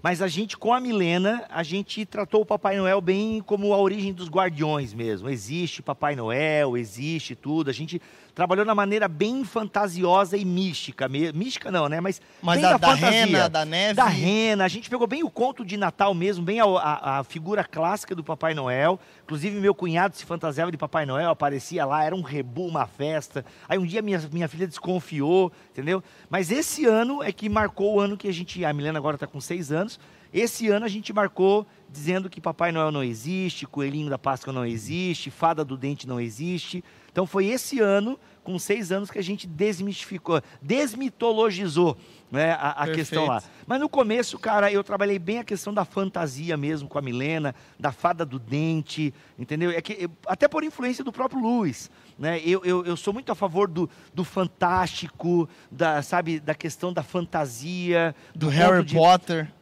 Mas 0.04 0.20
a 0.20 0.28
gente, 0.28 0.58
com 0.58 0.70
a 0.70 0.78
Milena, 0.78 1.46
a 1.48 1.62
gente 1.62 2.04
tratou 2.04 2.42
o 2.42 2.44
Papai 2.44 2.76
Noel 2.76 3.00
bem 3.00 3.40
como 3.40 3.72
a 3.72 3.78
origem 3.78 4.12
dos 4.12 4.28
guardiões 4.28 4.92
mesmo. 4.92 5.30
Existe 5.30 5.80
Papai 5.80 6.14
Noel, 6.14 6.76
existe 6.76 7.34
tudo. 7.34 7.70
A 7.70 7.72
gente 7.72 8.02
trabalhou 8.34 8.64
na 8.64 8.74
maneira 8.74 9.06
bem 9.06 9.44
fantasiosa 9.44 10.36
e 10.36 10.44
mística. 10.44 11.08
Mística 11.08 11.70
não, 11.70 11.88
né? 11.88 12.00
Mas, 12.00 12.20
Mas 12.42 12.60
bem 12.60 12.62
da, 12.70 12.76
da 12.76 12.88
fantasia. 12.88 13.10
rena, 13.26 13.48
da 13.48 13.64
neve. 13.64 13.94
Da 13.94 14.06
rena, 14.06 14.64
a 14.64 14.68
gente 14.68 14.90
pegou 14.90 15.06
bem 15.06 15.22
o 15.22 15.30
conto 15.30 15.64
de 15.64 15.76
Natal 15.76 16.12
mesmo, 16.14 16.44
bem 16.44 16.60
a, 16.60 16.64
a- 16.64 17.18
a 17.20 17.24
figura 17.24 17.62
clássica 17.62 18.14
do 18.14 18.24
Papai 18.24 18.54
Noel. 18.54 18.98
Inclusive, 19.24 19.58
meu 19.60 19.74
cunhado 19.74 20.16
se 20.16 20.24
fantasiava 20.24 20.70
de 20.72 20.76
Papai 20.76 21.06
Noel, 21.06 21.30
aparecia 21.30 21.84
lá, 21.84 22.02
era 22.04 22.14
um 22.14 22.22
rebu, 22.22 22.66
uma 22.66 22.86
festa. 22.86 23.44
Aí 23.68 23.78
um 23.78 23.86
dia 23.86 24.02
minha, 24.02 24.20
minha 24.32 24.48
filha 24.48 24.66
desconfiou, 24.66 25.52
entendeu? 25.70 26.02
Mas 26.28 26.50
esse 26.50 26.84
ano 26.86 27.22
é 27.22 27.30
que 27.32 27.48
marcou 27.48 27.94
o 27.94 28.00
ano 28.00 28.16
que 28.16 28.28
a 28.28 28.32
gente. 28.32 28.64
A 28.64 28.72
Milena 28.72 28.98
agora 28.98 29.16
está 29.16 29.26
com 29.26 29.40
seis 29.40 29.70
anos. 29.70 29.98
Esse 30.32 30.68
ano 30.68 30.84
a 30.84 30.88
gente 30.88 31.12
marcou 31.12 31.64
dizendo 31.88 32.28
que 32.28 32.40
Papai 32.40 32.72
Noel 32.72 32.90
não 32.90 33.04
existe, 33.04 33.66
Coelhinho 33.66 34.10
da 34.10 34.18
Páscoa 34.18 34.52
não 34.52 34.66
existe, 34.66 35.30
Fada 35.30 35.64
do 35.64 35.76
Dente 35.76 36.08
não 36.08 36.20
existe. 36.20 36.82
Então 37.14 37.28
foi 37.28 37.46
esse 37.46 37.78
ano, 37.78 38.18
com 38.42 38.58
seis 38.58 38.90
anos, 38.90 39.08
que 39.08 39.20
a 39.20 39.22
gente 39.22 39.46
desmistificou, 39.46 40.42
desmitologizou 40.60 41.96
né, 42.28 42.50
a, 42.58 42.70
a 42.82 42.86
questão 42.92 43.26
lá. 43.26 43.40
Mas 43.68 43.78
no 43.80 43.88
começo, 43.88 44.36
cara, 44.36 44.72
eu 44.72 44.82
trabalhei 44.82 45.16
bem 45.16 45.38
a 45.38 45.44
questão 45.44 45.72
da 45.72 45.84
fantasia 45.84 46.56
mesmo 46.56 46.88
com 46.88 46.98
a 46.98 47.00
Milena, 47.00 47.54
da 47.78 47.92
fada 47.92 48.26
do 48.26 48.36
dente, 48.40 49.14
entendeu? 49.38 49.70
É 49.70 49.80
que, 49.80 50.10
até 50.26 50.48
por 50.48 50.64
influência 50.64 51.04
do 51.04 51.12
próprio 51.12 51.40
Luiz. 51.40 51.88
Né? 52.18 52.40
Eu, 52.44 52.64
eu, 52.64 52.84
eu 52.84 52.96
sou 52.96 53.12
muito 53.14 53.30
a 53.30 53.34
favor 53.36 53.68
do, 53.68 53.88
do 54.12 54.24
fantástico, 54.24 55.48
da, 55.70 56.02
sabe, 56.02 56.40
da 56.40 56.52
questão 56.52 56.92
da 56.92 57.04
fantasia. 57.04 58.12
Do 58.34 58.46
conto 58.46 58.56
Harry 58.56 58.84
de- 58.84 58.94
Potter. 58.96 59.52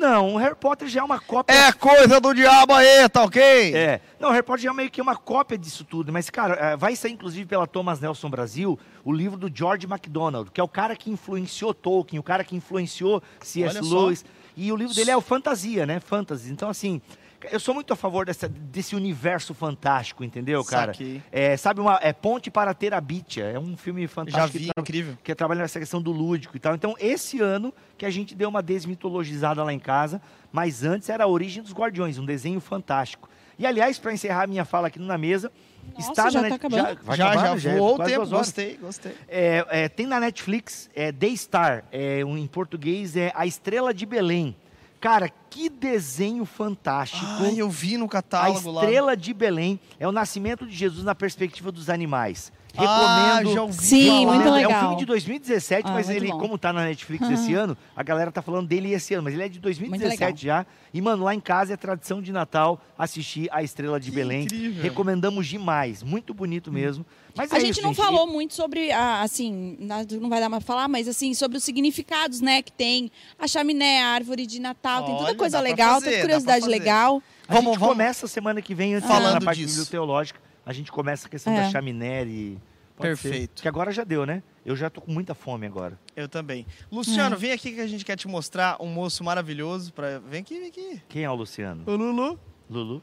Não, 0.00 0.34
o 0.34 0.38
Harry 0.38 0.54
Potter 0.54 0.88
já 0.88 1.02
é 1.02 1.04
uma 1.04 1.20
cópia. 1.20 1.52
É 1.52 1.70
coisa 1.72 2.18
do 2.18 2.32
diabo 2.32 2.72
aí, 2.72 3.06
tá 3.10 3.22
ok? 3.22 3.42
É. 3.74 4.00
Não, 4.18 4.30
o 4.30 4.32
Harry 4.32 4.42
Potter 4.42 4.64
já 4.64 4.70
é 4.70 4.72
meio 4.72 4.90
que 4.90 4.98
uma 4.98 5.14
cópia 5.14 5.58
disso 5.58 5.84
tudo. 5.84 6.10
Mas, 6.10 6.30
cara, 6.30 6.54
eh, 6.54 6.76
vai 6.76 6.96
sair 6.96 7.12
inclusive 7.12 7.44
pela 7.44 7.66
Thomas 7.66 8.00
Nelson 8.00 8.30
Brasil 8.30 8.78
o 9.04 9.12
livro 9.12 9.36
do 9.38 9.54
George 9.54 9.86
MacDonald, 9.86 10.50
que 10.52 10.58
é 10.58 10.64
o 10.64 10.68
cara 10.68 10.96
que 10.96 11.10
influenciou 11.10 11.74
Tolkien, 11.74 12.18
o 12.18 12.22
cara 12.22 12.42
que 12.42 12.56
influenciou 12.56 13.22
C.S. 13.42 13.78
Lewis. 13.82 14.24
E 14.56 14.72
o 14.72 14.76
livro 14.76 14.94
dele 14.94 15.10
é 15.10 15.16
o 15.16 15.20
Fantasia, 15.20 15.84
né? 15.84 16.00
Fantasy. 16.00 16.50
Então, 16.50 16.70
assim, 16.70 17.02
Eu 17.50 17.60
sou 17.60 17.72
muito 17.74 17.92
a 17.92 17.96
favor 17.96 18.26
dessa, 18.26 18.48
desse 18.48 18.94
universo 18.96 19.54
fantástico, 19.54 20.22
entendeu, 20.24 20.64
cara? 20.64 20.92
Saquei. 20.92 21.22
É, 21.32 21.56
sabe, 21.56 21.80
uma, 21.80 21.98
é 22.02 22.12
Ponte 22.12 22.50
para 22.50 22.74
Terabitia. 22.74 23.44
É 23.44 23.58
um 23.58 23.76
filme 23.76 24.06
fantástico. 24.06 24.46
Já 24.46 24.52
que 24.52 24.58
vi, 24.58 24.72
tra- 24.72 24.80
incrível. 24.82 25.18
que 25.24 25.34
trabalha 25.34 25.60
nessa 25.62 25.78
questão 25.78 26.02
do 26.02 26.10
lúdico 26.12 26.56
e 26.56 26.60
tal. 26.60 26.74
Então, 26.74 26.94
esse 26.98 27.40
ano 27.40 27.72
que 27.96 28.04
a 28.04 28.10
gente 28.10 28.34
deu 28.34 28.48
uma 28.48 28.62
desmitologizada 28.62 29.62
lá 29.64 29.72
em 29.72 29.78
casa, 29.78 30.20
mas 30.52 30.84
antes 30.84 31.08
era 31.08 31.24
a 31.24 31.26
Origem 31.26 31.62
dos 31.62 31.72
Guardiões, 31.72 32.18
um 32.18 32.24
desenho 32.26 32.60
fantástico. 32.60 33.28
E, 33.58 33.66
aliás, 33.66 33.98
para 33.98 34.12
encerrar 34.12 34.44
a 34.44 34.46
minha 34.46 34.64
fala 34.64 34.88
aqui 34.88 34.98
na 34.98 35.18
mesa, 35.18 35.52
Nossa, 35.94 36.10
está 36.10 36.30
já 36.30 36.40
na 36.42 36.48
tá 36.48 36.54
net- 36.54 36.66
acabando? 36.66 37.04
vai 37.04 37.16
já, 37.16 37.30
acabar, 37.30 37.58
já 37.58 37.70
é 37.72 37.76
voou 37.76 37.94
o 38.00 38.04
tempo. 38.04 38.26
Gostei, 38.26 38.76
gostei. 38.76 39.12
É, 39.28 39.66
é, 39.68 39.88
tem 39.88 40.06
na 40.06 40.18
Netflix, 40.20 40.88
é 40.94 41.12
Daystar, 41.12 41.84
é, 41.92 42.24
um, 42.24 42.38
em 42.38 42.46
português 42.46 43.16
é 43.16 43.32
A 43.34 43.46
Estrela 43.46 43.92
de 43.92 44.06
Belém. 44.06 44.56
Cara, 45.00 45.30
que 45.48 45.68
desenho 45.70 46.44
fantástico. 46.44 47.24
Ai, 47.40 47.54
eu 47.56 47.70
vi 47.70 47.96
no 47.96 48.04
A 48.04 48.08
catálogo 48.08 48.70
lá. 48.70 48.82
Estrela 48.82 49.16
de 49.16 49.32
Belém 49.32 49.80
é 49.98 50.06
o 50.06 50.12
nascimento 50.12 50.66
de 50.66 50.76
Jesus 50.76 51.02
na 51.04 51.14
perspectiva 51.14 51.72
dos 51.72 51.88
animais. 51.88 52.52
Ah, 52.76 53.32
Recomendo. 53.40 53.54
já 53.54 53.62
ouvi 53.62 53.74
Sim, 53.82 54.06
falar. 54.24 54.34
muito 54.34 54.46
É 54.46 54.50
um 54.50 54.54
legal. 54.54 54.80
filme 54.80 54.96
de 54.98 55.04
2017, 55.06 55.88
Ah, 55.88 55.92
mas 55.92 56.08
ele, 56.08 56.28
bom. 56.28 56.38
como 56.38 56.56
tá 56.56 56.72
na 56.72 56.84
Netflix 56.84 57.28
esse 57.28 57.52
ano, 57.52 57.76
a 57.96 58.02
galera 58.02 58.30
tá 58.30 58.40
falando 58.42 58.68
dele 58.68 58.92
esse 58.92 59.12
ano, 59.12 59.24
mas 59.24 59.34
ele 59.34 59.42
é 59.42 59.48
de 59.48 59.54
legal. 59.58 59.62
2017 59.62 60.44
já. 60.46 60.64
E, 60.94 61.00
mano, 61.00 61.24
lá 61.24 61.34
em 61.34 61.40
casa 61.40 61.72
é 61.72 61.76
tradição 61.76 62.22
de 62.22 62.30
Natal 62.30 62.80
assistir 62.96 63.48
a 63.50 63.62
Estrela 63.62 63.98
de 63.98 64.10
Que 64.10 64.14
Belém. 64.16 64.44
incrível. 64.44 64.82
Recomendamos 64.84 65.48
demais. 65.48 66.02
Muito 66.04 66.32
bonito 66.32 66.70
mesmo. 66.70 67.04
Mas 67.36 67.52
A 67.52 67.56
é 67.56 67.60
gente 67.60 67.72
isso, 67.72 67.82
não 67.82 67.94
falou 67.94 68.26
muito 68.26 68.54
sobre, 68.54 68.90
a, 68.90 69.22
assim, 69.22 69.76
não 70.20 70.28
vai 70.28 70.40
dar 70.40 70.48
pra 70.50 70.60
falar, 70.60 70.88
mas 70.88 71.06
assim, 71.08 71.32
sobre 71.34 71.58
os 71.58 71.64
significados, 71.64 72.40
né, 72.40 72.62
que 72.62 72.72
tem 72.72 73.10
a 73.38 73.46
chaminé, 73.46 74.02
a 74.02 74.08
árvore 74.08 74.46
de 74.46 74.60
Natal, 74.60 75.04
tem 75.04 75.14
Olha, 75.14 75.24
tanta 75.26 75.38
coisa 75.38 75.56
dá 75.58 75.62
pra 75.62 75.70
legal, 75.70 75.94
fazer, 75.94 76.10
tanta 76.10 76.20
curiosidade 76.22 76.66
legal. 76.68 77.22
A 77.48 77.54
Vamos- 77.54 77.70
gente 77.72 77.78
vamos- 77.80 77.94
começa 77.94 78.26
semana 78.26 78.60
que 78.62 78.74
vem, 78.74 78.94
antes 78.94 79.08
Falando 79.08 79.34
na 79.34 79.40
parte 79.40 79.58
disso. 79.60 79.74
biblioteológica, 79.80 80.40
a 80.64 80.72
gente 80.72 80.90
começa 80.92 81.26
a 81.26 81.30
questão 81.30 81.52
É. 81.52 81.62
da 81.62 81.70
chaminé 81.70 82.24
e... 82.24 82.58
pode 82.96 83.16
ser. 83.16 83.28
Perfeito. 83.28 83.62
Que 83.62 83.68
agora 83.68 83.90
já 83.92 84.04
deu, 84.04 84.24
né? 84.26 84.42
Eu 84.64 84.76
já 84.76 84.90
tô 84.90 85.00
com 85.00 85.10
muita 85.10 85.34
fome 85.34 85.66
agora. 85.66 85.98
Eu 86.14 86.28
também. 86.28 86.66
Luciano, 86.92 87.34
É. 87.34 87.38
vem 87.38 87.50
aqui 87.52 87.72
que 87.72 87.80
a 87.80 87.86
gente 87.86 88.04
quer 88.04 88.14
te 88.16 88.28
mostrar 88.28 88.76
um 88.78 88.86
moço 88.86 89.24
maravilhoso. 89.24 89.90
Pra... 89.92 90.18
Vem 90.18 90.42
aqui, 90.42 90.58
vem 90.58 90.68
aqui. 90.68 91.02
Quem 91.08 91.24
é 91.24 91.30
o 91.30 91.34
Luciano? 91.34 91.82
O 91.86 91.96
Lulu. 91.96 92.38
Lulu? 92.68 93.02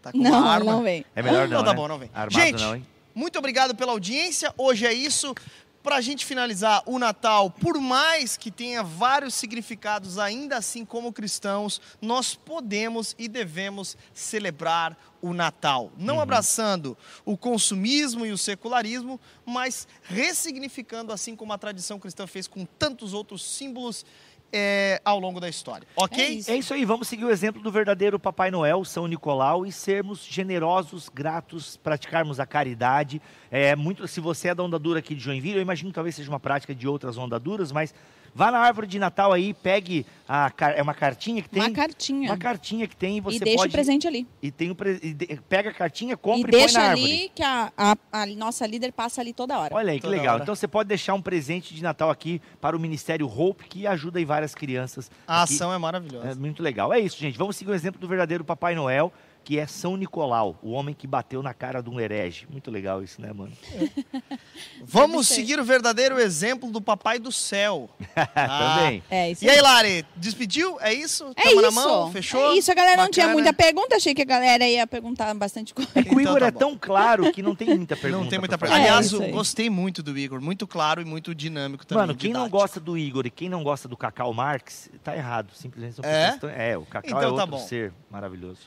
Tá 0.00 0.12
com 0.12 0.18
Não, 0.18 0.30
uma 0.30 0.48
arma. 0.50 0.72
não 0.72 0.82
vem. 0.84 1.04
É 1.16 1.22
melhor 1.22 1.48
não, 1.48 1.58
Não, 1.58 1.64
tá 1.64 1.70
né? 1.72 1.76
bom, 1.76 1.88
não 1.88 1.98
vem. 1.98 2.08
Armado 2.14 2.32
Gente, 2.32 2.62
não, 2.62 2.76
hein? 2.76 2.86
Muito 3.16 3.38
obrigado 3.38 3.74
pela 3.74 3.92
audiência. 3.92 4.52
Hoje 4.58 4.84
é 4.84 4.92
isso. 4.92 5.34
Pra 5.82 6.02
gente 6.02 6.26
finalizar 6.26 6.82
o 6.84 6.98
Natal, 6.98 7.48
por 7.48 7.80
mais 7.80 8.36
que 8.36 8.50
tenha 8.50 8.82
vários 8.82 9.32
significados, 9.34 10.18
ainda 10.18 10.58
assim, 10.58 10.84
como 10.84 11.10
cristãos, 11.10 11.80
nós 12.02 12.34
podemos 12.34 13.14
e 13.18 13.26
devemos 13.26 13.96
celebrar 14.12 14.98
o 15.22 15.32
Natal. 15.32 15.90
Não 15.96 16.20
abraçando 16.20 16.94
o 17.24 17.38
consumismo 17.38 18.26
e 18.26 18.32
o 18.32 18.36
secularismo, 18.36 19.18
mas 19.46 19.88
ressignificando, 20.02 21.10
assim 21.10 21.34
como 21.34 21.54
a 21.54 21.58
tradição 21.58 21.98
cristã 21.98 22.26
fez 22.26 22.46
com 22.46 22.66
tantos 22.66 23.14
outros 23.14 23.42
símbolos 23.42 24.04
eh, 24.52 25.00
ao 25.04 25.18
longo 25.18 25.40
da 25.40 25.48
história. 25.48 25.86
Ok? 25.96 26.22
É 26.22 26.28
isso. 26.28 26.50
É 26.50 26.56
isso 26.56 26.74
aí, 26.74 26.84
vamos 26.84 27.08
seguir 27.08 27.24
o 27.24 27.30
exemplo 27.30 27.62
do 27.62 27.70
verdadeiro 27.70 28.18
Papai 28.18 28.50
Noel, 28.50 28.84
São 28.84 29.06
Nicolau, 29.06 29.66
e 29.66 29.72
sermos 29.72 30.24
generosos, 30.24 31.08
gratos, 31.08 31.76
praticarmos 31.76 32.40
a 32.40 32.46
caridade. 32.46 33.20
É 33.50 33.74
muito, 33.76 34.06
se 34.08 34.20
você 34.20 34.48
é 34.48 34.54
da 34.54 34.62
onda 34.62 34.78
dura 34.78 34.98
aqui 34.98 35.14
de 35.14 35.20
Joinville, 35.22 35.56
eu 35.56 35.62
imagino 35.62 35.90
que 35.90 35.94
talvez 35.94 36.14
seja 36.14 36.30
uma 36.30 36.40
prática 36.40 36.74
de 36.74 36.86
outras 36.88 37.16
ondaduras, 37.18 37.72
mas 37.72 37.94
vá 38.36 38.50
na 38.50 38.58
árvore 38.58 38.86
de 38.86 38.98
Natal 38.98 39.32
aí, 39.32 39.54
pegue 39.54 40.04
a 40.28 40.52
é 40.76 40.82
uma 40.82 40.92
cartinha 40.94 41.40
que 41.40 41.48
tem, 41.48 41.62
Uma 41.62 41.70
cartinha. 41.70 42.30
uma 42.30 42.36
cartinha 42.36 42.86
que 42.86 42.94
tem 42.96 43.16
e 43.16 43.20
você 43.20 43.36
e 43.36 43.40
deixa 43.40 43.56
pode 43.58 43.68
o 43.68 43.72
presente 43.72 44.06
ali. 44.06 44.26
e 44.42 44.50
tem 44.50 44.70
o 44.70 44.74
pre- 44.74 44.98
e 45.02 45.14
de- 45.14 45.40
pega 45.48 45.70
a 45.70 45.72
cartinha, 45.72 46.16
compra 46.16 46.48
E 46.50 46.50
e, 46.50 46.52
põe 46.52 46.60
deixa 46.60 46.78
na 46.80 46.90
ali 46.90 47.00
árvore. 47.02 47.32
que 47.34 47.42
a, 47.42 47.72
a- 47.76 47.96
a 48.12 48.26
nossa 48.26 48.66
líder 48.66 48.92
passa 48.92 49.20
ali 49.20 49.32
toda 49.32 49.58
hora. 49.58 49.74
Olha 49.74 49.92
aí 49.92 49.98
que 49.98 50.02
Toda 50.02 50.16
legal. 50.16 50.34
hora. 50.34 50.42
Então 50.42 50.54
você 50.54 50.68
pode 50.68 50.88
deixar 50.88 51.14
um 51.14 51.22
presente 51.22 51.74
de 51.74 51.82
Natal 51.82 52.10
aqui 52.10 52.40
para 52.60 52.76
o 52.76 52.80
Ministério 52.80 53.26
Hope, 53.26 53.64
que 53.68 53.86
ajuda 53.86 54.18
aí 54.18 54.24
várias 54.24 54.54
crianças. 54.54 55.10
A 55.26 55.42
aqui. 55.42 55.54
ação 55.54 55.72
é 55.72 55.76
É 55.76 55.78
maravilhosa. 55.78 56.34
muito 56.38 56.62
legal. 56.62 56.92
É 56.92 56.98
isso, 57.00 57.16
gente. 57.18 57.38
Vamos 57.38 57.56
seguir 57.56 57.70
o 57.70 57.74
exemplo 57.74 58.00
do 58.00 58.06
verdadeiro 58.08 58.44
Papai 58.44 58.74
Noel, 58.74 59.12
que 59.46 59.60
é 59.60 59.66
São 59.68 59.96
Nicolau, 59.96 60.58
o 60.60 60.72
homem 60.72 60.92
que 60.92 61.06
bateu 61.06 61.40
na 61.40 61.54
cara 61.54 61.80
de 61.80 61.88
um 61.88 62.00
herege. 62.00 62.48
Muito 62.50 62.68
legal 62.68 63.00
isso, 63.00 63.22
né, 63.22 63.32
mano? 63.32 63.52
Vamos 64.82 65.28
ser. 65.28 65.34
seguir 65.36 65.60
o 65.60 65.64
verdadeiro 65.64 66.18
exemplo 66.18 66.68
do 66.72 66.80
Papai 66.80 67.18
do 67.20 67.30
Céu. 67.30 67.88
Ah, 68.38 68.76
Também. 68.80 69.02
É 69.10 69.30
isso 69.30 69.44
E 69.44 69.48
aí, 69.50 69.60
Lari, 69.60 70.04
despediu? 70.16 70.78
É 70.80 70.92
isso? 70.92 71.30
É 71.36 71.42
Tamo 71.44 71.60
isso. 71.60 71.62
na 71.62 71.70
mão? 71.70 72.12
Fechou? 72.12 72.52
É 72.52 72.56
isso, 72.56 72.70
a 72.70 72.74
galera 72.74 73.02
não 73.02 73.10
tinha 73.10 73.26
Bacana. 73.26 73.42
muita 73.42 73.52
pergunta, 73.56 73.96
achei 73.96 74.14
que 74.14 74.22
a 74.22 74.24
galera 74.26 74.66
ia 74.66 74.86
perguntar 74.86 75.32
bastante 75.34 75.72
coisa. 75.72 75.90
É 75.94 76.02
que 76.02 76.08
o 76.14 76.20
Então 76.20 76.32
Igor 76.36 76.40
tá 76.40 76.46
é 76.46 76.50
tão 76.50 76.76
claro 76.78 77.32
que 77.32 77.42
não 77.42 77.54
tem 77.54 77.68
muita 77.76 77.96
pergunta. 77.96 78.22
Não 78.24 78.28
tem 78.28 78.38
muita 78.38 78.58
pergunta. 78.58 78.80
É, 78.80 78.84
Aliás, 78.84 79.12
eu 79.12 79.28
gostei 79.30 79.70
muito 79.70 80.02
do 80.02 80.16
Igor. 80.18 80.40
Muito 80.40 80.66
claro 80.66 81.00
e 81.00 81.04
muito 81.04 81.34
dinâmico 81.34 81.86
também. 81.86 82.02
Mano, 82.06 82.16
quem 82.16 82.32
não 82.32 82.40
didático. 82.44 82.58
gosta 82.58 82.80
do 82.80 82.98
Igor 82.98 83.26
e 83.26 83.30
quem 83.30 83.48
não 83.48 83.62
gosta 83.62 83.86
do 83.88 83.96
Cacau 83.96 84.32
Marx, 84.34 84.90
tá 85.04 85.16
errado. 85.16 85.52
Simplesmente 85.54 85.94
são 85.96 86.04
É? 86.04 86.38
É, 86.72 86.76
o 86.76 86.84
Cacau 86.84 87.02
Então 87.08 87.18
é 87.18 87.22
tá 87.22 87.28
outro 87.30 87.46
bom. 87.46 87.58
ser 87.58 87.92
maravilhoso. 88.10 88.60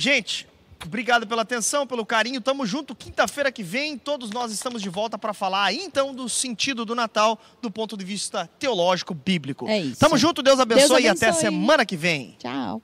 Gente, 0.00 0.48
obrigado 0.82 1.26
pela 1.26 1.42
atenção, 1.42 1.86
pelo 1.86 2.06
carinho. 2.06 2.40
Tamo 2.40 2.64
junto. 2.64 2.94
Quinta-feira 2.94 3.52
que 3.52 3.62
vem, 3.62 3.98
todos 3.98 4.30
nós 4.30 4.50
estamos 4.50 4.80
de 4.80 4.88
volta 4.88 5.18
para 5.18 5.34
falar 5.34 5.64
aí, 5.64 5.78
então 5.78 6.14
do 6.14 6.26
sentido 6.26 6.86
do 6.86 6.94
Natal 6.94 7.38
do 7.60 7.70
ponto 7.70 7.98
de 7.98 8.04
vista 8.04 8.48
teológico 8.58 9.12
bíblico. 9.12 9.68
É 9.68 9.78
isso. 9.78 10.00
Tamo 10.00 10.16
junto, 10.16 10.42
Deus 10.42 10.58
abençoe, 10.58 10.88
Deus 10.88 11.00
e 11.02 11.08
até 11.08 11.26
abençoe. 11.26 11.42
semana 11.42 11.84
que 11.84 11.98
vem. 11.98 12.34
Tchau. 12.38 12.80